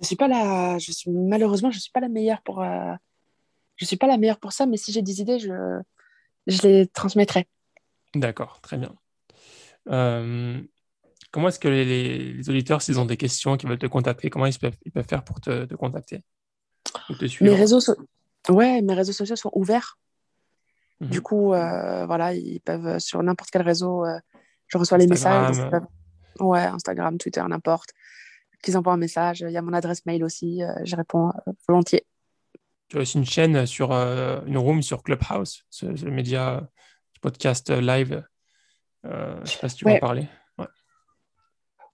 Je 0.00 0.06
suis 0.06 0.16
pas 0.16 0.28
la, 0.28 0.78
je 0.78 0.92
suis 0.92 1.10
malheureusement, 1.10 1.70
je 1.70 1.78
suis 1.78 1.90
pas 1.90 2.00
la 2.00 2.08
meilleure 2.08 2.40
pour, 2.42 2.62
euh... 2.62 2.94
je 3.76 3.84
suis 3.84 3.96
pas 3.96 4.06
la 4.06 4.16
meilleure 4.16 4.38
pour 4.38 4.52
ça, 4.52 4.64
mais 4.64 4.76
si 4.76 4.92
j'ai 4.92 5.02
des 5.02 5.20
idées, 5.20 5.38
je, 5.38 5.80
je 6.46 6.62
les 6.62 6.86
transmettrai. 6.86 7.46
D'accord, 8.14 8.60
très 8.62 8.78
bien. 8.78 8.94
Euh... 9.88 10.62
Comment 11.30 11.48
est-ce 11.48 11.58
que 11.58 11.68
les, 11.68 12.32
les 12.32 12.48
auditeurs, 12.48 12.80
s'ils 12.80 12.98
ont 12.98 13.04
des 13.04 13.18
questions, 13.18 13.58
qui 13.58 13.66
veulent 13.66 13.78
te 13.78 13.86
contacter, 13.86 14.30
comment 14.30 14.46
ils 14.46 14.58
peuvent, 14.58 14.78
ils 14.86 14.92
peuvent 14.92 15.06
faire 15.06 15.24
pour 15.24 15.42
te, 15.42 15.66
te 15.66 15.74
contacter 15.74 16.22
te 17.14 17.26
suivre? 17.26 17.52
Mes 17.52 17.58
réseaux, 17.58 17.80
so... 17.80 17.94
ouais, 18.50 18.82
mes 18.82 18.94
réseaux 18.94 19.12
sociaux 19.12 19.36
sont 19.36 19.50
ouverts. 19.54 19.98
Du 21.00 21.18
mhm. 21.18 21.22
coup, 21.22 21.54
euh, 21.54 22.06
voilà, 22.06 22.34
ils 22.34 22.60
peuvent 22.60 22.98
sur 22.98 23.22
n'importe 23.22 23.50
quel 23.50 23.62
réseau, 23.62 24.04
euh, 24.04 24.18
je 24.66 24.78
reçois 24.78 24.98
les 24.98 25.06
messages. 25.06 25.56
Ouais, 26.40 26.60
Instagram, 26.60 27.18
Twitter, 27.18 27.42
n'importe. 27.48 27.90
Qu'ils 28.62 28.76
envoient 28.76 28.92
un 28.92 28.98
message. 28.98 29.40
Il 29.40 29.52
y 29.52 29.56
a 29.56 29.62
mon 29.62 29.72
adresse 29.72 30.04
mail 30.06 30.24
aussi, 30.24 30.62
euh, 30.62 30.72
je 30.84 30.96
réponds 30.96 31.32
volontiers. 31.68 32.04
Tu 32.88 32.98
as 32.98 33.00
aussi 33.00 33.18
une 33.18 33.26
chaîne 33.26 33.66
sur 33.66 33.92
une 33.92 34.56
room 34.56 34.82
sur 34.82 35.02
Clubhouse, 35.02 35.64
ce, 35.68 35.86
média, 36.06 36.68
ce 37.14 37.20
podcast 37.20 37.70
live. 37.70 38.24
je 39.04 39.08
ne 39.08 39.44
sais 39.44 39.58
pas 39.58 39.68
si 39.68 39.76
tu 39.76 39.84
veux 39.84 39.92
en 39.92 39.98
parler. 39.98 40.26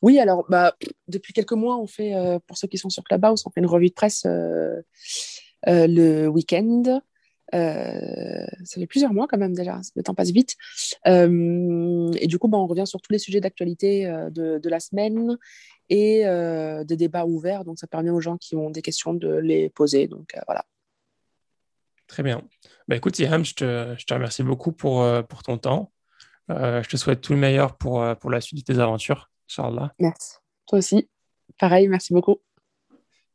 Oui, 0.00 0.18
alors 0.18 0.44
bah, 0.48 0.74
depuis 1.09 1.32
quelques 1.32 1.52
mois, 1.52 1.78
on 1.78 1.86
fait, 1.86 2.14
pour 2.46 2.57
ceux 2.57 2.68
qui 2.68 2.78
sont 2.78 2.90
sur 2.90 3.02
Clubhouse, 3.02 3.42
on 3.46 3.50
fait 3.50 3.61
une 3.61 3.66
revue 3.66 3.88
de 3.88 3.94
presse 3.94 4.26
le 5.66 6.26
week-end 6.28 7.00
euh, 7.54 8.46
ça 8.64 8.80
fait 8.80 8.86
plusieurs 8.86 9.12
mois 9.12 9.26
quand 9.28 9.38
même 9.38 9.54
déjà, 9.54 9.80
le 9.94 10.02
temps 10.02 10.14
passe 10.14 10.30
vite. 10.30 10.56
Euh, 11.06 12.10
et 12.18 12.26
du 12.26 12.38
coup, 12.38 12.48
bah, 12.48 12.58
on 12.58 12.66
revient 12.66 12.86
sur 12.86 13.00
tous 13.00 13.12
les 13.12 13.18
sujets 13.18 13.40
d'actualité 13.40 14.06
euh, 14.06 14.30
de, 14.30 14.58
de, 14.58 14.68
la 14.68 14.80
semaine 14.80 15.36
et 15.90 16.24
des 16.84 16.96
débats 16.96 17.26
ouverts. 17.26 17.64
Donc, 17.64 17.78
ça 17.78 17.86
permet 17.86 18.10
aux 18.10 18.20
gens 18.20 18.36
qui 18.36 18.56
ont 18.56 18.70
des 18.70 18.82
questions 18.82 19.14
de 19.14 19.34
les 19.34 19.68
poser. 19.68 20.08
Donc, 20.08 20.34
voilà. 20.46 20.64
Très 22.06 22.22
bien. 22.22 22.42
Bah, 22.88 22.96
écoute, 22.96 23.18
Iham, 23.18 23.44
je 23.44 23.54
te, 23.54 23.94
je 23.98 24.04
te 24.04 24.14
remercie 24.14 24.42
beaucoup 24.42 24.72
pour, 24.72 25.06
pour 25.28 25.42
ton 25.42 25.58
temps. 25.58 25.92
je 26.48 26.88
te 26.88 26.96
souhaite 26.96 27.20
tout 27.20 27.34
le 27.34 27.38
meilleur 27.38 27.76
pour, 27.76 28.04
pour 28.20 28.30
la 28.30 28.40
suite 28.40 28.66
de 28.66 28.72
tes 28.72 28.80
aventures, 28.80 29.30
Inch'Allah. 29.48 29.92
Merci. 29.98 30.36
Toi 30.66 30.78
aussi. 30.78 31.08
Pareil, 31.58 31.88
merci 31.88 32.12
beaucoup. 32.12 32.40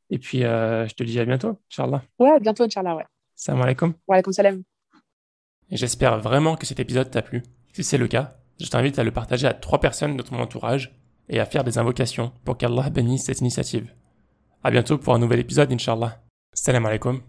Et 0.09 0.17
puis, 0.19 0.39
je 0.41 0.93
te 0.93 1.03
dis 1.03 1.19
à 1.19 1.25
bientôt, 1.25 1.59
Inch'Allah. 1.71 2.01
Ouais, 2.17 2.31
à 2.31 2.39
bientôt, 2.39 2.63
Inch'Allah, 2.63 2.95
ouais. 2.95 3.05
Salam 3.35 3.61
alaikum. 3.61 3.93
Wa 4.07 4.15
alaikum 4.15 4.33
salam. 4.33 4.63
J'espère 5.71 6.19
vraiment 6.19 6.55
que 6.55 6.65
cet 6.65 6.79
épisode 6.79 7.11
t'a 7.11 7.21
plu. 7.21 7.43
Si 7.73 7.83
c'est 7.83 7.97
le 7.97 8.07
cas, 8.07 8.37
je 8.59 8.67
t'invite 8.67 8.97
à 8.99 9.03
le 9.03 9.11
partager 9.11 9.47
à 9.47 9.53
trois 9.53 9.79
personnes 9.79 10.17
de 10.17 10.23
ton 10.23 10.39
entourage 10.39 10.95
et 11.29 11.39
à 11.39 11.45
faire 11.45 11.63
des 11.63 11.77
invocations 11.77 12.33
pour 12.43 12.57
qu'Allah 12.57 12.89
bénisse 12.89 13.25
cette 13.25 13.39
initiative. 13.41 13.93
À 14.63 14.71
bientôt 14.71 14.97
pour 14.97 15.13
un 15.13 15.19
nouvel 15.19 15.39
épisode, 15.39 15.71
Inch'Allah. 15.71 16.21
Salam 16.53 16.85
alaikum. 16.85 17.21